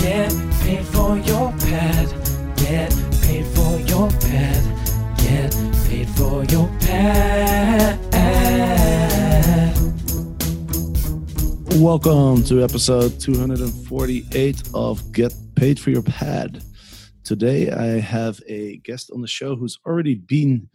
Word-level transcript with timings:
Get 0.00 0.30
paid 0.60 0.86
for 0.86 1.18
your 1.18 1.50
pad. 1.58 2.08
Get 2.56 2.94
paid 3.20 3.44
for 3.46 3.80
your 3.80 4.08
pad. 4.08 4.62
Get 5.18 5.52
paid 5.88 6.08
for 6.10 6.44
your 6.44 6.68
pad. 6.78 7.98
Welcome 11.80 12.44
to 12.44 12.62
episode 12.62 13.18
248 13.18 14.62
of 14.72 15.10
Get 15.10 15.34
Paid 15.56 15.80
for 15.80 15.90
Your 15.90 16.02
Pad. 16.02 16.62
Today 17.24 17.72
I 17.72 17.98
have 17.98 18.40
a 18.46 18.76
guest 18.76 19.10
on 19.12 19.20
the 19.20 19.26
show 19.26 19.56
who's 19.56 19.80
already 19.84 20.14
been 20.14 20.68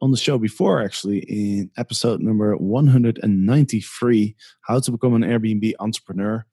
on 0.00 0.10
the 0.10 0.16
show 0.16 0.38
before, 0.38 0.82
actually, 0.82 1.18
in 1.18 1.70
episode 1.76 2.22
number 2.22 2.56
193 2.56 4.36
How 4.62 4.80
to 4.80 4.90
Become 4.90 5.16
an 5.16 5.22
Airbnb 5.22 5.74
Entrepreneur. 5.78 6.46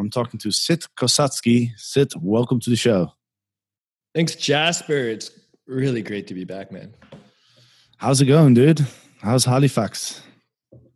I'm 0.00 0.10
talking 0.10 0.40
to 0.40 0.50
Sid 0.50 0.84
Kosatsky. 0.96 1.72
Sid, 1.76 2.14
welcome 2.20 2.58
to 2.60 2.70
the 2.70 2.76
show. 2.76 3.12
Thanks, 4.14 4.34
Jasper. 4.34 4.94
It's 4.96 5.30
really 5.66 6.00
great 6.02 6.26
to 6.28 6.34
be 6.34 6.44
back, 6.44 6.72
man. 6.72 6.94
How's 7.98 8.20
it 8.22 8.26
going, 8.26 8.54
dude? 8.54 8.84
How's 9.20 9.44
Halifax? 9.44 10.22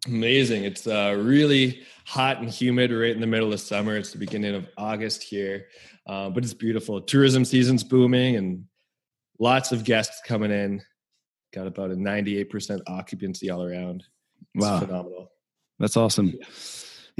Amazing. 0.06 0.64
It's 0.64 0.86
uh, 0.86 1.14
really 1.18 1.82
hot 2.06 2.38
and 2.40 2.48
humid 2.48 2.90
right 2.92 3.14
in 3.14 3.20
the 3.20 3.26
middle 3.26 3.52
of 3.52 3.60
summer. 3.60 3.96
It's 3.96 4.12
the 4.12 4.18
beginning 4.18 4.54
of 4.54 4.66
August 4.78 5.22
here, 5.22 5.66
uh, 6.06 6.30
but 6.30 6.42
it's 6.42 6.54
beautiful. 6.54 7.00
Tourism 7.02 7.44
season's 7.44 7.84
booming 7.84 8.36
and 8.36 8.64
lots 9.38 9.70
of 9.70 9.84
guests 9.84 10.20
coming 10.26 10.50
in. 10.50 10.82
Got 11.52 11.66
about 11.66 11.90
a 11.90 11.94
98% 11.94 12.80
occupancy 12.86 13.50
all 13.50 13.62
around. 13.62 14.02
It's 14.54 14.64
Wow. 14.64 14.80
phenomenal. 14.80 15.30
That's 15.78 15.96
awesome. 15.96 16.28
Yeah, 16.38 16.46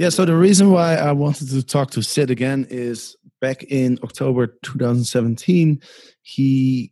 so 0.09 0.25
the 0.25 0.35
reason 0.35 0.71
why 0.71 0.95
I 0.95 1.11
wanted 1.13 1.49
to 1.49 1.63
talk 1.63 1.91
to 1.91 2.01
Sid 2.01 2.29
again 2.29 2.67
is 2.69 3.15
back 3.39 3.63
in 3.63 3.97
October 4.03 4.47
2017, 4.63 5.81
he 6.21 6.91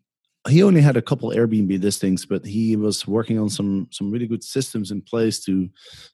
he 0.49 0.61
only 0.61 0.81
had 0.81 0.97
a 0.97 1.01
couple 1.01 1.29
Airbnb 1.29 1.81
listings, 1.81 2.25
but 2.25 2.45
he 2.45 2.75
was 2.75 3.07
working 3.07 3.39
on 3.39 3.49
some 3.49 3.87
some 3.91 4.11
really 4.11 4.27
good 4.27 4.43
systems 4.43 4.91
in 4.91 5.01
place 5.01 5.43
to 5.45 5.69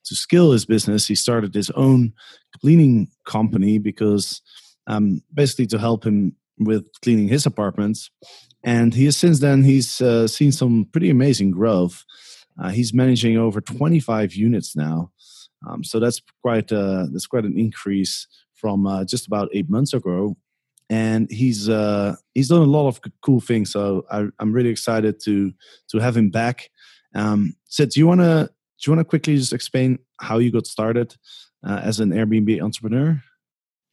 to 0.06 0.16
scale 0.16 0.52
his 0.52 0.66
business. 0.66 1.08
He 1.08 1.16
started 1.16 1.54
his 1.54 1.72
own 1.72 2.14
cleaning 2.62 3.10
company 3.26 3.80
because 3.80 4.42
um, 4.88 5.22
basically 5.34 5.68
to 5.68 5.80
help 5.80 6.04
him 6.06 6.36
with 6.58 6.86
cleaning 7.02 7.28
his 7.28 7.46
apartments. 7.46 8.12
And 8.64 8.94
he 8.94 9.06
has 9.06 9.18
since 9.18 9.40
then 9.40 9.64
he's 9.64 10.02
uh, 10.02 10.28
seen 10.28 10.52
some 10.52 10.88
pretty 10.92 11.10
amazing 11.10 11.52
growth. 11.52 12.04
Uh, 12.62 12.70
he's 12.70 12.94
managing 12.94 13.38
over 13.38 13.62
25 13.62 14.34
units 14.34 14.76
now. 14.76 15.12
Um, 15.68 15.84
so 15.84 16.00
that's 16.00 16.22
quite 16.42 16.72
uh, 16.72 17.08
that's 17.12 17.28
quite 17.28 17.46
an 17.46 17.58
increase 17.58 18.28
from 18.54 18.88
uh, 18.88 19.06
just 19.06 19.28
about 19.28 19.50
eight 19.54 19.70
months 19.70 19.94
ago, 19.94 20.38
and 20.90 21.30
he's 21.32 21.70
uh, 21.70 22.16
he's 22.34 22.50
done 22.50 22.62
a 22.62 22.66
lot 22.66 22.88
of 22.88 23.02
cool 23.22 23.42
things. 23.42 23.72
So 23.72 24.06
I, 24.12 24.28
I'm 24.40 24.54
really 24.54 24.70
excited 24.70 25.20
to 25.26 25.52
to 25.90 26.00
have 26.00 26.16
him 26.16 26.30
back. 26.30 26.70
Um, 27.16 27.56
Sid, 27.68 27.90
do 27.90 28.00
you 28.00 28.08
want 28.08 28.22
to 28.22 28.50
do 28.80 28.90
you 28.90 28.96
want 28.96 29.06
to 29.06 29.10
quickly 29.10 29.36
just 29.36 29.54
explain 29.54 30.00
how 30.20 30.38
you 30.38 30.52
got 30.52 30.68
started 30.68 31.16
uh, 31.66 31.82
as 31.84 32.00
an 32.00 32.12
Airbnb 32.12 32.62
entrepreneur? 32.62 33.22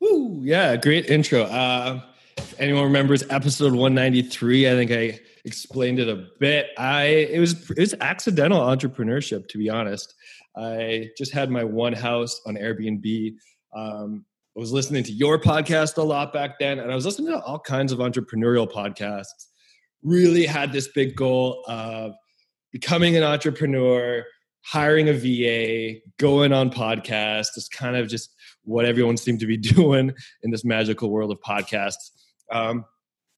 Woo, 0.00 0.40
yeah, 0.44 0.76
great 0.76 1.06
intro. 1.06 1.42
Uh, 1.42 2.00
if 2.36 2.60
anyone 2.60 2.84
remembers 2.84 3.24
episode 3.30 3.72
193, 3.72 4.68
I 4.68 4.72
think 4.72 4.90
I 4.90 5.18
explained 5.46 6.00
it 6.00 6.08
a 6.08 6.26
bit. 6.38 6.70
I 6.76 7.04
it 7.04 7.38
was 7.38 7.70
it 7.70 7.78
was 7.78 7.94
accidental 8.00 8.60
entrepreneurship, 8.60 9.48
to 9.48 9.58
be 9.58 9.70
honest. 9.70 10.14
I 10.56 11.10
just 11.16 11.32
had 11.32 11.50
my 11.50 11.64
one 11.64 11.92
house 11.92 12.40
on 12.46 12.56
Airbnb. 12.56 13.34
Um, 13.74 14.26
I 14.56 14.60
was 14.60 14.72
listening 14.72 15.04
to 15.04 15.12
your 15.12 15.38
podcast 15.38 15.96
a 15.98 16.02
lot 16.02 16.32
back 16.32 16.58
then, 16.58 16.78
and 16.80 16.90
I 16.90 16.94
was 16.94 17.04
listening 17.04 17.28
to 17.32 17.40
all 17.42 17.58
kinds 17.58 17.92
of 17.92 18.00
entrepreneurial 18.00 18.70
podcasts. 18.70 19.46
Really 20.02 20.46
had 20.46 20.72
this 20.72 20.88
big 20.88 21.14
goal 21.14 21.62
of 21.68 22.12
becoming 22.72 23.16
an 23.16 23.22
entrepreneur, 23.22 24.24
hiring 24.62 25.08
a 25.08 25.12
VA, 25.12 26.00
going 26.18 26.52
on 26.52 26.70
podcasts, 26.70 27.54
just 27.54 27.70
kind 27.70 27.96
of 27.96 28.08
just 28.08 28.30
what 28.64 28.84
everyone 28.84 29.16
seemed 29.16 29.40
to 29.40 29.46
be 29.46 29.56
doing 29.74 30.12
in 30.42 30.50
this 30.50 30.64
magical 30.64 31.10
world 31.10 31.30
of 31.30 31.38
podcasts. 31.40 32.10
Um, 32.50 32.84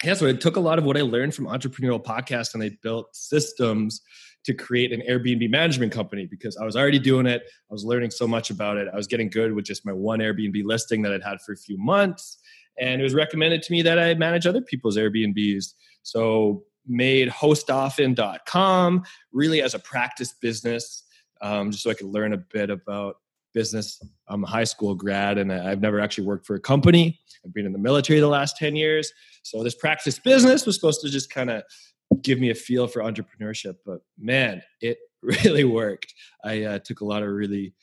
yeah, 0.05 0.15
so 0.15 0.29
I 0.29 0.33
took 0.33 0.57
a 0.57 0.61
lot 0.61 0.79
of 0.79 0.85
what 0.85 0.97
I 0.97 1.03
learned 1.03 1.35
from 1.35 1.47
entrepreneurial 1.47 2.03
podcasts 2.03 2.55
and 2.55 2.63
I 2.63 2.71
built 2.83 3.15
systems 3.15 4.01
to 4.45 4.55
create 4.55 4.93
an 4.93 5.03
Airbnb 5.09 5.51
management 5.51 5.93
company 5.93 6.27
because 6.27 6.57
I 6.57 6.65
was 6.65 6.77
already 6.77 6.99
doing 6.99 7.27
it. 7.27 7.43
I 7.71 7.73
was 7.73 7.85
learning 7.85 8.13
so 8.13 8.27
much 8.27 8.51
about 8.51 8.77
it. 8.77 8.89
I 8.93 8.97
was 8.97 9.07
getting 9.07 9.29
good 9.29 9.53
with 9.53 9.65
just 9.65 9.85
my 9.85 9.93
one 9.93 10.21
Airbnb 10.21 10.63
listing 10.65 11.03
that 11.03 11.13
I'd 11.13 11.25
had 11.25 11.41
for 11.41 11.53
a 11.53 11.57
few 11.57 11.77
months. 11.77 12.39
And 12.79 13.01
it 13.01 13.05
was 13.05 13.15
recommended 13.15 13.63
to 13.65 13.73
me 13.73 13.83
that 13.83 13.99
I 13.99 14.15
manage 14.15 14.47
other 14.47 14.61
people's 14.61 14.97
Airbnbs. 14.97 15.75
So 16.03 16.63
made 16.87 17.29
hostoften.com 17.29 19.05
really 19.33 19.61
as 19.61 19.75
a 19.75 19.79
practice 19.79 20.33
business, 20.33 21.05
um, 21.41 21.71
just 21.71 21.83
so 21.83 21.91
I 21.91 21.95
could 21.95 22.07
learn 22.07 22.33
a 22.33 22.39
bit 22.39 22.71
about 22.71 23.17
business. 23.53 24.01
I'm 24.31 24.45
a 24.45 24.47
high 24.47 24.65
school 24.65 24.95
grad 24.95 25.39
and 25.39 25.53
I've 25.53 25.81
never 25.81 26.01
actually 26.01 26.27
worked 26.27 26.47
for 26.47 26.57
a 26.57 26.61
company. 26.61 27.21
I've 27.45 27.55
been 27.55 27.67
in 27.67 27.73
the 27.73 27.79
military 27.79 28.21
the 28.21 28.29
last 28.29 28.57
10 28.57 28.77
years. 28.77 29.13
So 29.43 29.63
this 29.63 29.75
practice 29.75 30.19
business 30.19 30.67
was 30.67 30.75
supposed 30.75 31.01
to 31.03 31.11
just 31.11 31.31
kind 31.31 31.51
of 31.51 31.63
give 32.23 32.39
me 32.39 32.51
a 32.51 32.55
feel 32.55 32.87
for 32.87 33.03
entrepreneurship. 33.03 33.77
But 33.85 34.01
man, 34.19 34.63
it 34.81 34.99
really 35.23 35.65
worked. 35.65 36.13
I 36.45 36.63
uh, 36.65 36.79
took 36.81 37.01
a 37.01 37.05
lot 37.05 37.23
of 37.23 37.31
really 37.31 37.75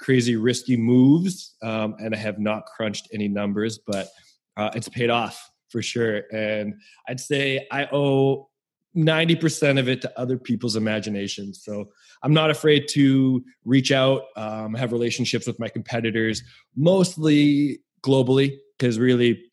crazy, 0.00 0.36
risky 0.36 0.76
moves 0.76 1.54
um, 1.62 1.94
and 1.98 2.14
I 2.14 2.18
have 2.18 2.38
not 2.38 2.64
crunched 2.66 3.08
any 3.12 3.28
numbers, 3.28 3.78
but 3.86 4.08
uh, 4.56 4.70
it's 4.74 4.88
paid 4.88 5.10
off 5.10 5.50
for 5.70 5.82
sure. 5.82 6.22
And 6.32 6.74
I'd 7.08 7.20
say 7.20 7.66
I 7.70 7.88
owe 7.92 8.49
90% 8.96 9.78
of 9.78 9.88
it 9.88 10.02
to 10.02 10.20
other 10.20 10.36
people's 10.36 10.76
imaginations. 10.76 11.62
So 11.62 11.90
I'm 12.22 12.34
not 12.34 12.50
afraid 12.50 12.88
to 12.90 13.44
reach 13.64 13.92
out, 13.92 14.22
um, 14.36 14.74
have 14.74 14.92
relationships 14.92 15.46
with 15.46 15.58
my 15.58 15.68
competitors, 15.68 16.42
mostly 16.76 17.80
globally, 18.02 18.56
because 18.78 18.98
really 18.98 19.44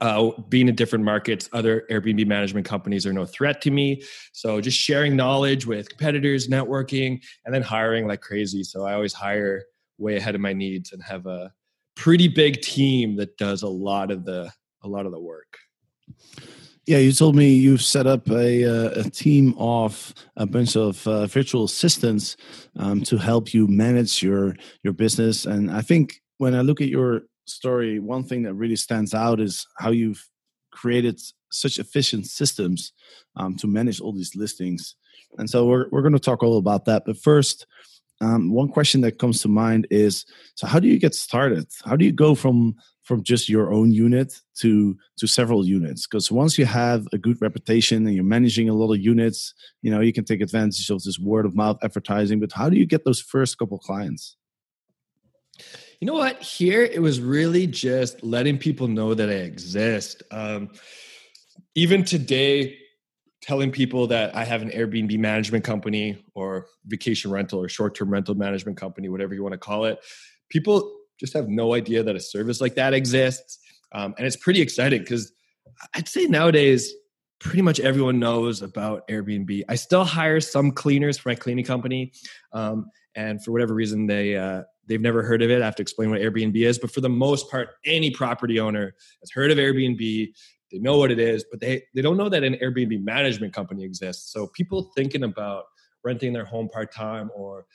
uh, 0.00 0.30
being 0.48 0.68
in 0.68 0.74
different 0.74 1.04
markets, 1.04 1.48
other 1.52 1.84
Airbnb 1.90 2.26
management 2.26 2.66
companies 2.66 3.06
are 3.06 3.12
no 3.12 3.26
threat 3.26 3.60
to 3.62 3.70
me. 3.70 4.02
So 4.32 4.60
just 4.60 4.78
sharing 4.78 5.16
knowledge 5.16 5.66
with 5.66 5.88
competitors, 5.88 6.48
networking, 6.48 7.22
and 7.44 7.54
then 7.54 7.62
hiring 7.62 8.06
like 8.06 8.20
crazy. 8.20 8.64
So 8.64 8.84
I 8.84 8.94
always 8.94 9.12
hire 9.12 9.64
way 9.98 10.16
ahead 10.16 10.34
of 10.34 10.40
my 10.40 10.52
needs 10.52 10.92
and 10.92 11.02
have 11.02 11.26
a 11.26 11.52
pretty 11.94 12.28
big 12.28 12.62
team 12.62 13.16
that 13.16 13.36
does 13.36 13.62
a 13.62 13.68
lot 13.68 14.10
of 14.10 14.24
the 14.24 14.50
a 14.82 14.88
lot 14.88 15.06
of 15.06 15.12
the 15.12 15.20
work. 15.20 15.58
Yeah, 16.84 16.98
you 16.98 17.12
told 17.12 17.36
me 17.36 17.52
you've 17.52 17.82
set 17.82 18.08
up 18.08 18.28
a, 18.28 18.64
uh, 18.64 19.02
a 19.02 19.10
team 19.10 19.54
of 19.56 20.12
a 20.36 20.46
bunch 20.46 20.76
of 20.76 21.06
uh, 21.06 21.26
virtual 21.26 21.64
assistants 21.64 22.36
um, 22.76 23.02
to 23.02 23.18
help 23.18 23.54
you 23.54 23.68
manage 23.68 24.20
your 24.20 24.56
your 24.82 24.92
business. 24.92 25.46
And 25.46 25.70
I 25.70 25.80
think 25.80 26.20
when 26.38 26.56
I 26.56 26.62
look 26.62 26.80
at 26.80 26.88
your 26.88 27.22
story, 27.44 28.00
one 28.00 28.24
thing 28.24 28.42
that 28.42 28.54
really 28.54 28.74
stands 28.74 29.14
out 29.14 29.38
is 29.38 29.64
how 29.78 29.90
you've 29.90 30.28
created 30.72 31.20
such 31.52 31.78
efficient 31.78 32.26
systems 32.26 32.92
um, 33.36 33.56
to 33.58 33.68
manage 33.68 34.00
all 34.00 34.12
these 34.12 34.34
listings. 34.34 34.96
And 35.38 35.48
so 35.48 35.66
we're 35.66 35.88
we're 35.90 36.02
going 36.02 36.14
to 36.14 36.18
talk 36.18 36.42
all 36.42 36.58
about 36.58 36.86
that. 36.86 37.04
But 37.06 37.16
first, 37.16 37.64
um, 38.22 38.50
one 38.50 38.68
question 38.68 39.02
that 39.02 39.18
comes 39.18 39.42
to 39.42 39.48
mind 39.48 39.86
is: 39.90 40.24
so 40.54 40.66
how 40.66 40.80
do 40.80 40.88
you 40.88 40.98
get 40.98 41.14
started? 41.14 41.66
How 41.84 41.96
do 41.96 42.04
you 42.04 42.12
go 42.12 42.34
from 42.34 42.76
from 43.02 43.22
just 43.22 43.48
your 43.48 43.72
own 43.72 43.92
unit 43.92 44.32
to 44.58 44.96
to 45.18 45.26
several 45.26 45.66
units 45.66 46.06
because 46.06 46.30
once 46.30 46.56
you 46.56 46.64
have 46.64 47.06
a 47.12 47.18
good 47.18 47.36
reputation 47.42 48.06
and 48.06 48.14
you're 48.14 48.24
managing 48.24 48.68
a 48.68 48.74
lot 48.74 48.92
of 48.94 49.00
units 49.00 49.54
you 49.82 49.90
know 49.90 50.00
you 50.00 50.12
can 50.12 50.24
take 50.24 50.40
advantage 50.40 50.88
of 50.88 51.02
this 51.02 51.18
word 51.18 51.44
of 51.44 51.56
mouth 51.56 51.76
advertising 51.82 52.38
but 52.38 52.52
how 52.52 52.70
do 52.70 52.76
you 52.76 52.86
get 52.86 53.04
those 53.04 53.20
first 53.20 53.58
couple 53.58 53.76
clients 53.76 54.36
You 56.00 56.06
know 56.06 56.14
what? 56.14 56.42
Here 56.42 56.82
it 56.82 57.00
was 57.00 57.20
really 57.20 57.68
just 57.68 58.24
letting 58.24 58.58
people 58.58 58.88
know 58.88 59.14
that 59.14 59.28
I 59.28 59.44
exist. 59.46 60.22
Um, 60.32 60.70
even 61.76 62.02
today, 62.02 62.76
telling 63.42 63.72
people 63.72 64.06
that 64.06 64.34
I 64.34 64.44
have 64.44 64.62
an 64.62 64.70
Airbnb 64.70 65.18
management 65.18 65.64
company 65.64 66.24
or 66.34 66.66
vacation 66.86 67.30
rental 67.30 67.60
or 67.60 67.68
short 67.68 67.94
term 67.94 68.10
rental 68.10 68.34
management 68.34 68.78
company, 68.78 69.08
whatever 69.08 69.34
you 69.34 69.42
want 69.42 69.52
to 69.52 69.58
call 69.58 69.84
it, 69.84 69.98
people 70.48 70.96
just 71.18 71.34
have 71.34 71.48
no 71.48 71.74
idea 71.74 72.02
that 72.02 72.16
a 72.16 72.20
service 72.20 72.60
like 72.60 72.76
that 72.76 72.94
exists. 72.94 73.58
Um, 73.92 74.14
and 74.16 74.26
it's 74.26 74.36
pretty 74.36 74.60
exciting 74.62 75.00
because 75.00 75.32
I'd 75.94 76.08
say 76.08 76.26
nowadays, 76.26 76.94
pretty 77.40 77.62
much 77.62 77.80
everyone 77.80 78.20
knows 78.20 78.62
about 78.62 79.06
Airbnb. 79.08 79.64
I 79.68 79.74
still 79.74 80.04
hire 80.04 80.40
some 80.40 80.70
cleaners 80.70 81.18
for 81.18 81.28
my 81.30 81.34
cleaning 81.34 81.64
company. 81.64 82.12
Um, 82.52 82.86
and 83.16 83.42
for 83.44 83.50
whatever 83.50 83.74
reason, 83.74 84.06
they, 84.06 84.36
uh, 84.36 84.62
they've 84.86 85.00
never 85.00 85.22
heard 85.22 85.42
of 85.42 85.50
it. 85.50 85.60
I 85.60 85.64
have 85.64 85.74
to 85.76 85.82
explain 85.82 86.10
what 86.10 86.20
Airbnb 86.20 86.56
is. 86.56 86.78
But 86.78 86.92
for 86.92 87.00
the 87.00 87.08
most 87.08 87.50
part, 87.50 87.70
any 87.84 88.12
property 88.12 88.60
owner 88.60 88.94
has 89.20 89.30
heard 89.32 89.50
of 89.50 89.58
Airbnb. 89.58 90.32
They 90.72 90.78
know 90.78 90.96
what 90.96 91.10
it 91.10 91.18
is, 91.18 91.44
but 91.50 91.60
they, 91.60 91.84
they 91.94 92.02
don't 92.02 92.16
know 92.16 92.28
that 92.28 92.42
an 92.42 92.54
Airbnb 92.54 93.04
management 93.04 93.52
company 93.52 93.84
exists. 93.84 94.32
So 94.32 94.46
people 94.48 94.90
thinking 94.96 95.22
about 95.22 95.64
renting 96.02 96.32
their 96.32 96.44
home 96.44 96.68
part 96.68 96.92
time 96.92 97.30
or 97.34 97.66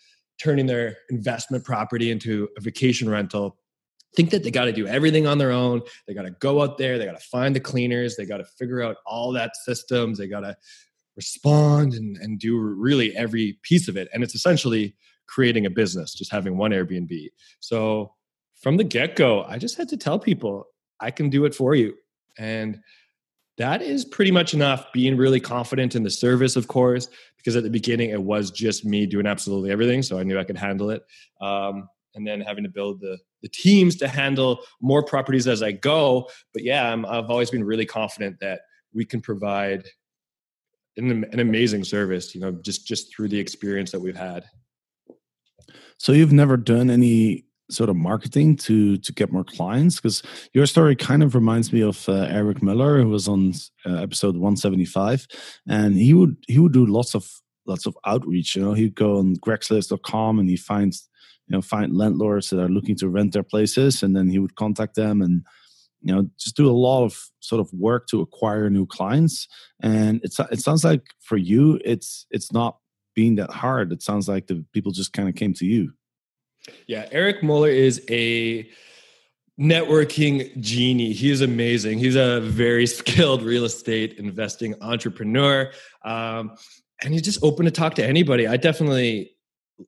turning 0.41 0.65
their 0.65 0.97
investment 1.09 1.63
property 1.63 2.11
into 2.11 2.49
a 2.57 2.61
vacation 2.61 3.09
rental 3.09 3.57
think 4.15 4.31
that 4.31 4.44
they 4.44 4.51
got 4.51 4.65
to 4.65 4.71
do 4.71 4.88
everything 4.88 5.27
on 5.27 5.38
their 5.38 5.51
own. 5.51 5.81
They 6.07 6.13
got 6.13 6.23
to 6.23 6.31
go 6.31 6.61
out 6.61 6.77
there, 6.77 6.97
they 6.97 7.05
got 7.05 7.19
to 7.19 7.27
find 7.27 7.55
the 7.55 7.59
cleaners, 7.59 8.15
they 8.15 8.25
got 8.25 8.38
to 8.38 8.45
figure 8.45 8.81
out 8.81 8.97
all 9.05 9.31
that 9.33 9.55
systems, 9.55 10.17
they 10.17 10.27
got 10.27 10.41
to 10.41 10.55
respond 11.15 11.94
and, 11.94 12.17
and 12.17 12.39
do 12.39 12.57
really 12.57 13.15
every 13.15 13.59
piece 13.63 13.88
of 13.88 13.97
it. 13.97 14.07
And 14.13 14.23
it's 14.23 14.35
essentially 14.35 14.95
creating 15.27 15.65
a 15.65 15.69
business, 15.69 16.13
just 16.13 16.31
having 16.31 16.57
one 16.57 16.71
Airbnb. 16.71 17.29
So 17.59 18.13
from 18.61 18.77
the 18.77 18.83
get 18.83 19.15
go, 19.15 19.44
I 19.44 19.57
just 19.57 19.77
had 19.77 19.89
to 19.89 19.97
tell 19.97 20.17
people, 20.19 20.65
I 20.99 21.11
can 21.11 21.29
do 21.29 21.45
it 21.45 21.53
for 21.53 21.75
you. 21.75 21.94
And 22.38 22.80
that 23.57 23.81
is 23.81 24.06
pretty 24.06 24.31
much 24.31 24.54
enough. 24.54 24.92
Being 24.94 25.18
really 25.18 25.39
confident 25.39 25.95
in 25.95 26.04
the 26.04 26.10
service, 26.10 26.56
of 26.56 26.68
course, 26.68 27.10
because 27.38 27.56
at 27.56 27.63
the 27.63 27.69
beginning 27.69 28.12
it 28.12 28.22
was 28.22 28.51
just 28.51 28.86
me 28.86 29.06
doing 29.06 29.25
absolutely 29.25 29.72
everything. 29.72 30.04
So 30.04 30.19
I 30.19 30.24
knew 30.24 30.39
I 30.39 30.44
could 30.44 30.57
handle 30.57 30.89
it. 30.92 31.04
Um, 31.42 31.89
and 32.16 32.25
then 32.25 32.42
having 32.42 32.63
to 32.63 32.69
build 32.69 33.00
the, 33.00 33.18
the 33.42 33.50
teams 33.50 33.95
to 33.98 34.07
handle 34.07 34.60
more 34.81 35.04
properties 35.04 35.48
as 35.48 35.62
I 35.62 35.72
go. 35.72 36.30
But 36.54 36.63
yeah, 36.63 36.94
i 36.94 37.16
have 37.16 37.30
always 37.30 37.51
been 37.51 37.63
really 37.63 37.86
confident 37.86 38.40
that 38.42 38.62
we 38.94 39.06
can 39.06 39.22
provide 39.22 39.86
an, 40.98 41.25
an 41.31 41.40
amazing 41.40 41.83
service, 41.83 42.33
you 42.33 42.42
know, 42.42 42.51
just, 42.51 42.88
just 42.88 43.16
through 43.16 43.30
the 43.30 43.40
experience 43.40 43.92
that 43.92 44.00
we've 44.00 44.18
had. 44.18 44.45
So 46.00 46.12
you've 46.12 46.33
never 46.33 46.57
done 46.57 46.90
any 46.90 47.46
sort 47.69 47.90
of 47.90 47.96
marketing 47.96 48.56
to 48.56 48.98
to 48.98 49.12
get 49.12 49.31
more 49.31 49.44
clients 49.44 49.98
because 49.98 50.24
your 50.54 50.66
story 50.66 50.96
kind 50.96 51.22
of 51.22 51.36
reminds 51.36 51.74
me 51.74 51.81
of 51.81 52.08
uh, 52.08 52.28
Eric 52.30 52.62
Moeller 52.62 53.02
who 53.02 53.10
was 53.10 53.28
on 53.28 53.54
uh, 53.86 53.96
episode 53.96 54.36
175 54.36 55.28
and 55.68 55.96
he 55.96 56.14
would 56.14 56.38
he 56.48 56.60
would 56.60 56.74
do 56.74 56.86
lots 56.86 57.14
of 57.14 57.30
lots 57.66 57.86
of 57.86 57.98
outreach 58.06 58.56
you 58.56 58.64
know? 58.64 58.74
He'd 58.74 58.96
go 58.96 59.18
on 59.18 59.36
craigslist.com 59.38 60.40
and 60.40 60.50
he 60.50 60.56
finds 60.56 61.10
you 61.48 61.56
know 61.56 61.62
find 61.62 61.96
landlords 61.96 62.50
that 62.50 62.62
are 62.62 62.69
looking 62.69 62.96
to 62.98 63.10
rent 63.10 63.34
their 63.34 63.44
places 63.44 64.02
and 64.04 64.16
then 64.16 64.30
he 64.30 64.40
would 64.40 64.56
contact 64.56 64.96
them 64.96 65.22
and 65.22 65.44
you 66.02 66.14
know 66.14 66.30
just 66.38 66.56
do 66.56 66.69
a 66.69 66.72
lot 66.72 67.04
of 67.04 67.19
sort 67.40 67.60
of 67.60 67.72
work 67.74 68.08
to 68.08 68.22
acquire 68.22 68.69
new 68.69 68.86
clients. 68.86 69.48
And 69.81 70.22
it's 70.24 70.40
it 70.40 70.60
sounds 70.60 70.84
like 70.84 71.02
for 71.19 71.38
you 71.38 71.80
it's 71.84 72.25
it's 72.30 72.52
not 72.52 72.78
being 73.16 73.36
that 73.36 73.50
hard. 73.50 73.92
It 73.92 74.04
sounds 74.04 74.30
like 74.30 74.48
the 74.48 74.64
people 74.74 74.92
just 74.92 75.12
kind 75.12 75.28
of 75.28 75.36
came 75.36 75.54
to 75.56 75.66
you 75.66 75.92
yeah, 76.88 77.08
Eric 77.12 77.44
Moeller 77.44 77.69
is 77.69 78.04
a 78.10 78.69
networking 79.60 80.60
genie. 80.60 81.14
He's 81.14 81.42
amazing. 81.42 82.00
He's 82.00 82.16
a 82.16 82.42
very 82.42 82.86
skilled 82.88 83.42
real 83.42 83.66
estate 83.66 84.18
investing 84.18 84.75
entrepreneur. 84.81 85.72
Um, 86.06 86.56
and 87.04 87.14
he's 87.14 87.24
just 87.24 87.44
open 87.44 87.66
to 87.66 87.72
talk 87.72 87.96
to 87.96 88.06
anybody. 88.06 88.48
I 88.48 88.58
definitely 88.58 89.31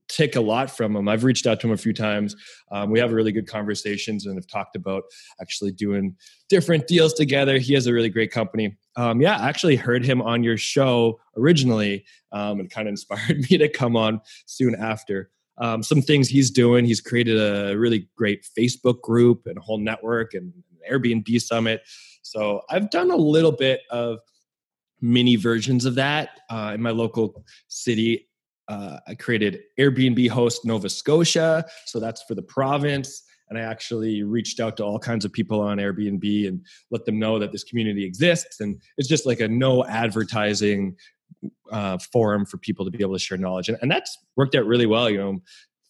take 0.07 0.35
a 0.35 0.41
lot 0.41 0.69
from 0.69 0.95
him. 0.95 1.07
I've 1.07 1.23
reached 1.23 1.47
out 1.47 1.59
to 1.61 1.67
him 1.67 1.73
a 1.73 1.77
few 1.77 1.93
times. 1.93 2.35
Um, 2.71 2.91
we 2.91 2.99
have 2.99 3.11
really 3.11 3.31
good 3.31 3.47
conversations 3.47 4.25
and 4.25 4.35
have 4.35 4.45
talked 4.45 4.75
about 4.75 5.03
actually 5.41 5.71
doing 5.71 6.15
different 6.47 6.85
deals 6.85 7.13
together. 7.13 7.57
He 7.57 7.73
has 7.73 7.87
a 7.87 7.93
really 7.93 8.09
great 8.09 8.31
company. 8.31 8.77
Um, 8.95 9.19
yeah, 9.19 9.37
I 9.37 9.49
actually 9.49 9.77
heard 9.77 10.05
him 10.05 10.21
on 10.21 10.43
your 10.43 10.57
show 10.57 11.19
originally 11.35 12.05
um, 12.31 12.59
and 12.59 12.69
kind 12.69 12.87
of 12.87 12.91
inspired 12.93 13.39
me 13.49 13.57
to 13.57 13.67
come 13.67 13.95
on 13.95 14.21
soon 14.45 14.75
after 14.75 15.31
um, 15.59 15.83
some 15.83 16.01
things 16.01 16.27
he's 16.27 16.51
doing. 16.51 16.85
He's 16.85 17.01
created 17.01 17.37
a 17.37 17.77
really 17.77 18.07
great 18.15 18.45
Facebook 18.57 19.01
group 19.01 19.45
and 19.45 19.57
a 19.57 19.61
whole 19.61 19.77
network 19.77 20.33
and 20.33 20.53
Airbnb 20.89 21.41
summit. 21.41 21.81
So 22.21 22.61
I've 22.69 22.89
done 22.89 23.11
a 23.11 23.15
little 23.15 23.51
bit 23.51 23.81
of 23.89 24.19
mini 25.01 25.35
versions 25.35 25.85
of 25.85 25.95
that 25.95 26.41
uh, 26.49 26.71
in 26.73 26.81
my 26.81 26.91
local 26.91 27.43
city. 27.67 28.27
Uh, 28.67 28.99
I 29.07 29.15
created 29.15 29.61
Airbnb 29.79 30.29
host 30.29 30.65
Nova 30.65 30.89
Scotia. 30.89 31.65
So 31.85 31.99
that's 31.99 32.23
for 32.23 32.35
the 32.35 32.41
province. 32.41 33.23
And 33.49 33.57
I 33.57 33.61
actually 33.61 34.21
reached 34.21 34.59
out 34.59 34.77
to 34.77 34.83
all 34.83 34.99
kinds 34.99 35.25
of 35.25 35.33
people 35.33 35.59
on 35.59 35.79
Airbnb 35.79 36.47
and 36.47 36.63
let 36.91 37.05
them 37.05 37.17
know 37.17 37.39
that 37.39 37.51
this 37.51 37.63
community 37.63 38.05
exists. 38.05 38.59
And 38.59 38.79
it's 38.97 39.09
just 39.09 39.25
like 39.25 39.39
a 39.39 39.47
no 39.47 39.83
advertising 39.85 40.95
uh, 41.71 41.97
forum 42.11 42.45
for 42.45 42.57
people 42.57 42.85
to 42.85 42.91
be 42.91 43.03
able 43.03 43.13
to 43.13 43.19
share 43.19 43.37
knowledge, 43.37 43.69
and, 43.69 43.77
and 43.81 43.91
that's 43.91 44.17
worked 44.35 44.55
out 44.55 44.65
really 44.65 44.85
well. 44.85 45.09
You 45.09 45.17
know, 45.17 45.39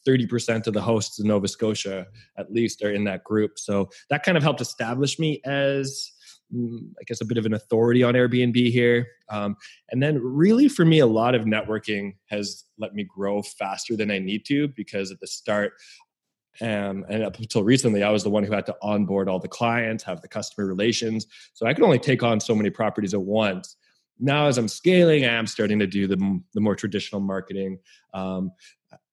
30% 0.08 0.68
of 0.68 0.74
the 0.74 0.82
hosts 0.82 1.20
in 1.20 1.28
Nova 1.28 1.48
Scotia, 1.48 2.08
at 2.38 2.52
least, 2.52 2.84
are 2.84 2.92
in 2.92 3.04
that 3.06 3.24
group. 3.24 3.60
So 3.60 3.90
that 4.10 4.24
kind 4.24 4.38
of 4.38 4.44
helped 4.44 4.62
establish 4.62 5.20
me 5.20 5.42
as, 5.46 6.12
mm, 6.54 6.80
I 7.00 7.04
guess, 7.06 7.22
a 7.22 7.26
bit 7.26 7.38
of 7.38 7.46
an 7.46 7.54
authority 7.54 8.04
on 8.04 8.14
Airbnb 8.14 8.72
here. 8.72 9.08
Um, 9.30 9.56
and 9.92 10.02
then, 10.02 10.20
really, 10.22 10.68
for 10.68 10.86
me, 10.86 11.00
a 11.00 11.08
lot 11.08 11.36
of 11.36 11.44
networking 11.44 12.16
has 12.28 12.66
let 12.78 12.94
me 12.94 13.04
grow 13.04 13.42
faster 13.42 13.96
than 13.96 14.12
I 14.12 14.20
need 14.20 14.46
to 14.46 14.68
because 14.70 15.12
at 15.12 15.20
the 15.20 15.28
start, 15.28 15.74
um, 16.62 17.06
and 17.08 17.24
up 17.24 17.38
until 17.38 17.64
recently, 17.64 18.04
I 18.04 18.10
was 18.10 18.24
the 18.24 18.30
one 18.30 18.44
who 18.44 18.52
had 18.52 18.66
to 18.66 18.76
onboard 18.82 19.30
all 19.30 19.40
the 19.40 19.48
clients, 19.48 20.04
have 20.04 20.22
the 20.22 20.28
customer 20.28 20.68
relations. 20.68 21.26
So 21.54 21.66
I 21.66 21.74
could 21.74 21.84
only 21.84 22.00
take 22.00 22.22
on 22.22 22.40
so 22.40 22.54
many 22.54 22.70
properties 22.70 23.14
at 23.14 23.22
once 23.22 23.78
now 24.20 24.48
as 24.48 24.58
I'm 24.58 24.68
scaling, 24.68 25.26
I 25.26 25.34
am 25.34 25.48
starting 25.48 25.80
to 25.80 25.88
do 25.88 26.08
the, 26.08 26.42
the 26.54 26.62
more 26.62 26.76
traditional 26.76 27.22
marketing. 27.22 27.80
Um, 28.14 28.52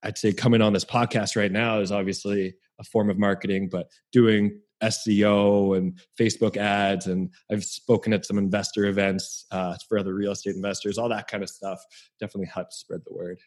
I'd 0.02 0.18
say 0.18 0.32
coming 0.32 0.62
on 0.62 0.72
this 0.72 0.84
podcast 0.84 1.36
right 1.36 1.52
now 1.52 1.80
is 1.80 1.92
obviously 1.92 2.54
a 2.78 2.84
form 2.84 3.10
of 3.10 3.18
marketing, 3.18 3.68
but 3.70 3.88
doing 4.12 4.60
SEO 4.82 5.76
and 5.76 5.98
Facebook 6.18 6.56
ads, 6.56 7.06
and 7.06 7.30
I've 7.50 7.64
spoken 7.64 8.12
at 8.12 8.26
some 8.26 8.38
investor 8.38 8.84
events 8.86 9.46
uh, 9.50 9.76
for 9.88 9.98
other 9.98 10.14
real 10.14 10.32
estate 10.32 10.54
investors. 10.54 10.98
All 10.98 11.08
that 11.08 11.28
kind 11.28 11.42
of 11.42 11.48
stuff 11.48 11.82
definitely 12.20 12.50
helps 12.52 12.76
spread 12.76 13.00
the 13.06 13.14
word. 13.14 13.38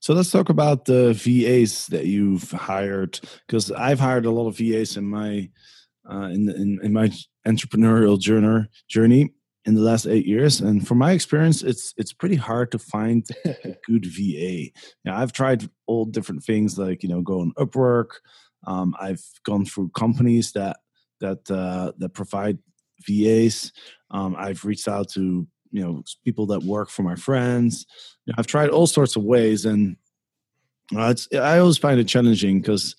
So 0.00 0.14
let's 0.14 0.30
talk 0.30 0.48
about 0.48 0.84
the 0.84 1.12
VAs 1.14 1.86
that 1.88 2.06
you've 2.06 2.50
hired, 2.50 3.18
because 3.46 3.72
I've 3.72 4.00
hired 4.00 4.26
a 4.26 4.30
lot 4.30 4.46
of 4.46 4.58
VAs 4.58 4.96
in 4.96 5.04
my 5.04 5.50
uh, 6.08 6.26
in, 6.26 6.48
in, 6.48 6.78
in 6.84 6.92
my 6.92 7.10
entrepreneurial 7.46 8.20
journey 8.20 8.68
journey, 8.88 9.30
in 9.66 9.74
the 9.74 9.80
last 9.80 10.06
eight 10.06 10.26
years 10.26 10.60
and 10.60 10.86
from 10.86 10.98
my 10.98 11.10
experience 11.12 11.62
it's 11.62 11.92
it's 11.96 12.12
pretty 12.12 12.36
hard 12.36 12.70
to 12.70 12.78
find 12.78 13.28
a 13.44 13.74
good 13.84 14.06
va 14.06 14.70
yeah 15.04 15.18
i've 15.18 15.32
tried 15.32 15.68
all 15.86 16.04
different 16.04 16.42
things 16.42 16.78
like 16.78 17.02
you 17.02 17.08
know 17.08 17.20
go 17.20 17.40
on 17.40 17.52
upwork. 17.58 18.10
Um, 18.66 18.94
i've 19.00 19.22
gone 19.44 19.64
through 19.64 19.90
companies 19.90 20.52
that 20.52 20.78
that 21.20 21.50
uh, 21.50 21.92
that 21.98 22.10
provide 22.10 22.58
vas 23.06 23.72
um, 24.10 24.36
i've 24.38 24.64
reached 24.64 24.88
out 24.88 25.08
to 25.10 25.46
you 25.72 25.82
know 25.82 26.02
people 26.24 26.46
that 26.46 26.62
work 26.62 26.88
for 26.88 27.02
my 27.02 27.16
friends. 27.16 27.86
You 28.24 28.32
know, 28.32 28.36
i've 28.38 28.46
tried 28.46 28.70
all 28.70 28.86
sorts 28.86 29.16
of 29.16 29.24
ways 29.24 29.64
and 29.64 29.96
uh, 30.96 31.08
it's 31.10 31.28
i 31.34 31.58
always 31.58 31.78
find 31.78 31.98
it 31.98 32.08
challenging 32.08 32.60
because 32.60 32.94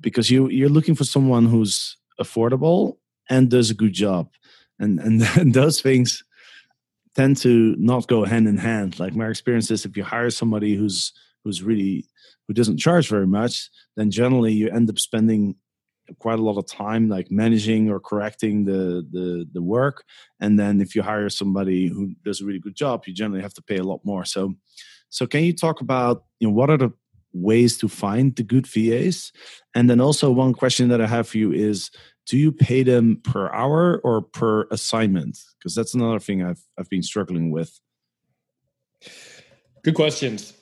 because 0.00 0.30
you 0.30 0.48
you're 0.48 0.70
looking 0.70 0.94
for 0.94 1.04
someone 1.04 1.46
who's 1.46 1.96
affordable 2.20 2.96
and 3.28 3.50
does 3.50 3.70
a 3.70 3.74
good 3.74 3.92
job 3.92 4.28
and 4.78 5.00
and, 5.00 5.22
and 5.36 5.54
those 5.60 5.80
things 5.80 6.22
tend 7.14 7.36
to 7.38 7.74
not 7.78 8.06
go 8.08 8.24
hand 8.24 8.46
in 8.46 8.58
hand. 8.58 8.98
Like 9.00 9.16
my 9.16 9.28
experience 9.28 9.70
is, 9.70 9.84
if 9.84 9.96
you 9.96 10.04
hire 10.04 10.30
somebody 10.30 10.74
who's 10.74 11.12
who's 11.44 11.62
really 11.62 12.06
who 12.46 12.54
doesn't 12.54 12.78
charge 12.78 13.08
very 13.08 13.26
much, 13.26 13.70
then 13.96 14.10
generally 14.10 14.52
you 14.52 14.68
end 14.70 14.88
up 14.90 14.98
spending 14.98 15.56
quite 16.20 16.38
a 16.38 16.42
lot 16.42 16.56
of 16.56 16.66
time 16.66 17.08
like 17.08 17.30
managing 17.32 17.90
or 17.90 17.98
correcting 17.98 18.64
the 18.64 19.06
the 19.10 19.46
the 19.52 19.62
work. 19.62 20.04
And 20.40 20.58
then 20.58 20.80
if 20.80 20.94
you 20.94 21.02
hire 21.02 21.28
somebody 21.28 21.88
who 21.88 22.14
does 22.24 22.40
a 22.40 22.44
really 22.44 22.60
good 22.60 22.76
job 22.76 23.04
you 23.06 23.14
generally 23.14 23.42
have 23.42 23.54
to 23.54 23.62
pay 23.62 23.76
a 23.76 23.84
lot 23.84 24.00
more. 24.04 24.24
So 24.24 24.54
so 25.08 25.26
can 25.26 25.42
you 25.44 25.52
talk 25.52 25.80
about 25.80 26.24
you 26.38 26.48
know 26.48 26.54
what 26.54 26.70
are 26.70 26.76
the 26.76 26.92
ways 27.32 27.76
to 27.78 27.88
find 27.88 28.34
the 28.36 28.42
good 28.42 28.66
vas 28.66 29.30
and 29.74 29.90
then 29.90 30.00
also 30.00 30.30
one 30.30 30.54
question 30.54 30.88
that 30.88 31.02
i 31.02 31.06
have 31.06 31.28
for 31.28 31.36
you 31.36 31.52
is 31.52 31.90
do 32.26 32.36
you 32.36 32.52
pay 32.52 32.82
them 32.82 33.20
per 33.22 33.50
hour 33.52 34.00
or 34.02 34.20
per 34.20 34.66
assignment? 34.70 35.38
Because 35.58 35.74
that's 35.74 35.94
another 35.94 36.18
thing 36.18 36.42
I've 36.42 36.62
I've 36.78 36.88
been 36.88 37.02
struggling 37.02 37.50
with. 37.50 37.78
Good 39.82 39.94
questions. 39.94 40.52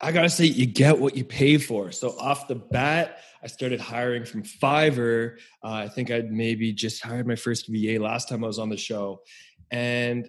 I 0.00 0.12
gotta 0.12 0.28
say, 0.28 0.44
you 0.44 0.66
get 0.66 0.98
what 0.98 1.16
you 1.16 1.24
pay 1.24 1.56
for. 1.56 1.90
So 1.90 2.10
off 2.18 2.48
the 2.48 2.54
bat, 2.54 3.20
I 3.42 3.46
started 3.46 3.80
hiring 3.80 4.26
from 4.26 4.42
Fiverr. 4.42 5.38
Uh, 5.64 5.68
I 5.68 5.88
think 5.88 6.10
I'd 6.10 6.30
maybe 6.30 6.72
just 6.72 7.02
hired 7.02 7.26
my 7.26 7.36
first 7.36 7.66
VA 7.68 7.98
last 7.98 8.28
time 8.28 8.44
I 8.44 8.46
was 8.46 8.58
on 8.58 8.68
the 8.68 8.76
show, 8.76 9.22
and 9.70 10.28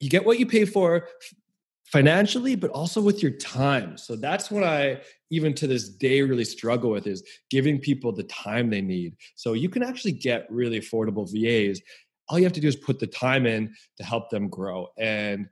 you 0.00 0.10
get 0.10 0.24
what 0.24 0.38
you 0.38 0.46
pay 0.46 0.64
for 0.64 1.06
financially, 1.92 2.54
but 2.54 2.70
also 2.70 3.00
with 3.00 3.22
your 3.22 3.32
time. 3.32 3.96
So 3.96 4.14
that's 4.14 4.50
what 4.50 4.62
I 4.62 5.00
even 5.30 5.54
to 5.54 5.66
this 5.66 5.88
day 5.88 6.22
really 6.22 6.44
struggle 6.44 6.90
with 6.90 7.06
is 7.06 7.22
giving 7.50 7.78
people 7.78 8.12
the 8.12 8.24
time 8.24 8.70
they 8.70 8.80
need. 8.80 9.16
So 9.36 9.54
you 9.54 9.68
can 9.68 9.82
actually 9.82 10.12
get 10.12 10.46
really 10.50 10.80
affordable 10.80 11.26
VAs. 11.30 11.80
All 12.28 12.38
you 12.38 12.44
have 12.44 12.52
to 12.54 12.60
do 12.60 12.68
is 12.68 12.76
put 12.76 12.98
the 12.98 13.06
time 13.06 13.46
in 13.46 13.74
to 13.96 14.04
help 14.04 14.28
them 14.30 14.48
grow. 14.48 14.88
And 14.98 15.48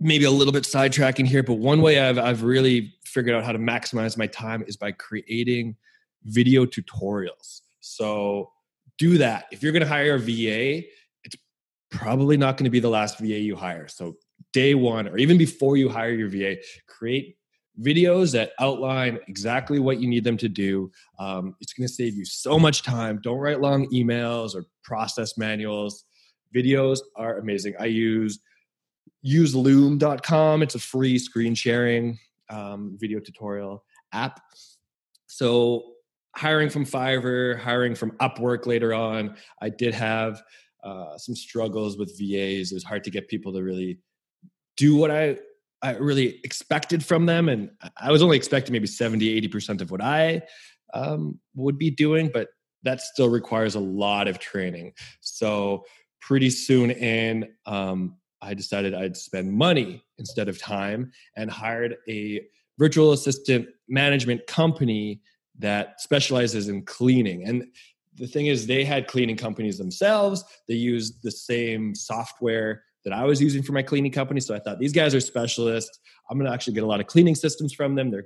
maybe 0.00 0.24
a 0.24 0.30
little 0.30 0.52
bit 0.52 0.64
sidetracking 0.64 1.26
here, 1.26 1.42
but 1.42 1.54
one 1.54 1.80
way 1.80 2.00
I've 2.00 2.18
I've 2.18 2.42
really 2.42 2.94
figured 3.04 3.34
out 3.34 3.44
how 3.44 3.52
to 3.52 3.58
maximize 3.58 4.16
my 4.16 4.26
time 4.26 4.64
is 4.66 4.76
by 4.76 4.92
creating 4.92 5.76
video 6.24 6.66
tutorials. 6.66 7.60
So 7.80 8.50
do 8.98 9.18
that. 9.18 9.46
If 9.52 9.62
you're 9.62 9.72
going 9.72 9.82
to 9.82 9.88
hire 9.88 10.14
a 10.14 10.18
VA, 10.18 10.86
it's 11.24 11.36
probably 11.90 12.36
not 12.36 12.56
going 12.56 12.64
to 12.64 12.70
be 12.70 12.80
the 12.80 12.88
last 12.88 13.18
VA 13.18 13.38
you 13.38 13.56
hire. 13.56 13.88
So 13.88 14.16
day 14.52 14.74
one 14.74 15.08
or 15.08 15.18
even 15.18 15.38
before 15.38 15.76
you 15.76 15.88
hire 15.88 16.12
your 16.12 16.28
VA, 16.28 16.56
create 16.88 17.36
videos 17.80 18.32
that 18.32 18.52
outline 18.60 19.18
exactly 19.28 19.78
what 19.78 20.00
you 20.00 20.08
need 20.08 20.24
them 20.24 20.36
to 20.36 20.48
do. 20.48 20.90
Um, 21.18 21.56
it's 21.60 21.72
going 21.72 21.86
to 21.86 21.92
save 21.92 22.14
you 22.14 22.24
so 22.24 22.58
much 22.58 22.82
time. 22.82 23.20
Don't 23.22 23.38
write 23.38 23.60
long 23.60 23.88
emails 23.90 24.54
or 24.54 24.64
process 24.84 25.38
manuals. 25.38 26.04
Videos 26.54 26.98
are 27.16 27.38
amazing. 27.38 27.74
I 27.78 27.86
use 27.86 28.40
use 29.22 29.54
loom.com. 29.54 30.62
It's 30.62 30.74
a 30.74 30.80
free 30.80 31.18
screen 31.18 31.54
sharing 31.54 32.18
um, 32.48 32.96
video 32.98 33.20
tutorial 33.20 33.84
app. 34.12 34.40
So 35.26 35.84
hiring 36.36 36.70
from 36.70 36.84
Fiverr, 36.84 37.58
hiring 37.58 37.94
from 37.94 38.12
Upwork 38.12 38.66
later 38.66 38.94
on, 38.94 39.36
I 39.60 39.68
did 39.68 39.94
have 39.94 40.42
uh, 40.82 41.18
some 41.18 41.34
struggles 41.34 41.98
with 41.98 42.18
VAs. 42.18 42.72
It 42.72 42.74
was 42.74 42.84
hard 42.84 43.04
to 43.04 43.10
get 43.10 43.28
people 43.28 43.52
to 43.52 43.62
really 43.62 43.98
do 44.80 44.96
what 44.96 45.10
I 45.10 45.36
I 45.82 45.96
really 45.96 46.40
expected 46.44 47.04
from 47.04 47.26
them, 47.26 47.48
and 47.48 47.70
I 47.98 48.10
was 48.10 48.22
only 48.22 48.36
expecting 48.36 48.72
maybe 48.72 48.86
70, 48.86 49.28
80 49.36 49.48
percent 49.48 49.82
of 49.82 49.90
what 49.90 50.02
I 50.02 50.42
um, 50.94 51.38
would 51.54 51.78
be 51.78 51.90
doing, 51.90 52.30
but 52.32 52.48
that 52.82 53.00
still 53.00 53.28
requires 53.28 53.74
a 53.74 53.80
lot 53.80 54.26
of 54.26 54.38
training. 54.38 54.92
So 55.20 55.84
pretty 56.20 56.50
soon 56.50 56.90
in, 56.90 57.48
um, 57.66 58.16
I 58.40 58.54
decided 58.54 58.94
I'd 58.94 59.18
spend 59.18 59.52
money 59.52 60.02
instead 60.18 60.48
of 60.48 60.58
time 60.58 61.12
and 61.36 61.50
hired 61.50 61.96
a 62.08 62.42
virtual 62.78 63.12
assistant 63.12 63.68
management 63.86 64.46
company 64.46 65.20
that 65.58 66.00
specializes 66.00 66.68
in 66.68 66.82
cleaning. 66.86 67.44
And 67.44 67.66
the 68.14 68.26
thing 68.26 68.46
is, 68.46 68.66
they 68.66 68.82
had 68.82 69.06
cleaning 69.06 69.36
companies 69.36 69.76
themselves. 69.76 70.42
They 70.68 70.74
used 70.74 71.22
the 71.22 71.30
same 71.30 71.94
software 71.94 72.82
that 73.04 73.12
I 73.12 73.24
was 73.24 73.40
using 73.40 73.62
for 73.62 73.72
my 73.72 73.82
cleaning 73.82 74.12
company. 74.12 74.40
So 74.40 74.54
I 74.54 74.58
thought 74.58 74.78
these 74.78 74.92
guys 74.92 75.14
are 75.14 75.20
specialists. 75.20 75.98
I'm 76.30 76.38
going 76.38 76.48
to 76.48 76.54
actually 76.54 76.74
get 76.74 76.84
a 76.84 76.86
lot 76.86 77.00
of 77.00 77.06
cleaning 77.06 77.34
systems 77.34 77.72
from 77.72 77.94
them. 77.94 78.10
Their 78.10 78.24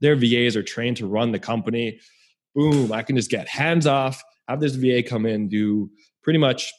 their 0.00 0.16
VAs 0.16 0.56
are 0.56 0.62
trained 0.62 0.96
to 0.98 1.06
run 1.06 1.32
the 1.32 1.38
company. 1.38 2.00
Boom! 2.54 2.92
I 2.92 3.02
can 3.02 3.16
just 3.16 3.30
get 3.30 3.48
hands 3.48 3.86
off. 3.86 4.22
Have 4.48 4.60
this 4.60 4.74
VA 4.74 5.02
come 5.02 5.26
in 5.26 5.48
do 5.48 5.90
pretty 6.22 6.38
much 6.38 6.72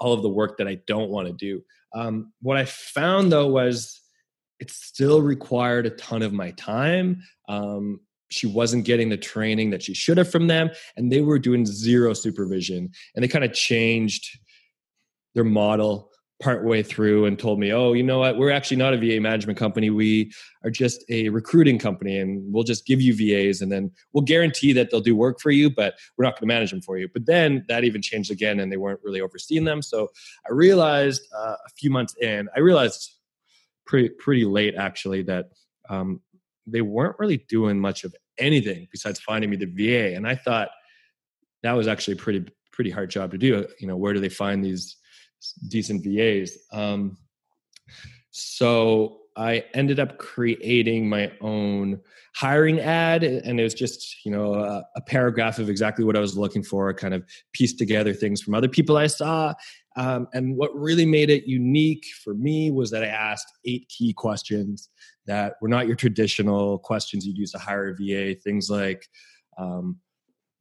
all 0.00 0.12
of 0.12 0.22
the 0.22 0.28
work 0.28 0.58
that 0.58 0.68
I 0.68 0.78
don't 0.86 1.10
want 1.10 1.26
to 1.26 1.32
do. 1.32 1.62
Um, 1.94 2.32
what 2.40 2.56
I 2.56 2.64
found 2.64 3.32
though 3.32 3.48
was 3.48 4.00
it 4.60 4.70
still 4.70 5.20
required 5.20 5.86
a 5.86 5.90
ton 5.90 6.22
of 6.22 6.32
my 6.32 6.52
time. 6.52 7.22
Um, 7.48 8.00
she 8.30 8.46
wasn't 8.46 8.84
getting 8.84 9.08
the 9.08 9.16
training 9.16 9.70
that 9.70 9.82
she 9.82 9.92
should 9.92 10.18
have 10.18 10.30
from 10.30 10.46
them, 10.46 10.70
and 10.96 11.10
they 11.10 11.20
were 11.20 11.38
doing 11.38 11.66
zero 11.66 12.14
supervision. 12.14 12.90
And 13.14 13.22
they 13.22 13.28
kind 13.28 13.44
of 13.44 13.52
changed 13.52 14.38
their 15.34 15.44
model 15.44 16.11
part 16.42 16.64
way 16.64 16.82
through 16.82 17.24
and 17.24 17.38
told 17.38 17.58
me, 17.58 17.72
"Oh, 17.72 17.92
you 17.92 18.02
know 18.02 18.18
what? 18.18 18.36
We're 18.36 18.50
actually 18.50 18.76
not 18.76 18.92
a 18.92 18.98
VA 18.98 19.20
management 19.20 19.58
company. 19.58 19.90
We 19.90 20.32
are 20.64 20.70
just 20.70 21.04
a 21.08 21.28
recruiting 21.28 21.78
company, 21.78 22.18
and 22.18 22.52
we'll 22.52 22.64
just 22.64 22.84
give 22.84 23.00
you 23.00 23.14
VAs, 23.14 23.60
and 23.62 23.70
then 23.70 23.90
we'll 24.12 24.24
guarantee 24.24 24.72
that 24.74 24.90
they'll 24.90 25.00
do 25.00 25.16
work 25.16 25.40
for 25.40 25.50
you, 25.50 25.70
but 25.70 25.94
we're 26.16 26.24
not 26.24 26.32
going 26.32 26.48
to 26.48 26.54
manage 26.54 26.70
them 26.70 26.82
for 26.82 26.98
you." 26.98 27.08
But 27.12 27.26
then 27.26 27.64
that 27.68 27.84
even 27.84 28.02
changed 28.02 28.30
again, 28.30 28.60
and 28.60 28.70
they 28.70 28.76
weren't 28.76 29.00
really 29.02 29.20
overseeing 29.20 29.64
them. 29.64 29.80
So 29.82 30.08
I 30.46 30.52
realized 30.52 31.22
uh, 31.34 31.56
a 31.64 31.70
few 31.78 31.90
months 31.90 32.14
in, 32.20 32.48
I 32.56 32.60
realized 32.60 33.12
pretty 33.86 34.10
pretty 34.10 34.44
late 34.44 34.74
actually 34.74 35.22
that 35.22 35.46
um, 35.88 36.20
they 36.66 36.82
weren't 36.82 37.16
really 37.18 37.44
doing 37.48 37.78
much 37.80 38.04
of 38.04 38.14
anything 38.38 38.88
besides 38.90 39.20
finding 39.20 39.50
me 39.50 39.56
the 39.56 39.66
VA, 39.66 40.14
and 40.16 40.26
I 40.26 40.34
thought 40.34 40.70
that 41.62 41.72
was 41.72 41.88
actually 41.88 42.16
pretty 42.16 42.44
pretty 42.72 42.90
hard 42.90 43.10
job 43.10 43.30
to 43.30 43.38
do. 43.38 43.66
You 43.78 43.86
know, 43.86 43.96
where 43.96 44.12
do 44.12 44.20
they 44.20 44.28
find 44.28 44.64
these 44.64 44.96
decent 45.68 46.04
VAs. 46.04 46.56
Um, 46.72 47.16
so 48.30 49.18
I 49.36 49.64
ended 49.74 49.98
up 49.98 50.18
creating 50.18 51.08
my 51.08 51.32
own 51.40 52.00
hiring 52.34 52.80
ad, 52.80 53.24
and 53.24 53.58
it 53.58 53.62
was 53.62 53.74
just 53.74 54.24
you 54.24 54.30
know 54.30 54.54
a, 54.54 54.84
a, 54.96 55.00
paragraph 55.02 55.58
of 55.58 55.70
exactly 55.70 56.04
what 56.04 56.16
I 56.16 56.20
was 56.20 56.36
looking 56.36 56.62
for. 56.62 56.92
Kind 56.92 57.14
of 57.14 57.24
pieced 57.52 57.78
together 57.78 58.12
things 58.12 58.42
from 58.42 58.54
other 58.54 58.68
people 58.68 58.96
I 58.96 59.06
saw, 59.06 59.54
um, 59.96 60.28
and 60.32 60.56
what 60.56 60.74
really 60.74 61.06
made 61.06 61.30
it 61.30 61.44
unique 61.44 62.06
for 62.22 62.34
me 62.34 62.70
was 62.70 62.90
that 62.90 63.02
I 63.02 63.08
asked 63.08 63.52
eight 63.64 63.88
key 63.88 64.12
questions 64.12 64.90
that 65.26 65.54
were 65.60 65.68
not 65.68 65.86
your 65.86 65.96
traditional 65.96 66.78
questions 66.78 67.26
you'd 67.26 67.38
use 67.38 67.52
to 67.52 67.58
hire 67.58 67.90
a 67.90 67.94
VA. 67.94 68.34
Things 68.34 68.68
like, 68.68 69.06
um, 69.58 69.98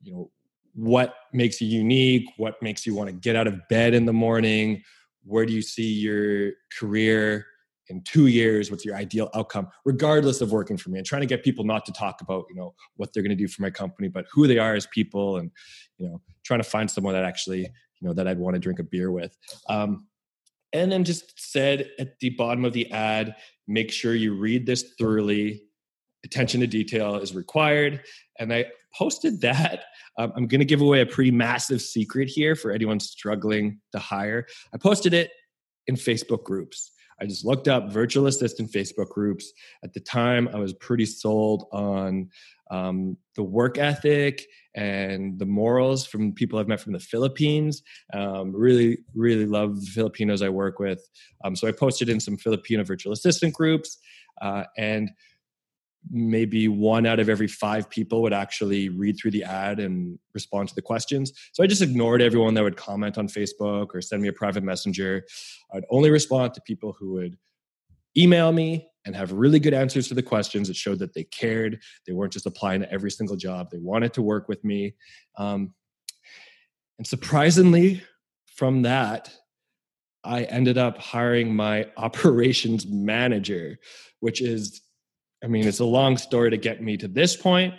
you 0.01 0.13
know, 0.13 0.31
what 0.73 1.15
makes 1.33 1.61
you 1.61 1.67
unique 1.67 2.29
what 2.37 2.61
makes 2.61 2.85
you 2.85 2.95
want 2.95 3.09
to 3.09 3.13
get 3.13 3.35
out 3.35 3.47
of 3.47 3.67
bed 3.69 3.93
in 3.93 4.05
the 4.05 4.13
morning? 4.13 4.81
Where 5.23 5.45
do 5.45 5.53
you 5.53 5.61
see 5.61 5.91
your 5.91 6.53
career 6.77 7.45
in 7.87 8.01
two 8.03 8.27
years? 8.27 8.71
What's 8.71 8.85
your 8.85 8.95
ideal 8.95 9.29
outcome? 9.35 9.67
Regardless 9.85 10.41
of 10.41 10.51
working 10.51 10.77
for 10.77 10.89
me 10.89 10.97
and 10.97 11.05
trying 11.05 11.21
to 11.21 11.27
get 11.27 11.43
people 11.43 11.65
not 11.65 11.85
to 11.85 11.91
talk 11.91 12.21
about 12.21 12.45
you 12.49 12.55
know 12.55 12.73
what 12.95 13.13
they're 13.13 13.23
going 13.23 13.35
to 13.35 13.35
do 13.35 13.47
for 13.47 13.61
my 13.61 13.69
company 13.69 14.07
but 14.07 14.25
who 14.31 14.47
they 14.47 14.57
are 14.57 14.75
as 14.75 14.87
people 14.87 15.37
and 15.37 15.51
you 15.97 16.07
know 16.07 16.21
trying 16.43 16.61
to 16.61 16.67
find 16.67 16.89
someone 16.89 17.13
that 17.13 17.25
actually 17.25 17.61
you 17.61 18.07
know 18.07 18.13
that 18.13 18.27
i'd 18.27 18.39
want 18.39 18.55
to 18.55 18.59
drink 18.59 18.79
a 18.79 18.83
beer 18.83 19.11
with. 19.11 19.37
Um, 19.69 20.07
and 20.73 20.91
then 20.91 21.03
just 21.03 21.33
said 21.51 21.89
at 21.99 22.19
the 22.19 22.29
bottom 22.31 22.65
of 22.65 22.73
the 22.73 22.89
ad 22.91 23.35
make 23.67 23.91
sure 23.91 24.15
you 24.15 24.33
read 24.33 24.65
this 24.65 24.93
thoroughly 24.97 25.63
attention 26.31 26.61
to 26.61 26.67
detail 26.67 27.15
is 27.15 27.35
required 27.35 28.01
and 28.39 28.53
i 28.53 28.65
posted 28.97 29.39
that 29.41 29.83
um, 30.17 30.31
I'm 30.35 30.47
going 30.47 30.59
to 30.59 30.65
give 30.65 30.81
away 30.81 31.01
a 31.01 31.05
pretty 31.05 31.31
massive 31.31 31.81
secret 31.81 32.27
here 32.27 32.55
for 32.55 32.71
anyone 32.71 32.99
struggling 32.99 33.79
to 33.91 33.99
hire. 33.99 34.45
I 34.73 34.77
posted 34.77 35.13
it 35.13 35.31
in 35.87 35.95
Facebook 35.95 36.43
groups. 36.43 36.91
I 37.19 37.25
just 37.25 37.45
looked 37.45 37.67
up 37.67 37.91
virtual 37.91 38.27
assistant 38.27 38.71
Facebook 38.71 39.09
groups. 39.09 39.51
At 39.83 39.93
the 39.93 39.99
time, 39.99 40.49
I 40.53 40.57
was 40.57 40.73
pretty 40.73 41.05
sold 41.05 41.67
on 41.71 42.29
um, 42.71 43.15
the 43.35 43.43
work 43.43 43.77
ethic 43.77 44.45
and 44.75 45.37
the 45.37 45.45
morals 45.45 46.05
from 46.05 46.33
people 46.33 46.57
I've 46.57 46.67
met 46.67 46.79
from 46.79 46.93
the 46.93 46.99
Philippines. 46.99 47.83
Um, 48.13 48.53
really, 48.55 48.99
really 49.13 49.45
love 49.45 49.79
the 49.79 49.87
Filipinos 49.87 50.41
I 50.41 50.49
work 50.49 50.79
with. 50.79 51.07
Um, 51.43 51.55
so 51.55 51.67
I 51.67 51.71
posted 51.71 52.09
in 52.09 52.19
some 52.19 52.37
Filipino 52.37 52.83
virtual 52.83 53.13
assistant 53.13 53.53
groups. 53.53 53.99
Uh, 54.41 54.63
and 54.77 55.11
maybe 56.09 56.67
one 56.67 57.05
out 57.05 57.19
of 57.19 57.29
every 57.29 57.47
five 57.47 57.89
people 57.89 58.21
would 58.21 58.33
actually 58.33 58.89
read 58.89 59.17
through 59.17 59.31
the 59.31 59.43
ad 59.43 59.79
and 59.79 60.17
respond 60.33 60.67
to 60.69 60.75
the 60.75 60.81
questions. 60.81 61.31
So 61.53 61.63
I 61.63 61.67
just 61.67 61.81
ignored 61.81 62.21
everyone 62.21 62.53
that 62.55 62.63
would 62.63 62.77
comment 62.77 63.17
on 63.17 63.27
Facebook 63.27 63.89
or 63.93 64.01
send 64.01 64.21
me 64.21 64.27
a 64.27 64.33
private 64.33 64.63
messenger. 64.63 65.23
I'd 65.73 65.85
only 65.89 66.09
respond 66.09 66.53
to 66.55 66.61
people 66.61 66.95
who 66.97 67.13
would 67.13 67.37
email 68.17 68.51
me 68.51 68.87
and 69.05 69.15
have 69.15 69.31
really 69.31 69.59
good 69.59 69.73
answers 69.73 70.07
to 70.07 70.13
the 70.13 70.23
questions 70.23 70.67
that 70.67 70.75
showed 70.75 70.99
that 70.99 71.13
they 71.13 71.23
cared. 71.23 71.79
They 72.05 72.13
weren't 72.13 72.33
just 72.33 72.45
applying 72.45 72.81
to 72.81 72.91
every 72.91 73.11
single 73.11 73.35
job, 73.35 73.69
they 73.71 73.79
wanted 73.79 74.13
to 74.13 74.21
work 74.21 74.47
with 74.47 74.63
me. 74.63 74.95
Um, 75.37 75.73
and 76.97 77.07
surprisingly, 77.07 78.03
from 78.55 78.83
that, 78.83 79.33
I 80.23 80.43
ended 80.43 80.77
up 80.77 80.99
hiring 80.99 81.55
my 81.55 81.87
operations 81.97 82.85
manager, 82.85 83.79
which 84.19 84.41
is 84.41 84.81
I 85.43 85.47
mean, 85.47 85.67
it's 85.67 85.79
a 85.79 85.85
long 85.85 86.17
story 86.17 86.51
to 86.51 86.57
get 86.57 86.81
me 86.81 86.97
to 86.97 87.07
this 87.07 87.35
point, 87.35 87.73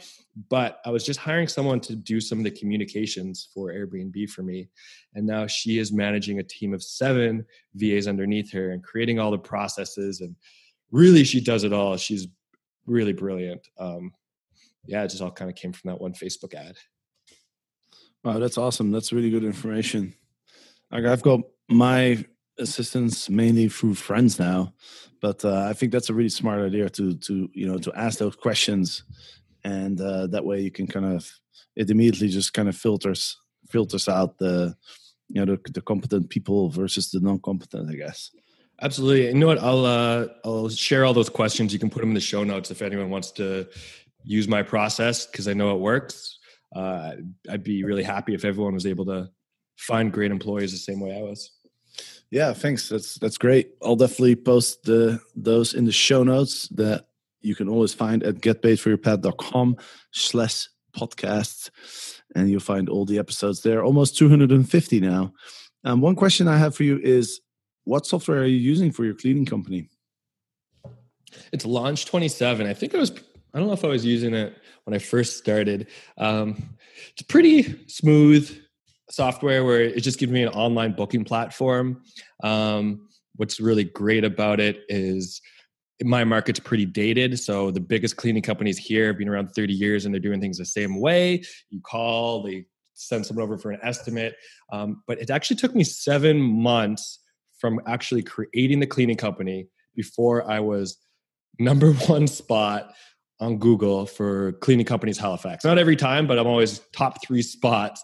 but 0.49 0.81
I 0.85 0.91
was 0.91 1.05
just 1.05 1.21
hiring 1.21 1.47
someone 1.47 1.81
to 1.81 1.95
do 1.95 2.21
some 2.21 2.39
of 2.39 2.45
the 2.45 2.51
communications 2.51 3.49
for 3.55 3.69
Airbnb 3.69 4.31
for 4.31 4.43
me. 4.43 4.69
And 5.15 5.27
now 5.27 5.47
she 5.47 5.79
is 5.79 5.93
managing 5.93 6.39
a 6.39 6.43
team 6.43 6.75
of 6.75 6.83
seven 6.83 7.45
VAs 7.75 8.09
underneath 8.09 8.51
her 8.53 8.71
and 8.71 8.83
creating 8.83 9.19
all 9.19 9.31
the 9.31 9.39
processes. 9.39 10.21
And 10.21 10.35
really, 10.91 11.23
she 11.25 11.41
does 11.41 11.65
it 11.65 11.73
all. 11.73 11.97
She's 11.97 12.27
really 12.87 13.13
brilliant. 13.13 13.69
Um, 13.79 14.13
yeah, 14.87 15.05
it 15.05 15.09
just 15.09 15.23
all 15.23 15.31
kind 15.31 15.51
of 15.51 15.57
came 15.57 15.73
from 15.73 15.91
that 15.91 16.01
one 16.01 16.15
Facebook 16.15 16.55
ad. 16.55 16.77
Wow, 18.25 18.39
that's 18.39 18.59
awesome. 18.59 18.91
That's 18.91 19.13
really 19.13 19.31
good 19.31 19.45
information. 19.45 20.15
Like 20.91 21.05
I've 21.05 21.23
got 21.23 21.41
my 21.69 22.25
assistants 22.63 23.29
mainly 23.29 23.69
through 23.69 23.95
friends 23.95 24.39
now 24.39 24.73
but 25.21 25.45
uh, 25.45 25.67
i 25.69 25.73
think 25.73 25.93
that's 25.93 26.11
a 26.11 26.15
really 26.15 26.29
smart 26.29 26.61
idea 26.61 26.89
to 26.89 27.15
to 27.15 27.49
you 27.53 27.67
know 27.67 27.79
to 27.79 27.93
ask 27.95 28.19
those 28.19 28.37
questions 28.37 29.05
and 29.65 30.01
uh, 30.01 30.27
that 30.27 30.45
way 30.45 30.61
you 30.61 30.71
can 30.71 30.87
kind 30.87 31.07
of 31.07 31.31
it 31.77 31.91
immediately 31.91 32.29
just 32.29 32.55
kind 32.55 32.69
of 32.69 32.77
filters 32.77 33.37
filters 33.71 34.09
out 34.09 34.39
the 34.39 34.75
you 35.29 35.45
know 35.45 35.57
the, 35.57 35.71
the 35.73 35.83
competent 35.83 36.29
people 36.31 36.69
versus 36.71 37.11
the 37.11 37.21
non-competent 37.21 37.91
i 37.91 37.95
guess 37.95 38.31
Absolutely. 38.83 39.29
You 39.29 39.35
know 39.35 39.47
what? 39.47 39.63
I'll 39.63 39.87
uh, 39.87 40.27
I'll 40.45 40.69
share 40.69 41.05
all 41.05 41.15
those 41.15 41.29
questions. 41.29 41.73
You 41.73 41.79
can 41.79 41.89
put 41.89 42.01
them 42.01 42.11
in 42.11 42.15
the 42.15 42.21
show 42.21 42.43
notes 42.43 42.73
if 42.73 42.83
anyone 42.83 43.11
wants 43.11 43.31
to 43.33 43.69
use 44.25 44.49
my 44.49 44.63
process 44.63 45.27
because 45.27 45.47
I 45.47 45.53
know 45.53 45.75
it 45.75 45.81
works. 45.81 46.39
Uh, 46.75 47.13
I'd 47.49 47.63
be 47.63 47.85
really 47.85 48.03
happy 48.03 48.35
if 48.35 48.45
everyone 48.45 48.75
was 48.75 48.87
able 48.87 49.05
to 49.07 49.31
find 49.77 50.13
great 50.13 50.33
employees 50.33 50.73
the 50.73 50.79
same 50.79 51.01
way 51.01 51.17
I 51.17 51.23
was. 51.23 51.51
Yeah, 52.33 52.55
thanks. 52.55 52.89
That's 52.89 53.17
that's 53.17 53.37
great. 53.37 53.75
I'll 53.83 53.95
definitely 53.95 54.37
post 54.37 54.85
the 54.85 55.21
those 55.37 55.75
in 55.75 55.85
the 55.85 55.93
show 55.93 56.25
notes 56.25 56.67
that 56.69 57.09
you 57.43 57.55
can 57.55 57.69
always 57.69 57.93
find 57.93 58.23
at 58.23 58.37
getpaidforyourpad.com 58.37 59.77
slash 60.13 60.67
podcasts. 60.97 61.69
And 62.35 62.51
you'll 62.51 62.61
find 62.61 62.89
all 62.89 63.05
the 63.05 63.19
episodes 63.19 63.61
there. 63.61 63.85
Almost 63.85 64.17
250 64.17 65.01
now. 65.01 65.35
Um, 65.85 66.01
one 66.01 66.15
question 66.15 66.49
I 66.49 66.57
have 66.57 66.75
for 66.75 66.85
you 66.85 66.99
is 67.03 67.43
what 67.85 68.07
software 68.07 68.41
are 68.41 68.47
you 68.47 68.57
using 68.57 68.93
for 68.93 69.05
your 69.05 69.15
cleaning 69.15 69.45
company? 69.45 69.91
It's 71.53 71.67
Launch 71.67 72.07
27. 72.07 72.67
I 72.67 72.73
think 72.73 72.95
I 72.95 72.99
was, 72.99 73.11
I 73.53 73.59
don't 73.59 73.67
know 73.67 73.75
if 73.75 73.85
I 73.85 73.89
was 73.89 74.07
using 74.07 74.33
it 74.33 74.57
when 74.85 74.95
I 74.95 74.99
first 74.99 75.37
started. 75.37 75.89
Um, 76.17 76.77
it's 77.13 77.23
pretty 77.23 77.87
smooth 77.89 78.62
software 79.13 79.65
where 79.65 79.83
it 79.83 80.01
just 80.01 80.19
gives 80.19 80.33
me 80.33 80.43
an 80.43 80.49
online 80.51 80.93
booking 80.93 81.25
platform. 81.25 82.03
Um, 82.43 83.09
what's 83.37 83.61
really 83.61 83.85
great 83.85 84.25
about 84.25 84.61
it 84.61 84.81
is 84.89 85.41
my 86.03 86.25
market's 86.25 86.61
pretty 86.61 86.87
dated. 86.87 87.39
So 87.39 87.71
the 87.71 87.81
biggest 87.81 88.17
cleaning 88.17 88.43
companies 88.43 88.79
here 88.79 89.09
have 89.09 89.19
been 89.19 89.29
around 89.29 89.49
30 89.49 89.73
years 89.73 90.05
and 90.05 90.15
they're 90.15 90.21
doing 90.21 90.41
things 90.41 90.59
the 90.59 90.65
same 90.65 91.01
way. 91.01 91.43
You 91.71 91.81
call, 91.81 92.43
they 92.43 92.67
send 92.95 93.27
someone 93.27 93.45
over 93.45 93.59
for 93.59 93.71
an 93.71 93.81
estimate. 93.83 94.35
Um, 94.73 95.03
but 95.07 95.21
it 95.21 95.31
actually 95.31 95.57
took 95.57 95.75
me 95.75 95.85
seven 95.85 96.41
months 96.41 97.21
from 97.59 97.81
actually 97.87 98.23
creating 98.23 98.81
the 98.81 98.87
cleaning 98.87 99.17
company 99.17 99.69
before 99.95 100.51
I 100.51 100.61
was 100.61 100.99
number 101.59 101.93
one 102.07 102.27
spot 102.27 102.93
on 103.41 103.59
Google 103.59 104.07
for 104.07 104.53
cleaning 104.53 104.87
companies 104.87 105.19
Halifax. 105.19 105.65
Not 105.65 105.79
every 105.79 105.97
time, 105.97 106.27
but 106.27 106.39
I'm 106.39 106.47
always 106.47 106.81
top 106.93 107.25
three 107.25 107.43
spots. 107.43 108.03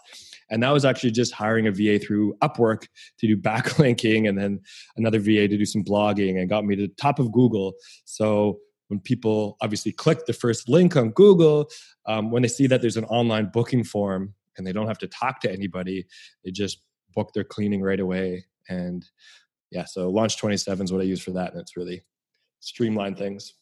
And 0.49 0.63
that 0.63 0.71
was 0.71 0.85
actually 0.85 1.11
just 1.11 1.33
hiring 1.33 1.67
a 1.67 1.71
VA 1.71 1.99
through 1.99 2.35
Upwork 2.41 2.87
to 3.19 3.27
do 3.27 3.37
backlinking 3.37 4.27
and 4.27 4.37
then 4.37 4.61
another 4.97 5.19
VA 5.19 5.47
to 5.47 5.57
do 5.57 5.65
some 5.65 5.83
blogging 5.83 6.39
and 6.39 6.49
got 6.49 6.65
me 6.65 6.75
to 6.75 6.83
the 6.83 6.93
top 6.95 7.19
of 7.19 7.31
Google. 7.31 7.73
So 8.05 8.59
when 8.87 8.99
people 8.99 9.57
obviously 9.61 9.91
click 9.91 10.25
the 10.25 10.33
first 10.33 10.67
link 10.67 10.95
on 10.95 11.11
Google, 11.11 11.69
um, 12.05 12.31
when 12.31 12.41
they 12.41 12.47
see 12.47 12.67
that 12.67 12.81
there's 12.81 12.97
an 12.97 13.05
online 13.05 13.51
booking 13.53 13.83
form 13.83 14.33
and 14.57 14.65
they 14.65 14.73
don't 14.73 14.87
have 14.87 14.97
to 14.99 15.07
talk 15.07 15.39
to 15.41 15.51
anybody, 15.51 16.05
they 16.43 16.51
just 16.51 16.81
book 17.13 17.31
their 17.33 17.43
cleaning 17.43 17.81
right 17.81 17.99
away. 17.99 18.45
And 18.67 19.05
yeah, 19.71 19.85
so 19.85 20.09
Launch 20.09 20.37
27 20.37 20.85
is 20.85 20.91
what 20.91 21.01
I 21.01 21.05
use 21.05 21.21
for 21.21 21.31
that. 21.31 21.51
And 21.51 21.61
it's 21.61 21.77
really 21.77 22.03
streamlined 22.59 23.17
things. 23.17 23.53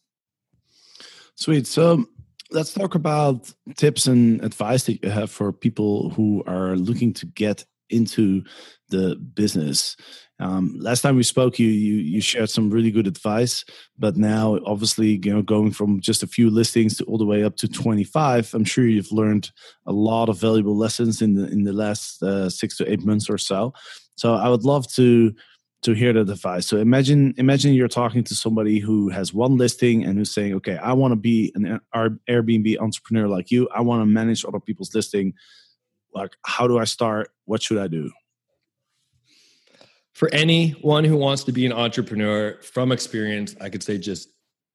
Sweet. 1.36 1.68
So 1.68 2.06
let's 2.52 2.74
talk 2.74 2.96
about 2.96 3.52
tips 3.76 4.08
and 4.08 4.44
advice 4.44 4.84
that 4.84 5.04
you 5.04 5.10
have 5.10 5.32
for 5.32 5.52
people 5.52 6.10
who 6.12 6.44
are 6.48 6.76
looking 6.76 7.14
to 7.14 7.26
get 7.26 7.66
into 7.90 8.44
the 8.90 9.16
business. 9.16 9.96
Um, 10.40 10.76
last 10.80 11.02
time 11.02 11.16
we 11.16 11.24
spoke, 11.24 11.58
you, 11.58 11.68
you 11.68 11.96
you 11.96 12.22
shared 12.22 12.50
some 12.50 12.70
really 12.70 12.92
good 12.92 13.08
advice, 13.08 13.66
but 13.98 14.18
now 14.18 14.60
obviously 14.66 15.20
you 15.24 15.34
know 15.34 15.42
going 15.42 15.72
from 15.72 16.00
just 16.00 16.22
a 16.22 16.28
few 16.28 16.50
listings 16.50 16.98
to 16.98 17.04
all 17.06 17.18
the 17.18 17.26
way 17.26 17.44
up 17.44 17.56
to 17.58 17.68
twenty 17.68 18.04
five, 18.04 18.54
I'm 18.54 18.66
sure 18.66 18.86
you've 18.86 19.12
learned 19.12 19.52
a 19.88 19.92
lot 19.92 20.30
of 20.30 20.38
valuable 20.38 20.78
lessons 20.78 21.22
in 21.22 21.34
the 21.34 21.48
in 21.48 21.64
the 21.64 21.74
last 21.74 22.22
uh, 22.22 22.50
six 22.50 22.78
to 22.78 22.92
eight 22.92 23.04
months 23.04 23.30
or 23.30 23.40
so. 23.40 23.74
So 24.16 24.36
I 24.36 24.50
would 24.50 24.64
love 24.64 24.88
to 24.94 25.34
to 25.84 25.94
hear 25.94 26.14
that 26.14 26.30
advice. 26.30 26.68
So 26.68 26.78
imagine 26.78 27.34
imagine 27.38 27.74
you're 27.74 27.88
talking 27.88 28.24
to 28.26 28.36
somebody 28.36 28.80
who 28.80 29.10
has 29.10 29.34
one 29.34 29.58
listing 29.58 30.04
and 30.04 30.18
who's 30.18 30.34
saying, 30.34 30.54
"Okay, 30.56 30.78
I 30.78 30.94
want 30.94 31.12
to 31.12 31.16
be 31.16 31.52
an 31.56 31.80
Airbnb 32.30 32.80
entrepreneur 32.80 33.28
like 33.28 33.52
you. 33.52 33.70
I 33.74 33.82
want 33.82 34.02
to 34.02 34.06
manage 34.06 34.44
other 34.46 34.60
people's 34.60 34.94
listing. 34.94 35.34
Like, 36.14 36.36
how 36.46 36.68
do 36.68 36.78
I 36.78 36.86
start? 36.86 37.30
What 37.46 37.62
should 37.62 37.78
I 37.78 37.88
do?" 37.88 38.12
For 40.14 40.34
anyone 40.34 41.04
who 41.04 41.16
wants 41.16 41.44
to 41.44 41.52
be 41.52 41.66
an 41.68 41.74
entrepreneur 41.74 42.60
from 42.64 42.92
experience, 42.92 43.56
I 43.62 43.70
could 43.70 43.84
say 43.84 44.00
just 44.00 44.30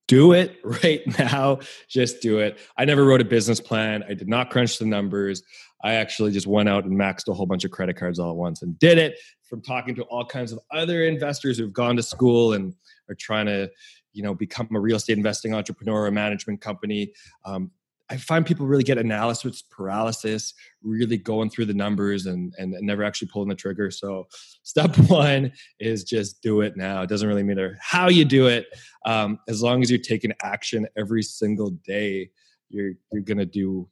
do 0.06 0.32
it 0.32 0.58
right 0.64 1.00
now. 1.18 1.58
Just 1.88 2.22
do 2.22 2.38
it. 2.38 2.58
I 2.76 2.84
never 2.84 3.04
wrote 3.04 3.20
a 3.20 3.24
business 3.24 3.60
plan. 3.60 4.04
I 4.08 4.14
did 4.14 4.28
not 4.28 4.50
crunch 4.50 4.78
the 4.78 4.86
numbers. 4.86 5.42
I 5.82 5.94
actually 5.94 6.30
just 6.30 6.46
went 6.46 6.68
out 6.68 6.84
and 6.84 6.96
maxed 6.96 7.28
a 7.28 7.32
whole 7.32 7.46
bunch 7.46 7.64
of 7.64 7.72
credit 7.72 7.96
cards 7.96 8.20
all 8.20 8.30
at 8.30 8.36
once 8.36 8.62
and 8.62 8.78
did 8.78 8.98
it 8.98 9.18
from 9.52 9.60
talking 9.60 9.94
to 9.94 10.02
all 10.04 10.24
kinds 10.24 10.50
of 10.50 10.58
other 10.70 11.04
investors 11.04 11.58
who've 11.58 11.74
gone 11.74 11.94
to 11.94 12.02
school 12.02 12.54
and 12.54 12.72
are 13.10 13.14
trying 13.14 13.44
to, 13.44 13.70
you 14.14 14.22
know, 14.22 14.34
become 14.34 14.66
a 14.74 14.80
real 14.80 14.96
estate 14.96 15.18
investing 15.18 15.52
entrepreneur 15.52 16.04
or 16.04 16.06
a 16.06 16.10
management 16.10 16.58
company. 16.62 17.12
Um, 17.44 17.70
I 18.08 18.16
find 18.16 18.46
people 18.46 18.64
really 18.64 18.82
get 18.82 18.96
analysis 18.96 19.60
paralysis, 19.60 20.54
really 20.82 21.18
going 21.18 21.50
through 21.50 21.66
the 21.66 21.74
numbers 21.74 22.24
and, 22.24 22.54
and, 22.56 22.72
and 22.72 22.86
never 22.86 23.04
actually 23.04 23.28
pulling 23.28 23.50
the 23.50 23.54
trigger. 23.54 23.90
So, 23.90 24.26
step 24.62 24.96
one 25.08 25.52
is 25.78 26.02
just 26.02 26.40
do 26.40 26.62
it 26.62 26.74
now. 26.78 27.02
It 27.02 27.10
doesn't 27.10 27.28
really 27.28 27.42
matter 27.42 27.76
how 27.78 28.08
you 28.08 28.24
do 28.24 28.46
it, 28.46 28.68
um, 29.04 29.38
as 29.48 29.62
long 29.62 29.82
as 29.82 29.90
you're 29.90 30.00
taking 30.00 30.32
action 30.42 30.88
every 30.96 31.22
single 31.22 31.72
day. 31.86 32.30
You're 32.70 32.92
you're 33.12 33.20
gonna 33.20 33.44
do 33.44 33.86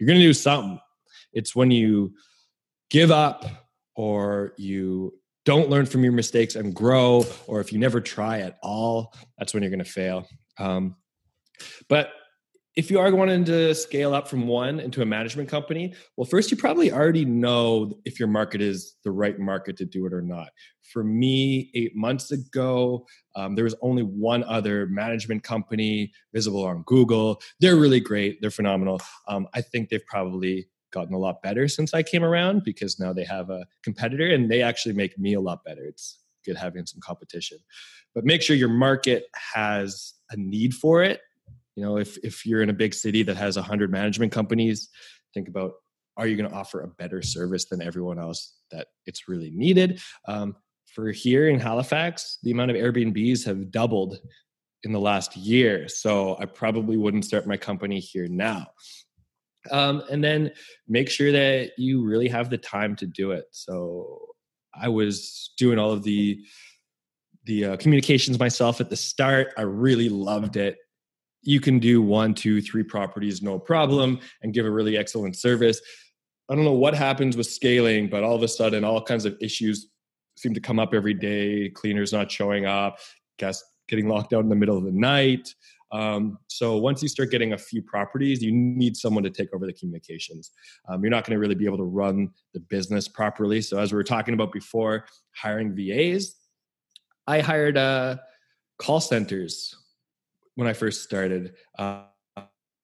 you're 0.00 0.08
gonna 0.08 0.18
do 0.18 0.32
something. 0.32 0.80
It's 1.32 1.54
when 1.54 1.70
you 1.70 2.14
give 2.90 3.12
up 3.12 3.63
or 3.96 4.54
you 4.56 5.14
don't 5.44 5.68
learn 5.68 5.86
from 5.86 6.02
your 6.02 6.12
mistakes 6.12 6.56
and 6.56 6.74
grow, 6.74 7.24
or 7.46 7.60
if 7.60 7.72
you 7.72 7.78
never 7.78 8.00
try 8.00 8.40
at 8.40 8.58
all, 8.62 9.12
that's 9.38 9.52
when 9.52 9.62
you're 9.62 9.70
going 9.70 9.78
to 9.78 9.84
fail. 9.84 10.26
Um, 10.58 10.96
but 11.88 12.10
if 12.76 12.90
you 12.90 12.98
are 12.98 13.14
wanting 13.14 13.44
to 13.44 13.72
scale 13.74 14.14
up 14.14 14.26
from 14.26 14.48
one 14.48 14.80
into 14.80 15.00
a 15.00 15.06
management 15.06 15.48
company, 15.48 15.94
well, 16.16 16.24
first 16.24 16.50
you 16.50 16.56
probably 16.56 16.90
already 16.92 17.24
know 17.24 18.00
if 18.04 18.18
your 18.18 18.26
market 18.26 18.60
is 18.60 18.96
the 19.04 19.12
right 19.12 19.38
market 19.38 19.76
to 19.76 19.84
do 19.84 20.06
it 20.06 20.12
or 20.12 20.22
not. 20.22 20.48
For 20.82 21.04
me, 21.04 21.70
eight 21.74 21.94
months 21.94 22.32
ago, 22.32 23.06
um, 23.36 23.54
there 23.54 23.64
was 23.64 23.76
only 23.80 24.02
one 24.02 24.42
other 24.44 24.86
management 24.88 25.44
company 25.44 26.12
visible 26.32 26.64
on 26.64 26.82
Google. 26.82 27.40
They're 27.60 27.76
really 27.76 28.00
great. 28.00 28.40
They're 28.40 28.50
phenomenal. 28.50 29.00
Um, 29.28 29.46
I 29.54 29.60
think 29.60 29.88
they've 29.88 30.06
probably 30.06 30.66
gotten 30.94 31.14
a 31.14 31.18
lot 31.18 31.42
better 31.42 31.68
since 31.68 31.92
I 31.92 32.02
came 32.02 32.24
around 32.24 32.64
because 32.64 32.98
now 32.98 33.12
they 33.12 33.24
have 33.24 33.50
a 33.50 33.66
competitor 33.82 34.26
and 34.26 34.50
they 34.50 34.62
actually 34.62 34.94
make 34.94 35.18
me 35.18 35.34
a 35.34 35.40
lot 35.40 35.64
better. 35.64 35.84
It's 35.84 36.20
good 36.46 36.56
having 36.56 36.86
some 36.86 37.00
competition. 37.00 37.58
But 38.14 38.24
make 38.24 38.40
sure 38.40 38.56
your 38.56 38.68
market 38.68 39.26
has 39.52 40.14
a 40.30 40.36
need 40.36 40.72
for 40.74 41.02
it. 41.02 41.20
You 41.76 41.84
know, 41.84 41.98
if 41.98 42.16
if 42.18 42.46
you're 42.46 42.62
in 42.62 42.70
a 42.70 42.74
big 42.74 42.94
city 42.94 43.22
that 43.24 43.36
has 43.36 43.56
100 43.56 43.90
management 43.90 44.32
companies, 44.32 44.88
think 45.34 45.48
about 45.48 45.72
are 46.16 46.28
you 46.28 46.36
going 46.36 46.48
to 46.48 46.56
offer 46.56 46.80
a 46.80 46.86
better 46.86 47.22
service 47.22 47.64
than 47.64 47.82
everyone 47.82 48.20
else 48.20 48.54
that 48.70 48.86
it's 49.06 49.28
really 49.28 49.50
needed? 49.50 50.00
Um, 50.28 50.54
for 50.86 51.10
here 51.10 51.48
in 51.48 51.58
Halifax, 51.58 52.38
the 52.44 52.52
amount 52.52 52.70
of 52.70 52.76
Airbnbs 52.76 53.44
have 53.46 53.72
doubled 53.72 54.18
in 54.84 54.92
the 54.92 55.00
last 55.00 55.36
year. 55.36 55.88
So 55.88 56.36
I 56.38 56.44
probably 56.44 56.96
wouldn't 56.96 57.24
start 57.24 57.48
my 57.48 57.56
company 57.56 57.98
here 57.98 58.28
now. 58.28 58.66
Um, 59.70 60.02
and 60.10 60.22
then 60.22 60.52
make 60.88 61.08
sure 61.08 61.32
that 61.32 61.72
you 61.78 62.04
really 62.04 62.28
have 62.28 62.50
the 62.50 62.58
time 62.58 62.96
to 62.96 63.06
do 63.06 63.30
it. 63.30 63.44
So 63.50 64.34
I 64.74 64.88
was 64.88 65.52
doing 65.56 65.78
all 65.78 65.92
of 65.92 66.02
the 66.02 66.40
the 67.46 67.64
uh, 67.66 67.76
communications 67.76 68.38
myself 68.38 68.80
at 68.80 68.88
the 68.88 68.96
start. 68.96 69.52
I 69.58 69.62
really 69.62 70.08
loved 70.08 70.56
it. 70.56 70.78
You 71.42 71.60
can 71.60 71.78
do 71.78 72.00
one, 72.00 72.32
two, 72.32 72.62
three 72.62 72.82
properties, 72.82 73.42
no 73.42 73.58
problem, 73.58 74.18
and 74.42 74.54
give 74.54 74.64
a 74.64 74.70
really 74.70 74.96
excellent 74.96 75.36
service. 75.36 75.78
I 76.48 76.54
don't 76.54 76.64
know 76.64 76.72
what 76.72 76.94
happens 76.94 77.36
with 77.36 77.46
scaling, 77.46 78.08
but 78.08 78.22
all 78.22 78.34
of 78.34 78.42
a 78.42 78.48
sudden, 78.48 78.82
all 78.82 79.02
kinds 79.02 79.26
of 79.26 79.36
issues 79.42 79.88
seem 80.36 80.54
to 80.54 80.60
come 80.60 80.78
up 80.78 80.94
every 80.94 81.14
day. 81.14 81.68
Cleaners 81.68 82.12
not 82.14 82.30
showing 82.30 82.64
up, 82.64 82.98
guests 83.38 83.62
getting 83.88 84.08
locked 84.08 84.32
out 84.32 84.42
in 84.42 84.48
the 84.48 84.56
middle 84.56 84.78
of 84.78 84.84
the 84.84 84.92
night, 84.92 85.54
um, 85.94 86.38
so 86.48 86.76
once 86.76 87.02
you 87.02 87.08
start 87.08 87.30
getting 87.30 87.52
a 87.52 87.58
few 87.58 87.80
properties, 87.80 88.42
you 88.42 88.50
need 88.50 88.96
someone 88.96 89.22
to 89.22 89.30
take 89.30 89.54
over 89.54 89.64
the 89.64 89.72
communications. 89.72 90.50
Um, 90.88 91.04
you're 91.04 91.10
not 91.10 91.24
going 91.24 91.36
to 91.36 91.38
really 91.38 91.54
be 91.54 91.66
able 91.66 91.78
to 91.78 91.84
run 91.84 92.30
the 92.52 92.58
business 92.58 93.06
properly. 93.06 93.60
So 93.60 93.78
as 93.78 93.92
we 93.92 93.96
were 93.96 94.02
talking 94.02 94.34
about 94.34 94.50
before, 94.50 95.06
hiring 95.36 95.74
VAs, 95.76 96.34
I 97.28 97.40
hired 97.40 97.78
uh, 97.78 98.16
call 98.78 99.00
centers 99.00 99.76
when 100.56 100.66
I 100.66 100.72
first 100.72 101.04
started. 101.04 101.54
Uh, 101.78 102.02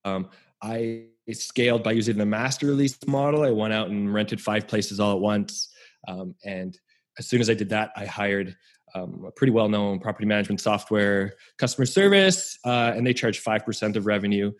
um, 0.05 0.29
I 0.63 1.07
scaled 1.33 1.83
by 1.83 1.91
using 1.91 2.17
the 2.17 2.25
master 2.25 2.67
lease 2.67 2.97
model. 3.07 3.43
I 3.43 3.51
went 3.51 3.73
out 3.73 3.89
and 3.89 4.13
rented 4.13 4.39
five 4.39 4.69
places 4.69 5.01
all 5.01 5.13
at 5.13 5.19
once. 5.19 5.73
Um, 6.07 6.33
and 6.45 6.79
as 7.19 7.27
soon 7.27 7.41
as 7.41 7.49
I 7.49 7.55
did 7.55 7.69
that, 7.69 7.91
I 7.97 8.05
hired 8.05 8.55
um, 8.95 9.23
a 9.27 9.31
pretty 9.31 9.51
well 9.51 9.69
known 9.69 9.99
property 9.99 10.25
management 10.25 10.61
software 10.61 11.33
customer 11.57 11.85
service, 11.85 12.57
uh, 12.65 12.93
and 12.95 13.05
they 13.05 13.13
charge 13.13 13.43
5% 13.43 13.95
of 13.95 14.05
revenue. 14.05 14.51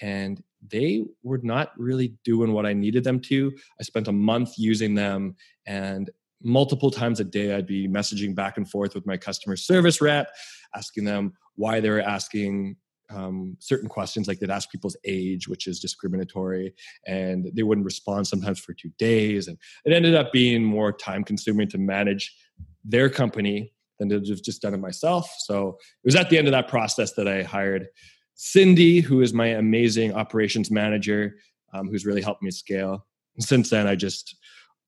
And 0.00 0.42
they 0.66 1.04
were 1.22 1.40
not 1.42 1.72
really 1.76 2.14
doing 2.24 2.52
what 2.52 2.66
I 2.66 2.72
needed 2.72 3.04
them 3.04 3.20
to. 3.22 3.52
I 3.80 3.82
spent 3.82 4.08
a 4.08 4.12
month 4.12 4.54
using 4.56 4.94
them, 4.94 5.36
and 5.66 6.10
multiple 6.42 6.90
times 6.90 7.18
a 7.20 7.24
day 7.24 7.54
i'd 7.54 7.66
be 7.66 7.88
messaging 7.88 8.34
back 8.34 8.56
and 8.56 8.70
forth 8.70 8.94
with 8.94 9.06
my 9.06 9.16
customer 9.16 9.56
service 9.56 10.00
rep 10.00 10.30
asking 10.74 11.04
them 11.04 11.32
why 11.56 11.80
they 11.80 11.90
were 11.90 12.00
asking 12.00 12.76
um, 13.10 13.56
certain 13.58 13.88
questions 13.88 14.28
like 14.28 14.38
they'd 14.38 14.50
ask 14.50 14.70
people's 14.70 14.96
age 15.04 15.48
which 15.48 15.66
is 15.66 15.80
discriminatory 15.80 16.74
and 17.06 17.50
they 17.54 17.62
wouldn't 17.62 17.84
respond 17.84 18.26
sometimes 18.26 18.60
for 18.60 18.74
two 18.74 18.90
days 18.98 19.48
and 19.48 19.56
it 19.84 19.92
ended 19.92 20.14
up 20.14 20.30
being 20.30 20.62
more 20.62 20.92
time 20.92 21.24
consuming 21.24 21.68
to 21.68 21.78
manage 21.78 22.36
their 22.84 23.08
company 23.08 23.72
than 23.98 24.08
to 24.08 24.16
have 24.16 24.42
just 24.42 24.62
done 24.62 24.74
it 24.74 24.80
myself 24.80 25.32
so 25.38 25.68
it 25.70 26.06
was 26.06 26.16
at 26.16 26.30
the 26.30 26.38
end 26.38 26.46
of 26.46 26.52
that 26.52 26.68
process 26.68 27.12
that 27.14 27.28
i 27.28 27.42
hired 27.42 27.88
cindy 28.34 29.00
who 29.00 29.20
is 29.20 29.32
my 29.32 29.46
amazing 29.46 30.12
operations 30.14 30.70
manager 30.70 31.34
um, 31.74 31.88
who's 31.88 32.06
really 32.06 32.22
helped 32.22 32.42
me 32.42 32.50
scale 32.50 33.04
and 33.36 33.44
since 33.44 33.70
then 33.70 33.86
i 33.86 33.94
just 33.94 34.36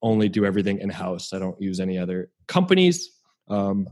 only 0.01 0.29
do 0.29 0.45
everything 0.45 0.79
in 0.79 0.89
house 0.89 1.33
i 1.33 1.39
don't 1.39 1.59
use 1.61 1.79
any 1.79 1.97
other 1.97 2.29
companies 2.47 3.11
um, 3.47 3.87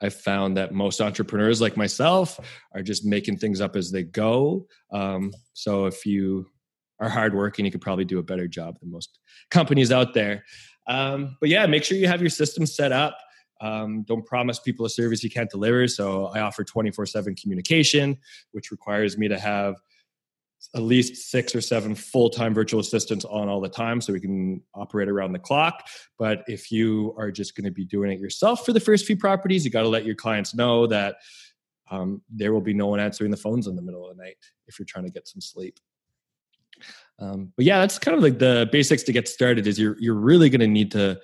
I've 0.00 0.14
found 0.14 0.56
that 0.56 0.72
most 0.72 1.00
entrepreneurs 1.00 1.60
like 1.60 1.76
myself 1.76 2.38
are 2.72 2.82
just 2.82 3.04
making 3.04 3.38
things 3.38 3.60
up 3.60 3.74
as 3.74 3.90
they 3.90 4.04
go. 4.04 4.66
Um, 4.92 5.32
so 5.54 5.86
if 5.86 6.06
you 6.06 6.46
are 7.00 7.08
hardworking, 7.08 7.64
you 7.64 7.70
could 7.70 7.80
probably 7.80 8.04
do 8.04 8.18
a 8.18 8.22
better 8.22 8.46
job 8.46 8.78
than 8.80 8.90
most 8.90 9.18
companies 9.50 9.90
out 9.90 10.14
there. 10.14 10.44
Um, 10.86 11.36
but 11.40 11.48
yeah, 11.48 11.66
make 11.66 11.84
sure 11.84 11.98
you 11.98 12.08
have 12.08 12.20
your 12.20 12.30
system 12.30 12.64
set 12.64 12.92
up. 12.92 13.18
Um, 13.60 14.02
don't 14.02 14.24
promise 14.24 14.58
people 14.58 14.86
a 14.86 14.90
service 14.90 15.24
you 15.24 15.30
can't 15.30 15.50
deliver. 15.50 15.88
So 15.88 16.26
I 16.26 16.40
offer 16.40 16.64
24 16.64 17.06
7 17.06 17.34
communication, 17.34 18.16
which 18.52 18.70
requires 18.70 19.18
me 19.18 19.28
to 19.28 19.38
have 19.38 19.76
at 20.74 20.82
least 20.82 21.30
six 21.30 21.54
or 21.54 21.60
seven 21.60 21.94
full-time 21.94 22.52
virtual 22.52 22.80
assistants 22.80 23.24
on 23.24 23.48
all 23.48 23.60
the 23.60 23.68
time 23.68 24.00
so 24.00 24.12
we 24.12 24.20
can 24.20 24.60
operate 24.74 25.08
around 25.08 25.32
the 25.32 25.38
clock 25.38 25.86
but 26.18 26.42
if 26.48 26.72
you 26.72 27.14
are 27.16 27.30
just 27.30 27.56
going 27.56 27.64
to 27.64 27.70
be 27.70 27.84
doing 27.84 28.10
it 28.10 28.18
yourself 28.18 28.66
for 28.66 28.72
the 28.72 28.80
first 28.80 29.06
few 29.06 29.16
properties 29.16 29.64
you 29.64 29.70
got 29.70 29.82
to 29.82 29.88
let 29.88 30.04
your 30.04 30.16
clients 30.16 30.54
know 30.54 30.86
that 30.86 31.16
um, 31.90 32.20
there 32.28 32.52
will 32.52 32.60
be 32.60 32.74
no 32.74 32.86
one 32.86 33.00
answering 33.00 33.30
the 33.30 33.36
phones 33.36 33.66
in 33.66 33.76
the 33.76 33.82
middle 33.82 34.08
of 34.08 34.16
the 34.16 34.22
night 34.22 34.36
if 34.66 34.78
you're 34.78 34.86
trying 34.86 35.04
to 35.04 35.12
get 35.12 35.28
some 35.28 35.40
sleep 35.40 35.78
um, 37.20 37.52
but 37.56 37.64
yeah 37.64 37.78
that's 37.78 37.98
kind 37.98 38.16
of 38.16 38.22
like 38.22 38.38
the 38.38 38.68
basics 38.72 39.04
to 39.04 39.12
get 39.12 39.28
started 39.28 39.66
is 39.66 39.78
you're, 39.78 39.96
you're 40.00 40.14
really 40.14 40.50
going 40.50 40.60
to 40.60 40.66
need 40.66 40.90
to 40.90 41.18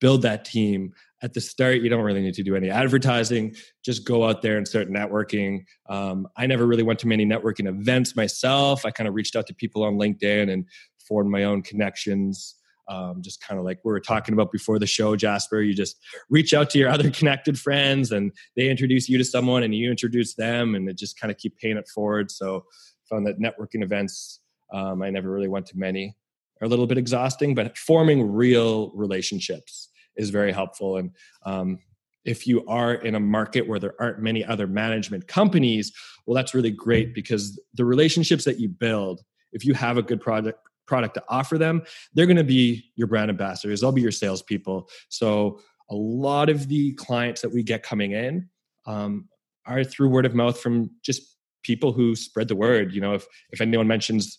build 0.00 0.22
that 0.22 0.44
team 0.44 0.92
at 1.24 1.32
the 1.32 1.40
start 1.40 1.80
you 1.80 1.88
don't 1.88 2.02
really 2.02 2.20
need 2.20 2.34
to 2.34 2.42
do 2.42 2.54
any 2.54 2.68
advertising. 2.68 3.56
Just 3.82 4.04
go 4.04 4.28
out 4.28 4.42
there 4.42 4.58
and 4.58 4.68
start 4.68 4.90
networking. 4.90 5.64
Um, 5.88 6.28
i 6.36 6.46
never 6.46 6.66
really 6.66 6.82
went 6.82 6.98
to 7.00 7.08
many 7.08 7.24
networking 7.24 7.66
events 7.66 8.14
myself. 8.14 8.84
I 8.84 8.90
kind 8.90 9.08
of 9.08 9.14
reached 9.14 9.34
out 9.34 9.46
to 9.46 9.54
people 9.54 9.82
on 9.84 9.94
linkedin 9.94 10.52
and 10.52 10.66
formed 11.08 11.30
my 11.30 11.44
own 11.44 11.62
connections. 11.62 12.56
Um, 12.86 13.22
just 13.22 13.40
kind 13.40 13.58
of 13.58 13.64
like 13.64 13.78
we 13.82 13.90
were 13.90 14.00
talking 14.00 14.34
about 14.34 14.52
before 14.52 14.78
the 14.78 14.86
show 14.86 15.16
jasper 15.16 15.62
you 15.62 15.72
just 15.72 15.96
reach 16.28 16.52
out 16.52 16.68
to 16.70 16.78
your 16.78 16.90
other 16.90 17.10
connected 17.18 17.58
friends 17.58 18.12
and 18.12 18.30
they 18.56 18.68
introduce 18.68 19.08
you 19.08 19.16
to 19.16 19.24
someone 19.24 19.62
and 19.62 19.74
you 19.74 19.90
introduce 19.90 20.34
them 20.34 20.74
and 20.74 20.86
it 20.90 20.98
just 20.98 21.18
kind 21.18 21.30
of 21.30 21.38
keep 21.38 21.56
paying 21.56 21.78
it 21.78 21.88
forward. 21.88 22.30
So 22.30 22.66
found 23.08 23.26
that 23.26 23.40
networking 23.40 23.82
events 23.82 24.40
um, 24.74 25.02
i 25.02 25.08
never 25.08 25.30
really 25.30 25.48
went 25.48 25.64
to 25.66 25.78
many. 25.78 26.14
Are 26.60 26.66
a 26.66 26.68
little 26.68 26.86
bit 26.86 26.98
exhausting 26.98 27.54
but 27.54 27.78
forming 27.78 28.30
real 28.30 28.90
relationships 28.94 29.88
is 30.16 30.30
very 30.30 30.52
helpful. 30.52 30.96
And 30.96 31.10
um, 31.44 31.78
if 32.24 32.46
you 32.46 32.64
are 32.66 32.94
in 32.94 33.14
a 33.14 33.20
market 33.20 33.68
where 33.68 33.78
there 33.78 33.94
aren't 34.00 34.20
many 34.20 34.44
other 34.44 34.66
management 34.66 35.28
companies, 35.28 35.92
well, 36.26 36.34
that's 36.34 36.54
really 36.54 36.70
great 36.70 37.14
because 37.14 37.60
the 37.74 37.84
relationships 37.84 38.44
that 38.44 38.58
you 38.58 38.68
build, 38.68 39.20
if 39.52 39.64
you 39.64 39.74
have 39.74 39.98
a 39.98 40.02
good 40.02 40.20
product 40.20 40.58
product 40.86 41.14
to 41.14 41.24
offer 41.28 41.56
them, 41.56 41.82
they're 42.12 42.26
going 42.26 42.36
to 42.36 42.44
be 42.44 42.84
your 42.94 43.06
brand 43.06 43.30
ambassadors. 43.30 43.80
They'll 43.80 43.92
be 43.92 44.02
your 44.02 44.10
salespeople. 44.10 44.88
So 45.08 45.60
a 45.90 45.94
lot 45.94 46.50
of 46.50 46.68
the 46.68 46.92
clients 46.94 47.40
that 47.40 47.52
we 47.52 47.62
get 47.62 47.82
coming 47.82 48.12
in 48.12 48.48
um, 48.86 49.28
are 49.66 49.82
through 49.82 50.10
word 50.10 50.26
of 50.26 50.34
mouth 50.34 50.60
from 50.60 50.90
just 51.02 51.36
people 51.62 51.92
who 51.92 52.14
spread 52.14 52.48
the 52.48 52.56
word. 52.56 52.92
You 52.92 53.00
know, 53.00 53.14
if 53.14 53.26
if 53.50 53.60
anyone 53.60 53.88
mentions 53.88 54.38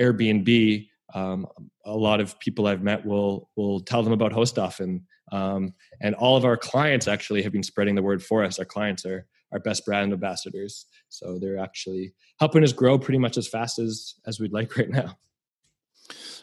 Airbnb, 0.00 0.86
um, 1.14 1.46
a 1.84 1.96
lot 1.96 2.20
of 2.20 2.38
people 2.40 2.66
I've 2.66 2.82
met 2.82 3.04
will 3.04 3.50
will 3.56 3.80
tell 3.80 4.02
them 4.02 4.12
about 4.12 4.32
HostOff 4.32 4.80
and 4.80 5.00
um, 5.32 5.74
and 6.00 6.14
all 6.14 6.36
of 6.36 6.44
our 6.44 6.56
clients 6.56 7.08
actually 7.08 7.42
have 7.42 7.52
been 7.52 7.62
spreading 7.62 7.94
the 7.94 8.02
word 8.02 8.22
for 8.22 8.44
us. 8.44 8.58
Our 8.58 8.64
clients 8.64 9.04
are 9.04 9.26
our 9.52 9.58
best 9.58 9.84
brand 9.84 10.12
ambassadors, 10.12 10.86
so 11.08 11.38
they're 11.38 11.58
actually 11.58 12.14
helping 12.38 12.64
us 12.64 12.72
grow 12.72 12.98
pretty 12.98 13.18
much 13.18 13.36
as 13.36 13.48
fast 13.48 13.78
as 13.78 14.14
as 14.26 14.40
we'd 14.40 14.52
like 14.52 14.76
right 14.76 14.90
now. 14.90 15.16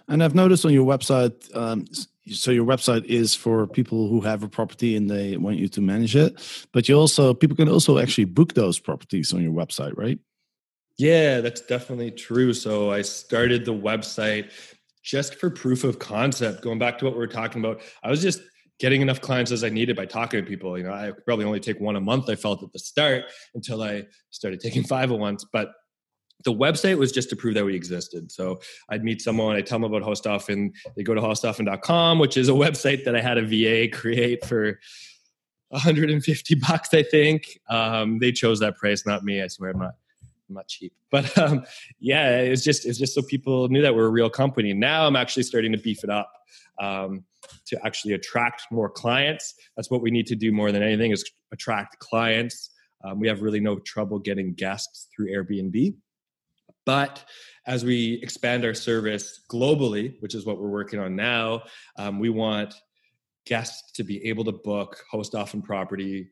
And 0.08 0.24
I've 0.24 0.36
noticed 0.36 0.66
on 0.66 0.74
your 0.74 0.86
website, 0.86 1.56
um, 1.56 1.86
so 2.30 2.52
your 2.52 2.66
website 2.66 3.06
is 3.06 3.36
for 3.36 3.68
people 3.68 4.10
who 4.10 4.22
have 4.22 4.44
a 4.44 4.50
property 4.50 4.96
and 4.96 5.10
they 5.10 5.38
want 5.38 5.58
you 5.58 5.70
to 5.70 5.82
manage 5.82 6.16
it, 6.16 6.66
but 6.72 6.90
you 6.90 6.96
also 6.96 7.34
people 7.34 7.56
can 7.56 7.70
also 7.70 7.98
actually 7.98 8.26
book 8.26 8.54
those 8.54 8.80
properties 8.80 9.34
on 9.34 9.42
your 9.42 9.54
website, 9.54 9.98
right? 9.98 10.20
Yeah, 10.98 11.42
that's 11.42 11.62
definitely 11.62 12.12
true. 12.12 12.54
So 12.54 12.92
I 12.92 13.02
started 13.02 13.66
the 13.66 13.74
website 13.74 14.52
just 15.02 15.36
for 15.36 15.50
proof 15.50 15.84
of 15.84 16.00
concept. 16.00 16.62
Going 16.62 16.80
back 16.80 16.98
to 17.00 17.06
what 17.06 17.14
we 17.14 17.20
were 17.20 17.28
talking 17.28 17.64
about, 17.64 17.82
I 18.04 18.10
was 18.10 18.22
just 18.22 18.42
getting 18.84 19.02
enough 19.02 19.22
clients 19.22 19.50
as 19.50 19.64
I 19.64 19.70
needed 19.70 19.96
by 19.96 20.06
talking 20.06 20.44
to 20.44 20.46
people. 20.46 20.78
You 20.78 20.84
know, 20.84 20.92
I 20.92 21.14
probably 21.24 21.46
only 21.46 21.62
take 21.62 21.80
one 21.80 21.96
a 21.96 22.02
month. 22.02 22.30
I 22.30 22.36
felt 22.36 22.62
at 22.62 22.74
the 22.74 22.80
start 22.80 23.24
until 23.56 23.82
I 23.82 24.04
started 24.30 24.60
taking 24.60 24.84
five 24.94 25.10
at 25.10 25.18
once. 25.18 25.46
But 25.54 25.72
the 26.44 26.52
website 26.52 26.98
was 26.98 27.14
just 27.14 27.30
to 27.30 27.38
prove 27.38 27.54
that 27.54 27.64
we 27.64 27.78
existed. 27.78 28.30
So 28.30 28.60
I'd 28.90 29.06
meet 29.06 29.22
someone, 29.22 29.56
I 29.56 29.62
tell 29.62 29.80
them 29.80 29.86
about 29.86 30.06
HostOff, 30.06 30.50
and 30.50 30.76
they 30.98 31.04
go 31.04 31.14
to 31.14 31.22
hostoffen.com, 31.22 32.20
which 32.20 32.36
is 32.36 32.50
a 32.50 32.52
website 32.66 33.06
that 33.06 33.16
I 33.16 33.22
had 33.22 33.38
a 33.38 33.46
VA 33.48 33.88
create 33.90 34.44
for 34.44 34.78
150 35.70 36.56
bucks, 36.56 36.94
I 36.94 37.04
think. 37.04 37.62
Um, 37.70 38.20
they 38.20 38.34
chose 38.34 38.60
that 38.60 38.76
price, 38.76 39.06
not 39.06 39.24
me. 39.24 39.42
I 39.42 39.48
swear 39.48 39.70
I'm 39.70 39.80
not 39.80 39.94
not 40.50 40.68
cheap. 40.68 40.92
But 41.10 41.38
um, 41.38 41.64
yeah, 42.02 42.38
it's 42.40 42.66
just 42.66 42.86
it's 42.86 43.00
just 43.00 43.16
so 43.16 43.22
people 43.22 43.70
knew 43.70 43.82
that 43.82 43.96
we're 43.96 44.08
a 44.08 44.12
real 44.12 44.30
company. 44.30 44.74
Now 44.74 45.08
I'm 45.08 45.16
actually 45.16 45.44
starting 45.44 45.72
to 45.72 45.78
beef 45.78 46.04
it 46.04 46.10
up 46.10 46.30
um, 46.80 47.24
to 47.66 47.80
actually 47.86 48.14
attract 48.14 48.64
more 48.72 48.90
clients. 48.90 49.54
That's 49.76 49.92
what 49.92 50.02
we 50.02 50.12
need 50.12 50.28
to 50.28 50.36
do 50.36 50.52
more 50.52 50.72
than 50.72 50.84
anything 50.84 51.12
is 51.12 51.30
attract 51.52 52.00
clients. 52.00 52.72
Um, 53.04 53.20
we 53.20 53.28
have 53.28 53.42
really 53.42 53.60
no 53.60 53.80
trouble 53.80 54.20
getting 54.20 54.54
guests 54.54 55.08
through 55.16 55.32
Airbnb. 55.32 55.96
But 56.86 57.24
as 57.66 57.86
we 57.86 58.20
expand 58.22 58.66
our 58.66 58.74
service 58.74 59.42
globally, 59.50 60.16
which 60.20 60.36
is 60.36 60.46
what 60.46 60.60
we're 60.60 60.70
working 60.70 61.00
on 61.00 61.16
now, 61.16 61.64
um, 61.98 62.20
we 62.20 62.30
want 62.30 62.74
guests 63.46 63.92
to 63.94 64.04
be 64.04 64.26
able 64.28 64.44
to 64.46 64.52
book 64.52 64.98
HostOff 65.14 65.54
and 65.54 65.64
property 65.64 66.30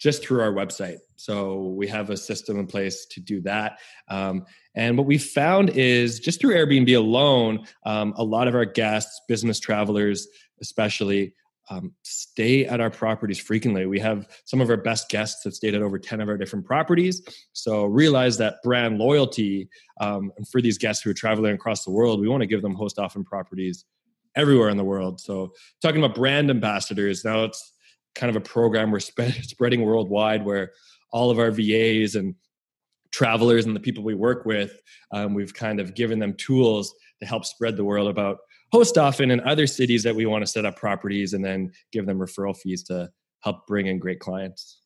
just 0.00 0.24
through 0.24 0.40
our 0.40 0.52
website. 0.52 0.96
So 1.16 1.58
we 1.76 1.86
have 1.88 2.10
a 2.10 2.16
system 2.16 2.58
in 2.58 2.66
place 2.66 3.06
to 3.10 3.20
do 3.20 3.40
that. 3.42 3.78
Um, 4.08 4.46
and 4.74 4.96
what 4.96 5.06
we 5.06 5.18
found 5.18 5.70
is 5.70 6.18
just 6.18 6.40
through 6.40 6.54
Airbnb 6.54 6.96
alone, 6.96 7.66
um, 7.84 8.14
a 8.16 8.24
lot 8.24 8.48
of 8.48 8.54
our 8.54 8.64
guests, 8.64 9.20
business 9.28 9.60
travelers 9.60 10.26
especially, 10.62 11.34
um, 11.70 11.94
stay 12.02 12.66
at 12.66 12.80
our 12.80 12.90
properties 12.90 13.38
frequently. 13.38 13.86
We 13.86 14.00
have 14.00 14.26
some 14.44 14.60
of 14.60 14.70
our 14.70 14.76
best 14.76 15.08
guests 15.08 15.44
have 15.44 15.54
stayed 15.54 15.74
at 15.74 15.82
over 15.82 15.98
10 15.98 16.20
of 16.20 16.28
our 16.28 16.36
different 16.36 16.66
properties. 16.66 17.22
So 17.52 17.84
realize 17.84 18.38
that 18.38 18.56
brand 18.64 18.98
loyalty 18.98 19.68
um, 20.00 20.32
and 20.36 20.48
for 20.48 20.60
these 20.60 20.78
guests 20.78 21.02
who 21.02 21.10
are 21.10 21.14
traveling 21.14 21.54
across 21.54 21.84
the 21.84 21.92
world, 21.92 22.20
we 22.20 22.28
want 22.28 22.40
to 22.40 22.46
give 22.46 22.62
them 22.62 22.74
host 22.74 22.98
often 22.98 23.24
properties 23.24 23.84
everywhere 24.34 24.68
in 24.68 24.76
the 24.76 24.84
world. 24.84 25.20
So 25.20 25.52
talking 25.80 26.02
about 26.02 26.16
brand 26.16 26.50
ambassadors, 26.50 27.24
now 27.24 27.44
it's 27.44 27.72
kind 28.14 28.30
of 28.30 28.36
a 28.36 28.40
program 28.40 28.90
we're 28.90 29.00
sp- 29.00 29.32
spreading 29.42 29.82
worldwide 29.82 30.44
where 30.44 30.72
all 31.12 31.30
of 31.30 31.38
our 31.38 31.50
VAs 31.50 32.14
and 32.14 32.34
travelers 33.12 33.66
and 33.66 33.74
the 33.74 33.80
people 33.80 34.04
we 34.04 34.14
work 34.14 34.46
with, 34.46 34.80
um, 35.12 35.34
we've 35.34 35.54
kind 35.54 35.80
of 35.80 35.94
given 35.94 36.18
them 36.18 36.34
tools 36.34 36.94
to 37.20 37.26
help 37.26 37.44
spread 37.44 37.76
the 37.76 37.84
word 37.84 38.06
about 38.06 38.38
host 38.72 38.96
often 38.96 39.30
in 39.30 39.40
other 39.40 39.66
cities 39.66 40.02
that 40.04 40.14
we 40.14 40.26
want 40.26 40.42
to 40.42 40.46
set 40.46 40.64
up 40.64 40.76
properties 40.76 41.32
and 41.32 41.44
then 41.44 41.72
give 41.92 42.06
them 42.06 42.18
referral 42.18 42.56
fees 42.56 42.82
to 42.84 43.10
help 43.40 43.66
bring 43.66 43.86
in 43.86 43.98
great 43.98 44.20
clients. 44.20 44.80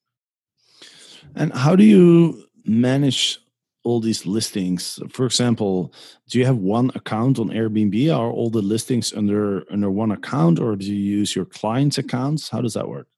And 1.34 1.52
how 1.52 1.76
do 1.76 1.84
you 1.84 2.44
manage 2.64 3.38
all 3.82 4.00
these 4.00 4.24
listings? 4.24 4.98
For 5.10 5.26
example, 5.26 5.92
do 6.28 6.38
you 6.38 6.46
have 6.46 6.56
one 6.56 6.90
account 6.94 7.38
on 7.38 7.48
Airbnb? 7.48 8.14
Are 8.14 8.30
all 8.30 8.50
the 8.50 8.62
listings 8.62 9.12
under 9.12 9.64
under 9.70 9.90
one 9.90 10.10
account, 10.10 10.58
or 10.58 10.76
do 10.76 10.86
you 10.86 11.18
use 11.18 11.36
your 11.36 11.44
clients' 11.44 11.98
accounts? 11.98 12.48
How 12.48 12.60
does 12.60 12.74
that 12.74 12.88
work? 12.88 13.08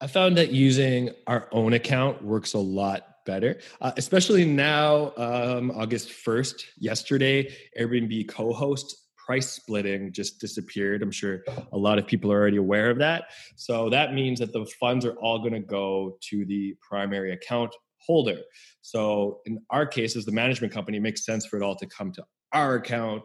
I 0.00 0.06
found 0.06 0.36
that 0.36 0.52
using 0.52 1.10
our 1.26 1.48
own 1.52 1.72
account 1.72 2.22
works 2.22 2.52
a 2.52 2.58
lot 2.58 3.24
better, 3.24 3.58
uh, 3.80 3.92
especially 3.96 4.44
now, 4.44 5.12
um, 5.16 5.70
August 5.70 6.10
1st, 6.10 6.62
yesterday, 6.78 7.52
Airbnb 7.78 8.28
co 8.28 8.52
host 8.52 9.06
price 9.26 9.50
splitting 9.50 10.12
just 10.12 10.38
disappeared. 10.38 11.02
I'm 11.02 11.10
sure 11.10 11.40
a 11.72 11.78
lot 11.78 11.98
of 11.98 12.06
people 12.06 12.30
are 12.30 12.38
already 12.38 12.58
aware 12.58 12.90
of 12.90 12.98
that. 12.98 13.24
So 13.56 13.90
that 13.90 14.14
means 14.14 14.38
that 14.38 14.52
the 14.52 14.66
funds 14.78 15.04
are 15.04 15.14
all 15.14 15.40
going 15.40 15.54
to 15.54 15.60
go 15.60 16.16
to 16.30 16.44
the 16.44 16.76
primary 16.88 17.32
account 17.32 17.74
holder. 17.98 18.38
So 18.82 19.40
in 19.46 19.60
our 19.70 19.84
case, 19.84 20.14
as 20.14 20.26
the 20.26 20.32
management 20.32 20.72
company, 20.72 20.98
it 20.98 21.02
makes 21.02 21.24
sense 21.24 21.44
for 21.44 21.56
it 21.56 21.64
all 21.64 21.74
to 21.74 21.86
come 21.86 22.12
to 22.12 22.24
our 22.52 22.76
account. 22.76 23.24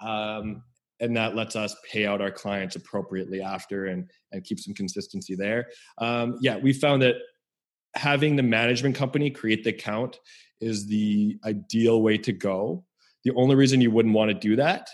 Um, 0.00 0.62
and 1.00 1.16
that 1.16 1.34
lets 1.34 1.56
us 1.56 1.74
pay 1.90 2.06
out 2.06 2.20
our 2.20 2.30
clients 2.30 2.76
appropriately 2.76 3.40
after 3.40 3.86
and 3.86 4.08
and 4.32 4.44
keep 4.44 4.58
some 4.58 4.74
consistency 4.74 5.34
there. 5.34 5.66
Um, 5.98 6.38
yeah, 6.40 6.56
we 6.56 6.72
found 6.72 7.02
that 7.02 7.16
having 7.94 8.36
the 8.36 8.42
management 8.42 8.94
company 8.94 9.30
create 9.30 9.64
the 9.64 9.70
account 9.70 10.18
is 10.60 10.86
the 10.86 11.38
ideal 11.44 12.02
way 12.02 12.18
to 12.18 12.32
go. 12.32 12.84
The 13.24 13.34
only 13.34 13.56
reason 13.56 13.80
you 13.80 13.90
wouldn't 13.90 14.14
want 14.14 14.30
to 14.30 14.34
do 14.34 14.56
that, 14.56 14.88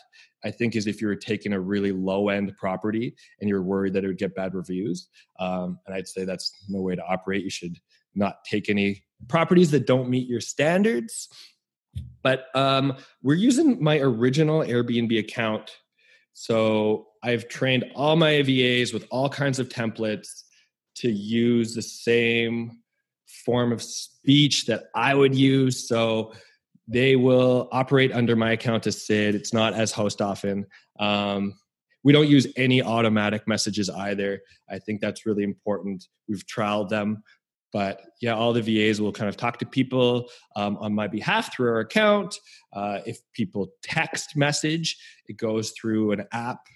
I 0.45 0.51
think, 0.51 0.75
is 0.75 0.87
if 0.87 1.01
you 1.01 1.07
were 1.07 1.17
taking 1.17 1.53
a 1.53 1.61
really 1.61 1.93
low 1.93 2.29
end 2.29 2.53
property 2.57 3.15
and 3.41 3.49
you're 3.49 3.63
worried 3.63 3.93
that 3.95 4.05
it 4.05 4.07
would 4.07 4.19
get 4.19 4.35
bad 4.35 4.55
reviews. 4.55 5.09
Um, 5.39 5.79
and 5.87 5.95
I'd 5.95 6.09
say 6.09 6.25
that's 6.25 6.65
no 6.69 6.81
way 6.81 6.97
to 6.97 7.05
operate. 7.05 7.45
You 7.45 7.51
should 7.51 7.77
not 8.15 8.45
take 8.45 8.69
any 8.69 9.05
properties 9.29 9.71
that 9.73 9.87
don't 9.87 10.09
meet 10.09 10.29
your 10.29 10.41
standards. 10.41 11.29
But 12.23 12.47
um, 12.55 12.97
we're 13.23 13.35
using 13.35 13.83
my 13.83 13.99
original 13.99 14.61
Airbnb 14.61 15.19
account. 15.19 15.71
So 16.35 17.09
I've 17.23 17.49
trained 17.49 17.85
all 17.95 18.17
my 18.17 18.43
VAs 18.43 18.93
with 18.93 19.07
all 19.11 19.29
kinds 19.29 19.59
of 19.59 19.69
templates 19.69 20.43
to 20.97 21.11
use 21.11 21.75
the 21.75 21.83
same 21.83 22.79
form 23.45 23.73
of 23.73 23.83
speech 23.83 24.67
that 24.67 24.85
I 24.95 25.15
would 25.15 25.35
use. 25.35 25.89
So 25.89 26.33
they 26.89 27.17
will 27.17 27.69
operate 27.73 28.13
under 28.13 28.37
my 28.37 28.53
account 28.53 28.87
as 28.87 29.07
Sid. 29.07 29.35
It's 29.35 29.53
not 29.53 29.75
as 29.75 29.93
host 29.93 30.21
often. 30.21 30.67
Um, 30.99 31.55
we 32.05 32.13
don't 32.13 32.29
use 32.29 32.47
any 32.57 32.83
automatic 32.83 33.47
messages 33.47 33.89
either. 33.89 34.41
I 34.69 34.79
think 34.79 35.01
that's 35.01 35.25
really 35.25 35.45
important. 35.45 36.09
We've 36.29 36.45
trialed 36.47 36.89
them. 36.89 37.23
But 37.73 38.03
yeah, 38.21 38.35
all 38.35 38.53
the 38.53 38.63
VAs 38.63 39.01
will 39.01 39.13
kind 39.13 39.29
of 39.29 39.37
talk 39.37 39.59
to 39.59 39.67
people 39.67 40.29
um, 40.57 40.77
on 40.77 40.95
my 40.95 41.09
behalf 41.09 41.55
through 41.55 41.71
our 41.71 41.81
account. 41.81 42.39
Uh, 42.73 43.01
if 43.07 43.19
people 43.33 43.73
text 43.83 44.37
message, 44.37 44.99
it 45.27 45.39
goes 45.39 45.71
through 45.71 46.13
an 46.13 46.27
app 46.33 46.67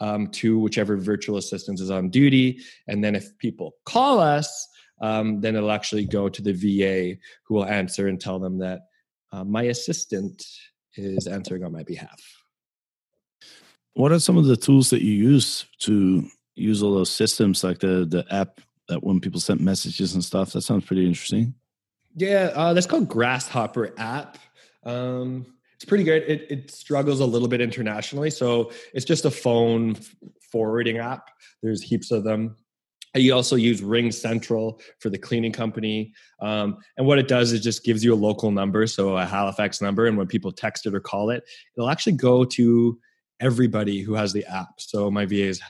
um, 0.00 0.28
to 0.28 0.58
whichever 0.58 0.96
virtual 0.96 1.38
assistant 1.38 1.80
is 1.80 1.90
on 1.90 2.10
duty. 2.10 2.60
And 2.86 3.02
then 3.02 3.14
if 3.14 3.36
people 3.38 3.76
call 3.86 4.20
us, 4.20 4.68
um, 5.00 5.40
then 5.40 5.56
it'll 5.56 5.72
actually 5.72 6.04
go 6.04 6.28
to 6.28 6.42
the 6.42 6.52
VA 6.52 7.18
who 7.44 7.54
will 7.54 7.64
answer 7.64 8.08
and 8.08 8.20
tell 8.20 8.38
them 8.38 8.58
that 8.58 8.80
uh, 9.32 9.44
my 9.44 9.64
assistant 9.64 10.44
is 10.96 11.26
answering 11.26 11.64
on 11.64 11.72
my 11.72 11.82
behalf. 11.82 12.20
What 13.94 14.12
are 14.12 14.20
some 14.20 14.36
of 14.36 14.46
the 14.46 14.56
tools 14.56 14.90
that 14.90 15.02
you 15.02 15.12
use 15.12 15.66
to 15.80 16.26
use 16.54 16.82
all 16.82 16.94
those 16.94 17.10
systems, 17.10 17.64
like 17.64 17.78
the 17.78 18.06
the 18.08 18.24
app 18.30 18.60
that 18.92 19.02
when 19.02 19.20
people 19.20 19.40
sent 19.40 19.60
messages 19.60 20.14
and 20.14 20.22
stuff? 20.24 20.52
That 20.52 20.62
sounds 20.62 20.84
pretty 20.84 21.06
interesting. 21.06 21.54
Yeah, 22.14 22.50
uh, 22.54 22.74
that's 22.74 22.86
called 22.86 23.08
Grasshopper 23.08 23.94
app. 23.98 24.38
Um, 24.84 25.46
it's 25.74 25.84
pretty 25.84 26.04
good. 26.04 26.22
It, 26.22 26.46
it 26.50 26.70
struggles 26.70 27.20
a 27.20 27.26
little 27.26 27.48
bit 27.48 27.60
internationally, 27.60 28.30
so 28.30 28.70
it's 28.94 29.04
just 29.04 29.24
a 29.24 29.30
phone 29.30 29.96
forwarding 30.50 30.98
app. 30.98 31.30
There's 31.62 31.82
heaps 31.82 32.10
of 32.10 32.24
them. 32.24 32.56
You 33.14 33.34
also 33.34 33.56
use 33.56 33.82
RingCentral 33.82 34.80
for 34.98 35.10
the 35.10 35.18
cleaning 35.18 35.52
company. 35.52 36.14
Um, 36.40 36.78
and 36.96 37.06
what 37.06 37.18
it 37.18 37.28
does 37.28 37.52
is 37.52 37.60
just 37.60 37.84
gives 37.84 38.02
you 38.02 38.14
a 38.14 38.16
local 38.16 38.50
number, 38.50 38.86
so 38.86 39.16
a 39.16 39.26
Halifax 39.26 39.82
number. 39.82 40.06
And 40.06 40.16
when 40.16 40.26
people 40.26 40.50
text 40.50 40.86
it 40.86 40.94
or 40.94 41.00
call 41.00 41.30
it, 41.30 41.44
it'll 41.76 41.90
actually 41.90 42.14
go 42.14 42.44
to 42.44 42.98
everybody 43.40 44.00
who 44.00 44.14
has 44.14 44.32
the 44.32 44.46
app. 44.46 44.80
So 44.80 45.10
my 45.10 45.26
VAs 45.26 45.60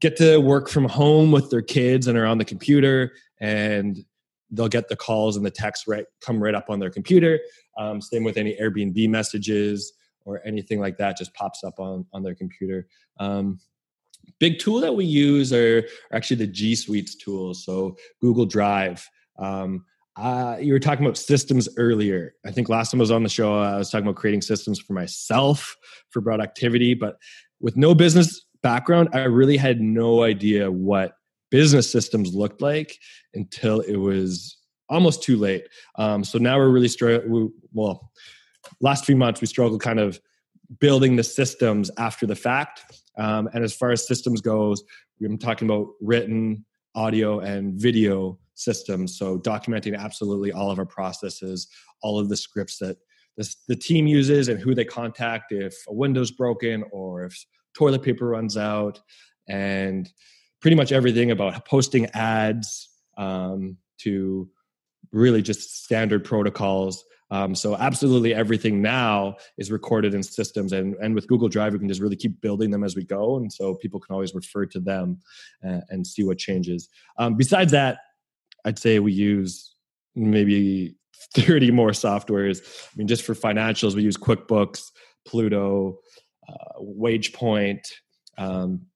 get 0.00 0.16
to 0.16 0.38
work 0.38 0.68
from 0.68 0.84
home 0.84 1.32
with 1.32 1.50
their 1.50 1.62
kids 1.62 2.06
and 2.06 2.16
are 2.16 2.26
on 2.26 2.38
the 2.38 2.44
computer 2.44 3.12
and 3.40 4.04
they'll 4.50 4.68
get 4.68 4.88
the 4.88 4.96
calls 4.96 5.36
and 5.36 5.44
the 5.44 5.50
texts 5.50 5.86
right 5.86 6.06
come 6.20 6.42
right 6.42 6.54
up 6.54 6.70
on 6.70 6.78
their 6.78 6.90
computer. 6.90 7.40
Um, 7.76 8.00
same 8.00 8.24
with 8.24 8.36
any 8.36 8.56
Airbnb 8.56 9.08
messages 9.08 9.92
or 10.24 10.40
anything 10.44 10.80
like 10.80 10.96
that 10.98 11.16
just 11.16 11.34
pops 11.34 11.64
up 11.64 11.78
on, 11.78 12.06
on 12.12 12.22
their 12.22 12.34
computer. 12.34 12.86
Um, 13.18 13.58
big 14.38 14.58
tool 14.58 14.80
that 14.80 14.94
we 14.94 15.04
use 15.04 15.52
are, 15.52 15.78
are 15.78 16.16
actually 16.16 16.36
the 16.36 16.46
G 16.46 16.74
Suites 16.74 17.14
tools. 17.14 17.64
So 17.64 17.96
Google 18.20 18.46
Drive. 18.46 19.08
Um, 19.38 19.84
uh, 20.16 20.56
you 20.60 20.72
were 20.72 20.80
talking 20.80 21.04
about 21.04 21.16
systems 21.16 21.68
earlier. 21.76 22.34
I 22.44 22.50
think 22.50 22.68
last 22.68 22.90
time 22.90 23.00
I 23.00 23.02
was 23.02 23.12
on 23.12 23.22
the 23.22 23.28
show, 23.28 23.56
I 23.56 23.78
was 23.78 23.88
talking 23.88 24.06
about 24.06 24.16
creating 24.16 24.42
systems 24.42 24.80
for 24.80 24.92
myself 24.92 25.76
for 26.10 26.20
productivity. 26.20 26.94
But 26.94 27.18
with 27.60 27.76
no 27.76 27.94
business 27.94 28.44
background, 28.62 29.10
I 29.12 29.24
really 29.24 29.56
had 29.56 29.80
no 29.80 30.22
idea 30.22 30.70
what 30.70 31.12
business 31.50 31.90
systems 31.90 32.34
looked 32.34 32.60
like 32.60 32.98
until 33.34 33.80
it 33.80 33.96
was 33.96 34.58
almost 34.88 35.22
too 35.22 35.36
late. 35.36 35.68
Um, 35.96 36.24
so 36.24 36.38
now 36.38 36.58
we're 36.58 36.70
really 36.70 36.88
struggling. 36.88 37.52
Well, 37.72 38.10
last 38.80 39.04
few 39.04 39.16
months 39.16 39.40
we 39.40 39.46
struggled 39.46 39.82
kind 39.82 40.00
of 40.00 40.20
building 40.80 41.16
the 41.16 41.22
systems 41.22 41.90
after 41.98 42.26
the 42.26 42.36
fact. 42.36 42.84
Um, 43.16 43.48
and 43.54 43.64
as 43.64 43.74
far 43.74 43.90
as 43.90 44.06
systems 44.06 44.40
goes, 44.40 44.82
I'm 45.24 45.38
talking 45.38 45.68
about 45.68 45.88
written, 46.00 46.64
audio, 46.94 47.40
and 47.40 47.74
video 47.80 48.38
systems. 48.54 49.18
So 49.18 49.38
documenting 49.38 49.96
absolutely 49.96 50.52
all 50.52 50.70
of 50.70 50.78
our 50.78 50.86
processes, 50.86 51.68
all 52.02 52.18
of 52.18 52.28
the 52.28 52.36
scripts 52.36 52.78
that 52.78 52.96
the, 53.36 53.54
the 53.68 53.76
team 53.76 54.06
uses, 54.06 54.48
and 54.48 54.60
who 54.60 54.74
they 54.74 54.84
contact 54.84 55.52
if 55.52 55.74
a 55.88 55.94
window's 55.94 56.30
broken 56.30 56.84
or 56.92 57.24
if 57.24 57.44
toilet 57.78 58.02
paper 58.02 58.26
runs 58.26 58.56
out, 58.56 59.00
and 59.48 60.10
pretty 60.60 60.76
much 60.76 60.92
everything 60.92 61.30
about 61.30 61.64
posting 61.64 62.06
ads 62.14 62.88
um, 63.16 63.76
to 63.98 64.48
really 65.12 65.42
just 65.42 65.84
standard 65.84 66.24
protocols 66.24 67.04
um, 67.30 67.54
so 67.54 67.76
absolutely 67.76 68.34
everything 68.34 68.80
now 68.80 69.36
is 69.58 69.70
recorded 69.70 70.14
in 70.14 70.22
systems, 70.22 70.72
and 70.72 70.94
and 70.96 71.14
with 71.14 71.26
Google 71.26 71.48
Drive, 71.48 71.72
we 71.72 71.78
can 71.78 71.88
just 71.88 72.00
really 72.00 72.16
keep 72.16 72.40
building 72.40 72.70
them 72.70 72.84
as 72.84 72.96
we 72.96 73.04
go, 73.04 73.36
and 73.36 73.52
so 73.52 73.74
people 73.74 74.00
can 74.00 74.14
always 74.14 74.34
refer 74.34 74.64
to 74.66 74.80
them 74.80 75.20
and, 75.62 75.82
and 75.90 76.06
see 76.06 76.24
what 76.24 76.38
changes. 76.38 76.88
Um, 77.18 77.34
besides 77.34 77.72
that, 77.72 77.98
I'd 78.64 78.78
say 78.78 78.98
we 78.98 79.12
use 79.12 79.74
maybe 80.14 80.96
30 81.34 81.70
more 81.70 81.90
softwares. 81.90 82.62
I 82.86 82.92
mean, 82.96 83.08
just 83.08 83.22
for 83.22 83.34
financials, 83.34 83.94
we 83.94 84.02
use 84.02 84.16
QuickBooks, 84.16 84.90
Plooto, 85.28 85.96
uh, 86.48 86.80
WagePoint. 86.80 87.86
Um, 88.36 88.86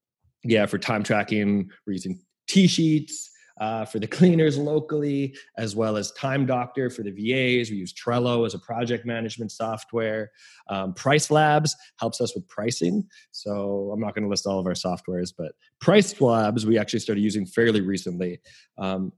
yeah, 0.45 0.67
for 0.67 0.79
time 0.79 1.03
tracking, 1.03 1.71
we're 1.87 1.93
using 1.93 2.21
TSheets 2.49 3.29
uh, 3.61 3.85
for 3.85 3.99
the 3.99 4.07
cleaners 4.07 4.59
locally, 4.59 5.37
as 5.57 5.77
well 5.77 5.97
as 5.97 6.11
Time 6.13 6.47
Doctor 6.47 6.91
for 6.91 7.03
the 7.03 7.11
VAs. 7.11 7.71
We 7.71 7.77
use 7.77 7.93
Trello 7.93 8.45
as 8.47 8.55
a 8.55 8.59
project 8.59 9.07
management 9.07 9.53
software. 9.53 10.31
Um, 10.69 10.95
PriceLabs 10.95 11.73
helps 11.99 12.21
us 12.21 12.35
with 12.35 12.49
pricing. 12.49 13.07
So 13.31 13.91
I'm 13.93 14.01
not 14.01 14.15
going 14.15 14.25
to 14.25 14.31
list 14.31 14.47
all 14.47 14.59
of 14.59 14.67
our 14.67 14.73
softwares, 14.73 15.33
but 15.37 15.53
PriceLabs 15.81 16.65
we 16.65 16.79
actually 16.79 17.01
started 17.01 17.21
using 17.21 17.47
fairly 17.47 17.81
recently. 17.81 18.41
Um, 18.79 19.13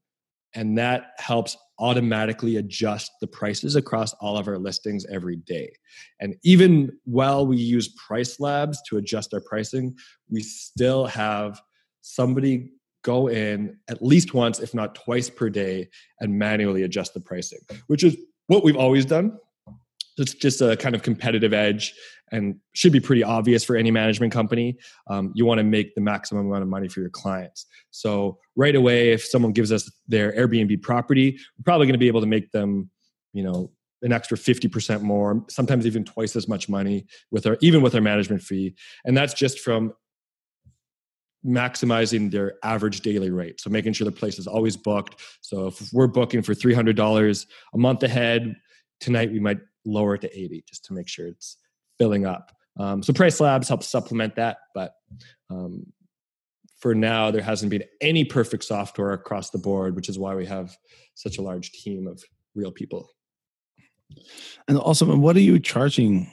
and 0.54 0.78
that 0.78 1.12
helps 1.18 1.56
automatically 1.78 2.56
adjust 2.56 3.10
the 3.20 3.26
prices 3.26 3.74
across 3.76 4.14
all 4.14 4.36
of 4.38 4.46
our 4.46 4.58
listings 4.58 5.04
every 5.06 5.36
day. 5.36 5.72
And 6.20 6.36
even 6.44 6.96
while 7.04 7.46
we 7.46 7.56
use 7.56 7.94
PriceLabs 7.96 8.76
to 8.88 8.96
adjust 8.96 9.34
our 9.34 9.40
pricing, 9.40 9.96
we 10.30 10.40
still 10.42 11.06
have 11.06 11.60
somebody 12.02 12.70
go 13.02 13.28
in 13.28 13.76
at 13.88 14.02
least 14.02 14.34
once, 14.34 14.60
if 14.60 14.74
not 14.74 14.94
twice 14.94 15.28
per 15.28 15.50
day, 15.50 15.88
and 16.20 16.38
manually 16.38 16.84
adjust 16.84 17.14
the 17.14 17.20
pricing, 17.20 17.58
which 17.88 18.04
is 18.04 18.16
what 18.46 18.64
we've 18.64 18.76
always 18.76 19.04
done. 19.04 19.36
It's 20.16 20.34
just 20.34 20.60
a 20.60 20.76
kind 20.76 20.94
of 20.94 21.02
competitive 21.02 21.52
edge 21.52 21.94
and 22.30 22.56
should 22.72 22.92
be 22.92 23.00
pretty 23.00 23.22
obvious 23.22 23.64
for 23.64 23.76
any 23.76 23.90
management 23.90 24.32
company. 24.32 24.76
Um, 25.08 25.32
you 25.34 25.44
want 25.44 25.58
to 25.58 25.64
make 25.64 25.94
the 25.94 26.00
maximum 26.00 26.46
amount 26.46 26.62
of 26.62 26.68
money 26.68 26.88
for 26.88 27.00
your 27.00 27.10
clients. 27.10 27.66
So, 27.90 28.38
right 28.56 28.74
away, 28.74 29.12
if 29.12 29.24
someone 29.24 29.52
gives 29.52 29.72
us 29.72 29.90
their 30.08 30.32
Airbnb 30.32 30.82
property, 30.82 31.38
we're 31.58 31.64
probably 31.64 31.86
going 31.86 31.94
to 31.94 31.98
be 31.98 32.08
able 32.08 32.20
to 32.20 32.26
make 32.26 32.50
them, 32.52 32.90
you 33.32 33.42
know, 33.42 33.70
an 34.02 34.12
extra 34.12 34.36
50% 34.36 35.00
more, 35.00 35.44
sometimes 35.48 35.86
even 35.86 36.04
twice 36.04 36.36
as 36.36 36.46
much 36.46 36.68
money 36.68 37.06
with 37.30 37.46
our 37.46 37.56
even 37.60 37.82
with 37.82 37.94
our 37.94 38.00
management 38.00 38.42
fee. 38.42 38.74
And 39.04 39.16
that's 39.16 39.34
just 39.34 39.60
from 39.60 39.94
maximizing 41.44 42.30
their 42.30 42.54
average 42.62 43.00
daily 43.00 43.30
rate. 43.30 43.60
So 43.60 43.70
making 43.70 43.92
sure 43.92 44.04
the 44.04 44.12
place 44.12 44.38
is 44.38 44.46
always 44.46 44.76
booked. 44.76 45.20
So 45.40 45.66
if 45.66 45.92
we're 45.92 46.06
booking 46.06 46.42
for 46.42 46.54
$300 46.54 47.46
a 47.74 47.78
month 47.78 48.02
ahead, 48.02 48.56
tonight 49.00 49.30
we 49.30 49.40
might 49.40 49.58
lower 49.84 50.16
to 50.16 50.38
80 50.38 50.64
just 50.68 50.84
to 50.86 50.92
make 50.92 51.08
sure 51.08 51.28
it's 51.28 51.56
filling 51.98 52.26
up. 52.26 52.52
Um, 52.78 53.02
so 53.02 53.12
PriceLabs 53.12 53.68
helps 53.68 53.88
supplement 53.88 54.34
that, 54.36 54.58
but 54.74 54.94
um, 55.50 55.86
for 56.80 56.94
now 56.94 57.30
there 57.30 57.42
hasn't 57.42 57.70
been 57.70 57.84
any 58.00 58.24
perfect 58.24 58.64
software 58.64 59.12
across 59.12 59.50
the 59.50 59.58
board, 59.58 59.94
which 59.94 60.08
is 60.08 60.18
why 60.18 60.34
we 60.34 60.46
have 60.46 60.76
such 61.14 61.38
a 61.38 61.42
large 61.42 61.72
team 61.72 62.06
of 62.06 62.22
real 62.54 62.72
people. 62.72 63.10
And 64.68 64.78
also, 64.78 65.14
what 65.16 65.36
are 65.36 65.40
you 65.40 65.58
charging? 65.58 66.30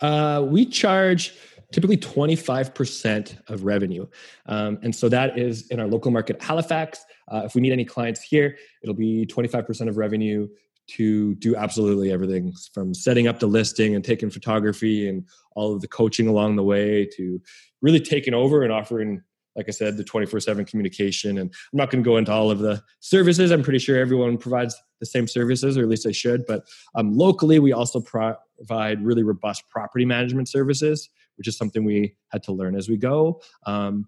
Uh, 0.00 0.44
we 0.46 0.66
charge 0.66 1.34
typically 1.72 1.96
25% 1.96 3.50
of 3.50 3.64
revenue. 3.64 4.06
Um, 4.46 4.78
and 4.82 4.94
so 4.94 5.08
that 5.08 5.38
is 5.38 5.68
in 5.68 5.80
our 5.80 5.86
local 5.86 6.10
market, 6.10 6.40
Halifax. 6.40 7.04
Uh, 7.30 7.42
if 7.44 7.54
we 7.54 7.60
need 7.60 7.72
any 7.72 7.84
clients 7.84 8.22
here, 8.22 8.56
it'll 8.82 8.94
be 8.94 9.26
25% 9.26 9.88
of 9.88 9.96
revenue 9.96 10.48
to 10.88 11.34
do 11.36 11.54
absolutely 11.54 12.10
everything 12.10 12.54
from 12.72 12.94
setting 12.94 13.28
up 13.28 13.38
the 13.38 13.46
listing 13.46 13.94
and 13.94 14.04
taking 14.04 14.30
photography 14.30 15.08
and 15.08 15.24
all 15.54 15.74
of 15.74 15.80
the 15.80 15.88
coaching 15.88 16.28
along 16.28 16.56
the 16.56 16.62
way 16.62 17.06
to 17.16 17.40
really 17.82 18.00
taking 18.00 18.34
over 18.34 18.62
and 18.62 18.72
offering 18.72 19.22
like 19.58 19.66
I 19.68 19.72
said, 19.72 19.96
the 19.96 20.04
24 20.04 20.38
7 20.38 20.64
communication. 20.64 21.38
And 21.38 21.50
I'm 21.50 21.76
not 21.76 21.90
going 21.90 22.02
to 22.02 22.08
go 22.08 22.16
into 22.16 22.30
all 22.30 22.48
of 22.48 22.60
the 22.60 22.80
services. 23.00 23.50
I'm 23.50 23.64
pretty 23.64 23.80
sure 23.80 23.98
everyone 23.98 24.38
provides 24.38 24.80
the 25.00 25.06
same 25.06 25.26
services, 25.26 25.76
or 25.76 25.82
at 25.82 25.88
least 25.88 26.04
they 26.04 26.12
should. 26.12 26.46
But 26.46 26.64
um, 26.94 27.12
locally, 27.12 27.58
we 27.58 27.72
also 27.72 28.00
pro- 28.00 28.36
provide 28.56 29.04
really 29.04 29.24
robust 29.24 29.68
property 29.68 30.04
management 30.04 30.48
services, 30.48 31.10
which 31.36 31.48
is 31.48 31.56
something 31.56 31.84
we 31.84 32.14
had 32.28 32.44
to 32.44 32.52
learn 32.52 32.76
as 32.76 32.88
we 32.88 32.96
go. 32.96 33.42
Um, 33.66 34.06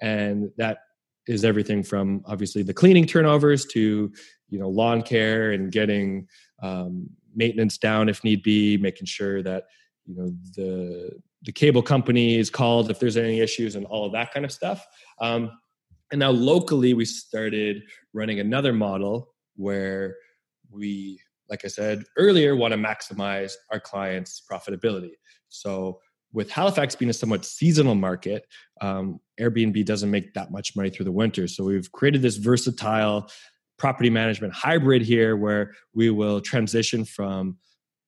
and 0.00 0.50
that 0.58 0.78
is 1.28 1.44
everything 1.44 1.84
from 1.84 2.22
obviously 2.26 2.62
the 2.62 2.74
cleaning 2.74 3.06
turnovers 3.06 3.66
to 3.66 4.10
you 4.48 4.58
know 4.58 4.68
lawn 4.68 5.02
care 5.02 5.52
and 5.52 5.72
getting 5.72 6.26
um, 6.62 7.08
maintenance 7.34 7.78
down 7.78 8.08
if 8.08 8.24
need 8.24 8.42
be 8.42 8.76
making 8.78 9.06
sure 9.06 9.42
that 9.42 9.64
you 10.06 10.14
know 10.14 10.32
the 10.56 11.10
the 11.42 11.52
cable 11.52 11.82
company 11.82 12.36
is 12.36 12.50
called 12.50 12.90
if 12.90 12.98
there's 12.98 13.16
any 13.16 13.40
issues 13.40 13.74
and 13.76 13.86
all 13.86 14.04
of 14.04 14.12
that 14.12 14.32
kind 14.32 14.44
of 14.44 14.50
stuff. 14.50 14.84
Um, 15.20 15.52
and 16.10 16.18
now 16.18 16.30
locally 16.30 16.94
we 16.94 17.04
started 17.04 17.82
running 18.12 18.40
another 18.40 18.72
model 18.72 19.34
where 19.56 20.16
we 20.70 21.20
like 21.48 21.64
i 21.64 21.68
said 21.68 22.04
earlier 22.16 22.54
want 22.54 22.72
to 22.72 22.78
maximize 22.78 23.52
our 23.70 23.80
clients 23.80 24.42
profitability. 24.50 25.12
So 25.48 26.00
with 26.32 26.50
halifax 26.50 26.94
being 26.94 27.10
a 27.10 27.14
somewhat 27.14 27.44
seasonal 27.44 27.94
market 27.94 28.46
um, 28.80 29.20
airbnb 29.40 29.84
doesn't 29.84 30.10
make 30.10 30.34
that 30.34 30.50
much 30.50 30.76
money 30.76 30.90
through 30.90 31.04
the 31.04 31.12
winter. 31.12 31.46
So 31.46 31.64
we've 31.64 31.90
created 31.92 32.22
this 32.22 32.36
versatile 32.36 33.30
property 33.78 34.10
management 34.10 34.52
hybrid 34.52 35.02
here 35.02 35.36
where 35.36 35.72
we 35.94 36.10
will 36.10 36.40
transition 36.40 37.04
from 37.04 37.56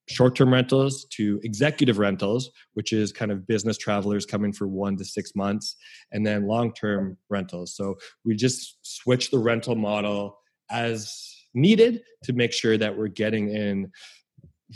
short 0.08 0.34
term 0.34 0.52
rentals 0.52 1.06
to 1.10 1.40
executive 1.44 1.98
rentals, 1.98 2.50
which 2.74 2.92
is 2.92 3.12
kind 3.12 3.30
of 3.30 3.46
business 3.46 3.78
travelers 3.78 4.26
coming 4.26 4.52
for 4.52 4.66
one 4.66 4.96
to 4.96 5.04
six 5.04 5.34
months, 5.34 5.76
and 6.12 6.26
then 6.26 6.46
long 6.46 6.72
term 6.72 7.16
rentals. 7.28 7.74
So 7.76 7.96
we 8.24 8.34
just 8.34 8.78
switch 8.82 9.30
the 9.30 9.38
rental 9.38 9.76
model 9.76 10.36
as 10.70 11.36
needed 11.54 12.02
to 12.24 12.32
make 12.32 12.52
sure 12.52 12.76
that 12.78 12.96
we're 12.96 13.08
getting 13.08 13.50
in 13.50 13.90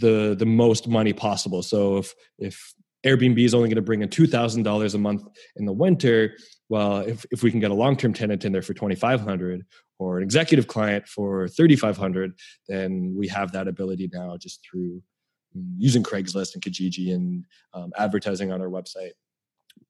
the 0.01 0.35
the 0.39 0.47
most 0.47 0.89
money 0.89 1.13
possible. 1.13 1.63
So 1.63 1.99
if 1.99 2.15
if 2.39 2.75
Airbnb 3.05 3.39
is 3.39 3.55
only 3.55 3.69
going 3.69 3.77
to 3.77 3.83
bring 3.83 4.03
in 4.03 4.09
two 4.09 4.27
thousand 4.27 4.63
dollars 4.63 4.95
a 4.95 4.99
month 4.99 5.25
in 5.57 5.67
the 5.67 5.73
winter, 5.73 6.37
well, 6.69 7.01
if 7.01 7.25
if 7.31 7.43
we 7.43 7.51
can 7.51 7.61
get 7.61 7.71
a 7.71 7.75
long 7.75 7.97
term 7.97 8.13
tenant 8.13 8.45
in 8.45 8.53
there 8.53 8.63
for 8.63 8.75
twenty 8.75 8.95
five 8.95 9.21
hundred 9.21 9.65
or 9.99 10.19
an 10.19 10.25
executive 10.25 10.67
client 10.67 11.07
for 11.07 11.49
thirty 11.49 11.77
five 11.77 11.97
hundred, 11.97 12.33
then 12.69 13.15
we 13.17 13.29
have 13.29 13.53
that 13.53 13.69
ability 13.69 14.09
now 14.13 14.37
just 14.37 14.61
through 14.65 15.03
using 15.77 16.03
Craigslist 16.03 16.55
and 16.55 16.63
Kijiji 16.63 17.15
and 17.15 17.45
um, 17.75 17.93
advertising 17.97 18.51
on 18.51 18.61
our 18.61 18.69
website. 18.69 19.13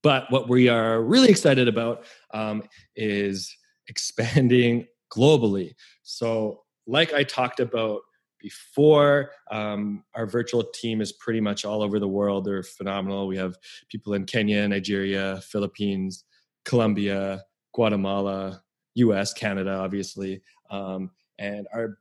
But 0.02 0.30
what 0.30 0.48
we 0.48 0.68
are 0.68 1.02
really 1.02 1.28
excited 1.28 1.68
about 1.68 2.04
um, 2.32 2.64
is 2.96 3.54
expanding 3.88 4.86
globally. 5.10 5.74
So, 6.02 6.64
like 6.86 7.14
I 7.14 7.22
talked 7.22 7.60
about 7.60 8.02
before, 8.44 9.30
um, 9.50 10.04
our 10.14 10.26
virtual 10.26 10.62
team 10.62 11.00
is 11.00 11.12
pretty 11.12 11.40
much 11.40 11.64
all 11.64 11.82
over 11.82 11.98
the 11.98 12.06
world. 12.06 12.44
They're 12.44 12.62
phenomenal. 12.62 13.26
We 13.26 13.38
have 13.38 13.56
people 13.88 14.12
in 14.12 14.26
Kenya, 14.26 14.68
Nigeria, 14.68 15.40
Philippines, 15.42 16.24
Colombia, 16.66 17.42
Guatemala, 17.72 18.62
US, 18.96 19.32
Canada, 19.32 19.70
obviously. 19.76 20.42
Um, 20.68 21.10
and 21.38 21.66
our 21.72 21.98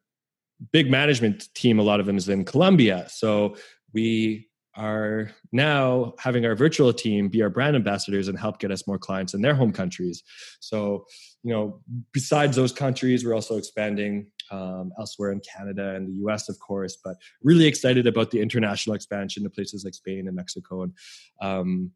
big 0.73 0.91
management 0.91 1.47
team, 1.55 1.79
a 1.79 1.81
lot 1.81 2.01
of 2.01 2.05
them 2.05 2.17
is 2.17 2.27
in 2.27 2.43
Colombia. 2.43 3.07
So 3.07 3.55
we 3.93 4.49
are 4.75 5.31
now 5.53 6.13
having 6.19 6.45
our 6.45 6.55
virtual 6.55 6.91
team 6.91 7.29
be 7.29 7.41
our 7.41 7.49
brand 7.49 7.77
ambassadors 7.77 8.27
and 8.27 8.37
help 8.37 8.59
get 8.59 8.69
us 8.69 8.85
more 8.85 8.97
clients 8.97 9.33
in 9.33 9.41
their 9.41 9.55
home 9.55 9.71
countries. 9.71 10.23
So, 10.59 11.05
you 11.41 11.53
know, 11.53 11.79
besides 12.11 12.57
those 12.57 12.73
countries, 12.73 13.23
we're 13.23 13.35
also 13.35 13.57
expanding 13.57 14.27
um, 14.53 14.93
elsewhere 14.99 15.31
in 15.31 15.41
Canada 15.41 15.95
and 15.95 16.07
the 16.07 16.13
US, 16.25 16.47
of 16.47 16.59
course, 16.59 16.97
but 17.03 17.15
really 17.41 17.65
excited 17.65 18.05
about 18.05 18.29
the 18.29 18.39
international 18.39 18.95
expansion 18.95 19.43
to 19.43 19.49
places 19.49 19.83
like 19.83 19.95
Spain 19.95 20.27
and 20.27 20.35
Mexico. 20.35 20.83
And 20.83 20.93
um, 21.41 21.91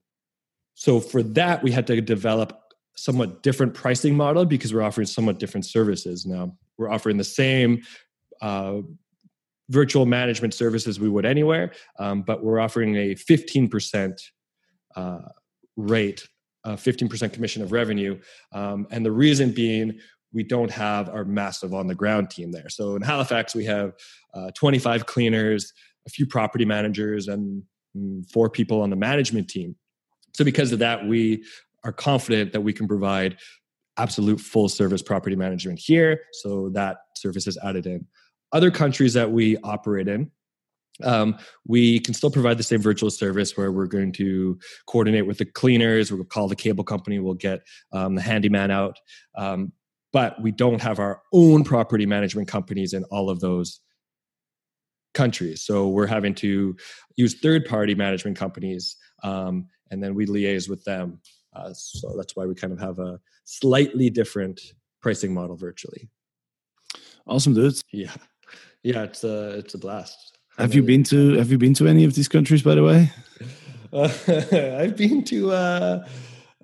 so 0.74 1.00
for 1.00 1.22
that, 1.24 1.62
we 1.64 1.72
had 1.72 1.86
to 1.88 2.02
develop 2.02 2.60
somewhat 2.96 3.44
different 3.44 3.76
pricing 3.76 4.16
model 4.16 4.44
because 4.44 4.74
we're 4.74 4.82
offering 4.82 5.06
somewhat 5.06 5.38
different 5.38 5.66
services 5.66 6.26
now. 6.26 6.58
We're 6.78 6.90
offering 6.90 7.18
the 7.18 7.24
same 7.24 7.84
uh, 8.42 8.80
virtual 9.70 10.08
management 10.08 10.54
services 10.56 11.00
we 11.00 11.10
would 11.10 11.26
anywhere, 11.26 11.74
um, 12.00 12.24
but 12.24 12.44
we're 12.44 12.60
offering 12.60 12.96
a 12.96 13.14
15% 13.14 14.20
uh, 14.96 15.20
rate, 15.76 16.28
a 16.64 16.72
15% 16.72 17.34
commission 17.34 17.62
of 17.62 17.72
revenue. 17.72 18.20
Um, 18.52 18.88
and 18.90 19.06
the 19.06 19.12
reason 19.12 19.52
being, 19.52 20.00
we 20.34 20.44
don't 20.44 20.72
have 20.72 21.10
our 21.10 21.26
massive 21.26 21.74
on 21.74 21.88
the 21.88 21.96
ground 21.96 22.30
team 22.30 22.52
there. 22.52 22.70
So 22.70 22.96
in 22.96 23.02
Halifax, 23.02 23.56
we 23.56 23.66
have 23.66 23.94
uh, 24.34 24.52
25 24.52 25.06
cleaners, 25.06 25.74
a 26.06 26.10
few 26.10 26.26
property 26.26 26.66
managers, 26.66 27.28
and 27.28 27.64
mm, 27.96 28.30
four 28.30 28.50
people 28.50 28.82
on 28.82 28.90
the 28.90 28.96
management 28.96 29.48
team. 29.48 29.76
So 30.34 30.44
because 30.44 30.72
of 30.72 30.80
that, 30.80 31.08
we 31.08 31.44
are 31.84 31.92
confident 31.92 32.52
that 32.54 32.62
we 32.62 32.74
can 32.74 32.88
provide 32.88 33.38
absolute 33.98 34.40
full 34.40 34.70
service 34.70 35.02
property 35.02 35.36
management 35.36 35.80
here. 35.80 36.22
So 36.34 36.70
that 36.74 36.98
service 37.16 37.48
is 37.48 37.58
added 37.64 37.88
in 37.88 38.06
other 38.52 38.72
countries 38.72 39.14
that 39.14 39.32
we 39.32 39.58
operate 39.58 40.08
in, 40.08 40.32
um, 41.04 41.38
we 41.66 42.00
can 42.00 42.14
still 42.14 42.32
provide 42.32 42.58
the 42.58 42.64
same 42.64 42.82
virtual 42.82 43.12
service 43.12 43.56
where 43.56 43.72
we're 43.72 43.88
going 43.88 44.12
to 44.14 44.58
coordinate 44.88 45.28
with 45.28 45.38
the 45.38 45.46
cleaners, 45.46 46.12
we'll 46.12 46.24
call 46.24 46.48
the 46.48 46.56
cable 46.56 46.84
company, 46.84 47.20
we'll 47.20 47.34
get 47.36 47.62
um, 47.92 48.16
the 48.16 48.22
handyman 48.22 48.72
out. 48.72 48.98
Um, 49.36 49.72
but 50.18 50.42
we 50.42 50.52
don't 50.52 50.82
have 50.82 50.98
our 50.98 51.22
own 51.32 51.64
property 51.64 52.08
management 52.08 52.48
companies 52.48 52.92
in 52.92 53.04
all 53.12 53.30
of 53.30 53.40
those 53.40 53.82
countries. 55.14 55.62
So 55.62 55.90
we're 55.90 56.08
having 56.08 56.34
to 56.36 56.76
use 57.18 57.40
third 57.40 57.66
party 57.66 57.94
management 57.94 58.36
companies 58.36 58.96
um, 59.22 59.68
and 59.92 60.02
then 60.02 60.16
we 60.16 60.26
liaise 60.26 60.68
with 60.68 60.84
them. 60.86 61.22
Uh, 61.56 61.72
so 61.72 62.16
that's 62.18 62.36
why 62.36 62.48
we 62.48 62.56
kind 62.56 62.74
of 62.74 62.80
have 62.80 62.98
a 62.98 63.20
slightly 63.46 64.10
different 64.10 64.60
pricing 65.04 65.36
model 65.36 65.56
virtually. 65.56 66.10
Awesome, 67.28 67.54
dude. 67.54 67.80
Yeah. 67.94 68.16
Yeah, 68.82 69.04
it's 69.04 69.24
a 69.24 69.60
it's 69.60 69.76
a 69.76 69.78
blast. 69.78 70.40
Have 70.58 70.74
you 70.74 70.82
been 70.82 71.04
to 71.04 71.34
Have 71.34 71.52
you 71.52 71.60
been 71.60 71.76
to 71.76 71.88
any 71.88 72.06
of 72.06 72.16
these 72.16 72.28
countries, 72.28 72.64
by 72.64 72.74
the 72.74 72.84
way? 72.84 73.12
Uh, 73.94 74.78
I've 74.82 74.98
been 74.98 75.24
to. 75.26 75.52
Uh, 75.52 76.08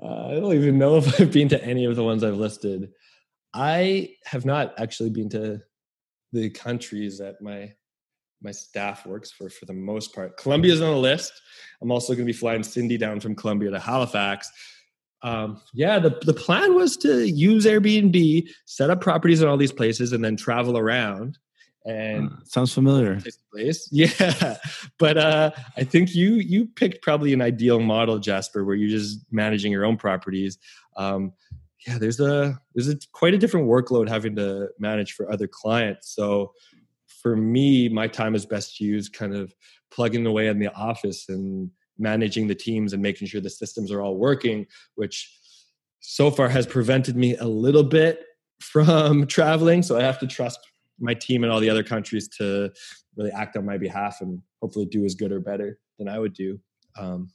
uh, 0.02 0.28
I 0.30 0.34
don't 0.40 0.56
even 0.56 0.80
know 0.80 0.98
if 0.98 1.22
I've 1.22 1.32
been 1.32 1.50
to 1.50 1.64
any 1.64 1.86
of 1.86 1.96
the 1.96 2.04
ones 2.04 2.24
I've 2.24 2.38
listed. 2.38 2.90
I 3.54 4.16
have 4.26 4.46
not 4.46 4.74
actually 4.78 5.10
been 5.10 5.30
to 5.30 5.62
the 6.32 6.50
countries 6.50 7.20
that 7.20 7.42
my 7.42 7.74
my 8.42 8.52
staff 8.52 9.06
works 9.06 9.32
for 9.32 9.50
for 9.50 9.66
the 9.66 9.74
most 9.74 10.14
part. 10.14 10.38
Colombia's 10.38 10.82
on 10.82 10.92
the 10.92 10.98
list. 10.98 11.32
I'm 11.82 11.92
also 11.92 12.14
going 12.14 12.26
to 12.26 12.34
be 12.34 12.38
flying 12.38 12.64
Cindy 12.64 12.98
down 12.98 13.20
from 13.20 13.36
Colombia 13.36 13.72
to 13.72 13.80
Halifax. 13.80 14.52
Um, 15.22 15.62
yeah, 15.74 16.00
the, 16.00 16.20
the 16.24 16.34
plan 16.34 16.76
was 16.76 16.98
to 16.98 17.26
use 17.30 17.66
Airbnb, 17.66 18.50
set 18.66 18.90
up 18.90 19.00
properties 19.00 19.42
in 19.42 19.48
all 19.48 19.56
these 19.56 19.72
places, 19.72 20.12
and 20.12 20.24
then 20.24 20.36
travel 20.36 20.78
around 20.78 21.38
and 21.86 22.30
uh, 22.30 22.36
sounds 22.46 22.74
familiar 22.74 23.20
place 23.52 23.90
yeah 23.92 24.56
but 24.98 25.18
uh 25.18 25.52
i 25.76 25.84
think 25.84 26.16
you 26.16 26.36
you 26.36 26.66
picked 26.66 27.02
probably 27.02 27.34
an 27.34 27.42
ideal 27.42 27.80
model 27.80 28.20
jasper 28.20 28.64
where 28.64 28.76
you're 28.76 28.90
just 28.90 29.20
managing 29.32 29.72
your 29.72 29.84
own 29.84 29.98
properties 29.98 30.58
um 30.96 31.34
yeah 31.88 31.98
there's 31.98 32.20
a 32.20 32.60
there's 32.74 32.90
a 32.90 32.98
quite 33.12 33.34
a 33.34 33.38
different 33.38 33.68
workload 33.68 34.08
having 34.08 34.36
to 34.36 34.70
manage 34.80 35.14
for 35.14 35.32
other 35.32 35.48
clients 35.48 36.16
so 36.16 36.54
for 37.22 37.36
me 37.36 37.90
my 37.90 38.08
time 38.08 38.36
is 38.36 38.46
best 38.46 38.80
used 38.80 39.14
kind 39.14 39.36
of 39.36 39.54
plugging 39.92 40.26
away 40.26 40.48
in 40.48 40.60
the 40.60 40.74
office 40.74 41.30
and 41.30 41.70
managing 41.98 42.48
the 42.48 42.56
teams 42.56 42.94
and 42.94 43.02
making 43.02 43.28
sure 43.28 43.42
the 43.42 43.50
systems 43.50 43.92
are 43.92 44.02
all 44.02 44.18
working 44.18 44.66
which 44.96 45.32
so 46.00 46.30
far 46.30 46.50
has 46.50 46.66
prevented 46.66 47.16
me 47.16 47.36
a 47.38 47.48
little 47.48 47.84
bit 47.84 48.26
from 48.60 49.28
traveling 49.28 49.84
so 49.84 49.98
i 49.98 50.02
have 50.02 50.20
to 50.20 50.28
trust 50.28 50.60
my 51.00 51.14
team 51.14 51.44
and 51.44 51.52
all 51.52 51.60
the 51.60 51.70
other 51.70 51.84
countries 51.84 52.28
to 52.28 52.72
really 53.16 53.32
act 53.32 53.58
on 53.58 53.66
my 53.66 53.78
behalf 53.78 54.22
and 54.22 54.42
hopefully 54.62 54.86
do 54.86 55.06
as 55.06 55.16
good 55.16 55.32
or 55.32 55.40
better 55.40 55.80
than 56.00 56.08
I 56.08 56.20
would 56.20 56.34
do. 56.34 56.60
Um, 56.98 57.30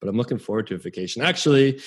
but 0.00 0.08
I'm 0.08 0.16
looking 0.16 0.38
forward 0.38 0.66
to 0.68 0.74
a 0.74 0.78
vacation. 0.78 1.22
Actually, 1.22 1.80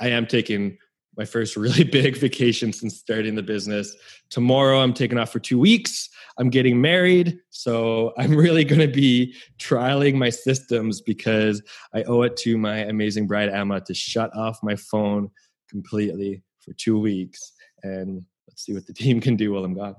I 0.00 0.08
am 0.08 0.26
taking 0.26 0.78
my 1.18 1.24
first 1.24 1.56
really 1.56 1.84
big 1.92 2.16
vacation 2.16 2.72
since 2.72 2.96
starting 2.96 3.34
the 3.34 3.42
business. 3.42 3.94
Tomorrow, 4.30 4.78
I'm 4.78 4.94
taking 4.94 5.18
off 5.18 5.32
for 5.32 5.40
two 5.40 5.58
weeks. 5.58 6.08
I'm 6.38 6.48
getting 6.48 6.80
married. 6.80 7.38
So 7.50 8.14
I'm 8.18 8.34
really 8.34 8.64
going 8.64 8.80
to 8.80 8.88
be 8.88 9.34
trialing 9.58 10.14
my 10.14 10.30
systems 10.30 11.00
because 11.02 11.60
I 11.92 12.04
owe 12.04 12.22
it 12.22 12.36
to 12.38 12.56
my 12.56 12.78
amazing 12.78 13.26
bride, 13.26 13.50
Emma, 13.50 13.80
to 13.82 13.92
shut 13.92 14.34
off 14.34 14.60
my 14.62 14.76
phone 14.76 15.30
completely 15.68 16.42
for 16.60 16.72
two 16.74 16.98
weeks. 16.98 17.52
And 17.82 18.24
let's 18.46 18.64
see 18.64 18.72
what 18.72 18.86
the 18.86 18.92
team 18.94 19.20
can 19.20 19.36
do 19.36 19.52
while 19.52 19.64
I'm 19.64 19.74
gone. 19.74 19.96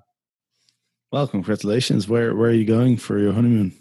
Well, 1.12 1.28
congratulations. 1.28 2.08
Where 2.08 2.36
where 2.36 2.52
are 2.52 2.54
you 2.54 2.66
going 2.66 2.98
for 2.98 3.18
your 3.18 3.34
honeymoon? 3.34 3.74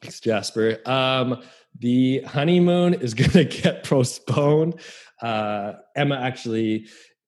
Thanks, 0.00 0.20
Jasper. 0.20 0.78
Um, 0.86 1.42
the 1.78 2.20
honeymoon 2.20 2.94
is 2.94 3.14
going 3.14 3.30
to 3.30 3.44
get 3.44 3.84
postponed. 3.84 4.80
Uh, 5.22 5.74
Emma 5.96 6.16
actually 6.16 6.86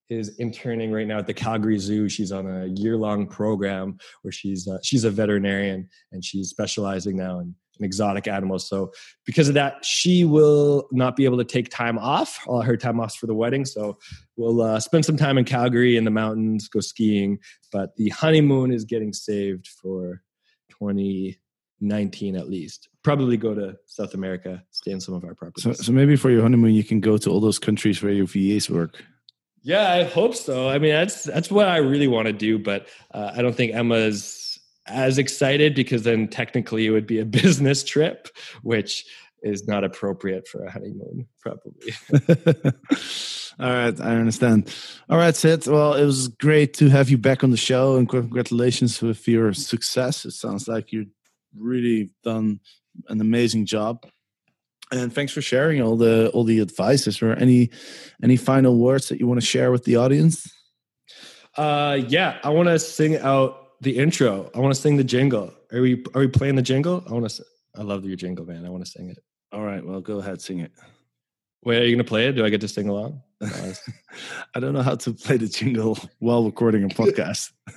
is 0.08 0.36
interning 0.38 0.92
right 0.92 1.06
now 1.06 1.18
at 1.18 1.26
the 1.26 1.34
Calgary 1.34 1.78
Zoo. 1.78 2.08
She's 2.08 2.30
on 2.30 2.46
a 2.46 2.66
year-long 2.66 3.26
program 3.26 3.98
where 4.22 4.32
she's 4.32 4.68
uh, 4.68 4.78
she's 4.82 5.04
a 5.04 5.10
veterinarian 5.10 5.88
and 6.12 6.24
she's 6.24 6.48
specializing 6.48 7.16
now 7.16 7.40
in, 7.40 7.54
in, 7.78 7.84
exotic 7.84 8.28
animals. 8.28 8.68
So 8.68 8.92
because 9.24 9.48
of 9.48 9.54
that, 9.54 9.84
she 9.84 10.24
will 10.24 10.86
not 10.92 11.16
be 11.16 11.24
able 11.24 11.38
to 11.38 11.44
take 11.44 11.70
time 11.70 11.98
off. 11.98 12.38
All 12.46 12.62
her 12.62 12.76
time 12.76 13.00
off 13.00 13.16
for 13.16 13.26
the 13.26 13.34
wedding. 13.34 13.64
So 13.64 13.98
we'll 14.36 14.62
uh, 14.62 14.78
spend 14.78 15.04
some 15.04 15.16
time 15.16 15.38
in 15.38 15.44
Calgary 15.44 15.96
in 15.96 16.04
the 16.04 16.10
mountains, 16.10 16.68
go 16.68 16.80
skiing. 16.80 17.38
But 17.72 17.96
the 17.96 18.10
honeymoon 18.10 18.72
is 18.72 18.84
getting 18.84 19.12
saved 19.12 19.66
for 19.82 20.22
2019 21.80 22.36
at 22.36 22.48
least. 22.48 22.88
Probably 23.02 23.36
go 23.36 23.54
to 23.54 23.76
South 23.86 24.14
America, 24.14 24.62
stay 24.70 24.92
in 24.92 25.00
some 25.00 25.14
of 25.14 25.24
our 25.24 25.34
properties. 25.34 25.64
So, 25.64 25.72
so 25.72 25.92
maybe 25.92 26.16
for 26.16 26.30
your 26.30 26.42
honeymoon, 26.42 26.74
you 26.74 26.84
can 26.84 27.00
go 27.00 27.18
to 27.18 27.30
all 27.30 27.40
those 27.40 27.58
countries 27.58 28.02
where 28.02 28.12
your 28.12 28.26
VAs 28.26 28.70
work. 28.70 29.02
Yeah, 29.62 29.90
I 29.90 30.04
hope 30.04 30.34
so. 30.34 30.68
I 30.68 30.78
mean, 30.78 30.92
that's 30.92 31.24
that's 31.24 31.50
what 31.50 31.68
I 31.68 31.78
really 31.78 32.06
want 32.06 32.26
to 32.26 32.32
do, 32.32 32.58
but 32.58 32.86
uh, 33.12 33.32
I 33.34 33.42
don't 33.42 33.54
think 33.54 33.74
Emma's 33.74 34.60
as 34.86 35.18
excited 35.18 35.74
because 35.74 36.04
then 36.04 36.28
technically 36.28 36.86
it 36.86 36.90
would 36.90 37.06
be 37.06 37.18
a 37.18 37.24
business 37.24 37.82
trip, 37.82 38.28
which 38.62 39.04
is 39.42 39.66
not 39.66 39.84
appropriate 39.84 40.46
for 40.46 40.64
a 40.64 40.70
honeymoon, 40.70 41.26
probably. 41.40 41.92
All 43.58 43.70
right, 43.70 43.98
I 44.00 44.16
understand. 44.16 44.72
All 45.08 45.16
right, 45.16 45.34
Sid. 45.34 45.66
Well, 45.66 45.94
it 45.94 46.04
was 46.04 46.28
great 46.28 46.74
to 46.74 46.88
have 46.90 47.10
you 47.10 47.18
back 47.18 47.42
on 47.42 47.50
the 47.50 47.56
show, 47.56 47.96
and 47.96 48.08
congratulations 48.08 49.00
with 49.00 49.26
your 49.26 49.52
success. 49.52 50.24
It 50.26 50.32
sounds 50.32 50.68
like 50.68 50.92
you've 50.92 51.08
really 51.58 52.10
done 52.24 52.60
an 53.08 53.20
amazing 53.20 53.66
job. 53.66 54.06
And 54.92 55.12
thanks 55.12 55.32
for 55.32 55.42
sharing 55.42 55.82
all 55.82 55.96
the 55.96 56.30
all 56.30 56.44
the 56.44 56.60
advice. 56.60 57.06
Is 57.06 57.18
there 57.18 57.36
any 57.38 57.70
any 58.22 58.36
final 58.36 58.78
words 58.78 59.08
that 59.08 59.18
you 59.18 59.26
want 59.26 59.40
to 59.40 59.46
share 59.46 59.72
with 59.72 59.84
the 59.84 59.96
audience? 59.96 60.52
Uh 61.56 62.02
yeah 62.08 62.38
i 62.44 62.50
want 62.50 62.68
to 62.68 62.78
sing 62.78 63.16
out 63.16 63.80
the 63.80 63.96
intro. 63.96 64.50
I 64.54 64.60
want 64.60 64.74
to 64.74 64.80
sing 64.80 64.96
the 64.96 65.04
jingle. 65.04 65.52
Are 65.72 65.80
we 65.80 66.04
are 66.14 66.20
we 66.20 66.28
playing 66.28 66.56
the 66.56 66.62
jingle? 66.62 67.02
I 67.08 67.12
want 67.12 67.28
to 67.28 67.44
i 67.76 67.82
love 67.82 68.04
your 68.04 68.16
jingle 68.16 68.46
man. 68.46 68.64
I 68.64 68.70
want 68.70 68.84
to 68.84 68.90
sing 68.90 69.08
it. 69.10 69.18
All 69.52 69.64
right 69.64 69.84
well 69.84 70.00
go 70.00 70.18
ahead 70.18 70.40
sing 70.40 70.60
it. 70.60 70.72
Wait 71.64 71.82
are 71.82 71.84
you 71.84 71.96
gonna 71.96 72.04
play 72.04 72.28
it? 72.28 72.32
Do 72.32 72.44
i 72.44 72.50
get 72.50 72.60
to 72.60 72.68
sing 72.68 72.88
along 72.88 73.22
i 74.54 74.60
don't 74.60 74.72
know 74.72 74.82
how 74.82 74.94
to 74.94 75.12
play 75.12 75.36
the 75.36 75.46
jingle 75.46 75.98
while 76.20 76.44
recording 76.44 76.84
a 76.84 76.88
podcast 76.88 77.52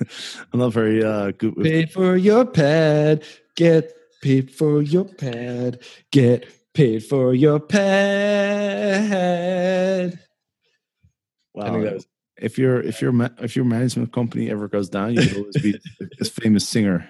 i'm 0.52 0.60
not 0.60 0.72
very 0.72 1.04
uh 1.04 1.30
good 1.32 1.54
with 1.54 1.66
paid 1.66 1.90
for 1.90 2.16
your 2.16 2.46
pad 2.46 3.22
get 3.56 3.92
paid 4.22 4.50
for 4.50 4.80
your 4.80 5.04
pad 5.04 5.78
get 6.10 6.46
paid 6.74 7.04
for 7.04 7.34
your 7.34 7.58
pad. 7.60 7.78
Wow. 11.54 11.98
if 12.36 12.56
your 12.58 12.80
if 12.80 13.02
your 13.02 13.12
if 13.38 13.56
your 13.56 13.64
management 13.64 14.12
company 14.12 14.50
ever 14.50 14.68
goes 14.68 14.88
down, 14.88 15.14
you 15.14 15.20
will 15.20 15.38
always 15.40 15.60
be 15.60 15.74
this 16.18 16.28
famous 16.42 16.66
singer. 16.68 17.08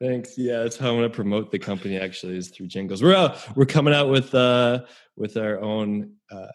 Thanks. 0.00 0.36
Yeah, 0.36 0.58
that's 0.58 0.76
how 0.76 0.94
I'm 0.94 1.00
to 1.02 1.08
promote 1.10 1.50
the 1.50 1.58
company. 1.58 1.98
Actually, 1.98 2.36
is 2.36 2.50
through 2.50 2.66
jingles. 2.66 3.02
We're 3.02 3.16
out. 3.16 3.56
we're 3.56 3.64
coming 3.66 3.94
out 3.94 4.10
with 4.10 4.34
uh 4.34 4.84
with 5.16 5.36
our 5.36 5.58
own 5.60 6.12
uh, 6.30 6.48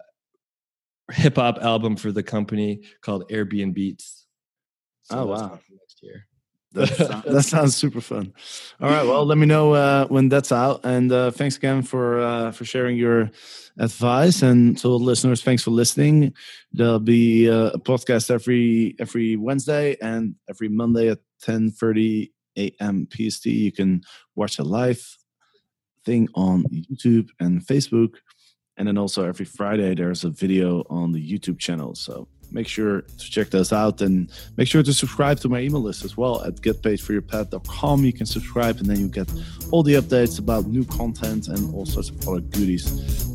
hip 1.11 1.35
hop 1.35 1.57
album 1.61 1.95
for 1.95 2.11
the 2.11 2.23
company 2.23 2.81
called 3.01 3.29
Airbnb 3.29 3.73
Beats. 3.73 4.25
So 5.03 5.19
oh 5.19 5.25
wow! 5.25 5.59
Next 5.69 6.01
year. 6.01 6.27
That, 6.73 6.87
sounds, 6.87 7.25
that 7.25 7.43
sounds 7.43 7.75
super 7.75 7.99
fun. 7.99 8.33
All 8.79 8.89
right, 8.89 9.05
well, 9.05 9.25
let 9.25 9.37
me 9.37 9.45
know 9.45 9.73
uh, 9.73 10.07
when 10.07 10.29
that's 10.29 10.53
out, 10.53 10.79
and 10.85 11.11
uh, 11.11 11.31
thanks 11.31 11.57
again 11.57 11.81
for 11.81 12.21
uh, 12.21 12.51
for 12.51 12.63
sharing 12.63 12.95
your 12.95 13.29
advice. 13.77 14.41
And 14.41 14.77
to 14.77 14.87
all 14.87 14.97
the 14.97 15.03
listeners, 15.03 15.43
thanks 15.43 15.63
for 15.63 15.71
listening. 15.71 16.33
There'll 16.71 16.99
be 16.99 17.49
uh, 17.49 17.71
a 17.73 17.77
podcast 17.77 18.31
every 18.31 18.95
every 18.99 19.35
Wednesday 19.35 19.97
and 20.01 20.35
every 20.49 20.69
Monday 20.69 21.09
at 21.09 21.19
ten 21.41 21.71
thirty 21.71 22.31
a.m. 22.57 23.05
PST. 23.11 23.47
You 23.47 23.73
can 23.73 24.03
watch 24.35 24.57
a 24.57 24.63
live 24.63 25.17
thing 26.05 26.29
on 26.35 26.63
YouTube 26.63 27.29
and 27.39 27.61
Facebook, 27.65 28.15
and 28.77 28.87
then 28.87 28.97
also 28.97 29.27
every 29.27 29.45
Friday 29.45 29.95
there's 29.95 30.23
a 30.23 30.29
video 30.29 30.83
on 30.89 31.11
the 31.11 31.21
YouTube 31.21 31.59
channel. 31.59 31.95
So 31.95 32.27
make 32.51 32.67
sure 32.67 33.01
to 33.01 33.29
check 33.29 33.49
those 33.49 33.71
out 33.71 34.01
and 34.01 34.29
make 34.57 34.67
sure 34.67 34.83
to 34.83 34.93
subscribe 34.93 35.39
to 35.39 35.49
my 35.49 35.59
email 35.59 35.81
list 35.81 36.03
as 36.03 36.17
well 36.17 36.43
at 36.43 36.55
getpaidforyourpad.com. 36.55 38.03
You 38.03 38.13
can 38.13 38.25
subscribe 38.25 38.77
and 38.77 38.85
then 38.87 38.99
you 38.99 39.07
get 39.07 39.31
all 39.71 39.83
the 39.83 39.95
updates 39.95 40.39
about 40.39 40.67
new 40.67 40.85
content 40.85 41.47
and 41.47 41.73
all 41.73 41.85
sorts 41.85 42.09
of 42.09 42.19
product 42.21 42.51
goodies. 42.51 42.85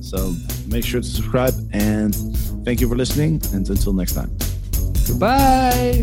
So 0.09 0.35
make 0.67 0.85
sure 0.85 1.01
to 1.01 1.07
subscribe 1.07 1.55
and 1.73 2.15
thank 2.65 2.81
you 2.81 2.89
for 2.89 2.97
listening. 2.97 3.41
And 3.53 3.69
until 3.69 3.93
next 3.93 4.15
time. 4.15 4.37
Goodbye. 5.07 6.03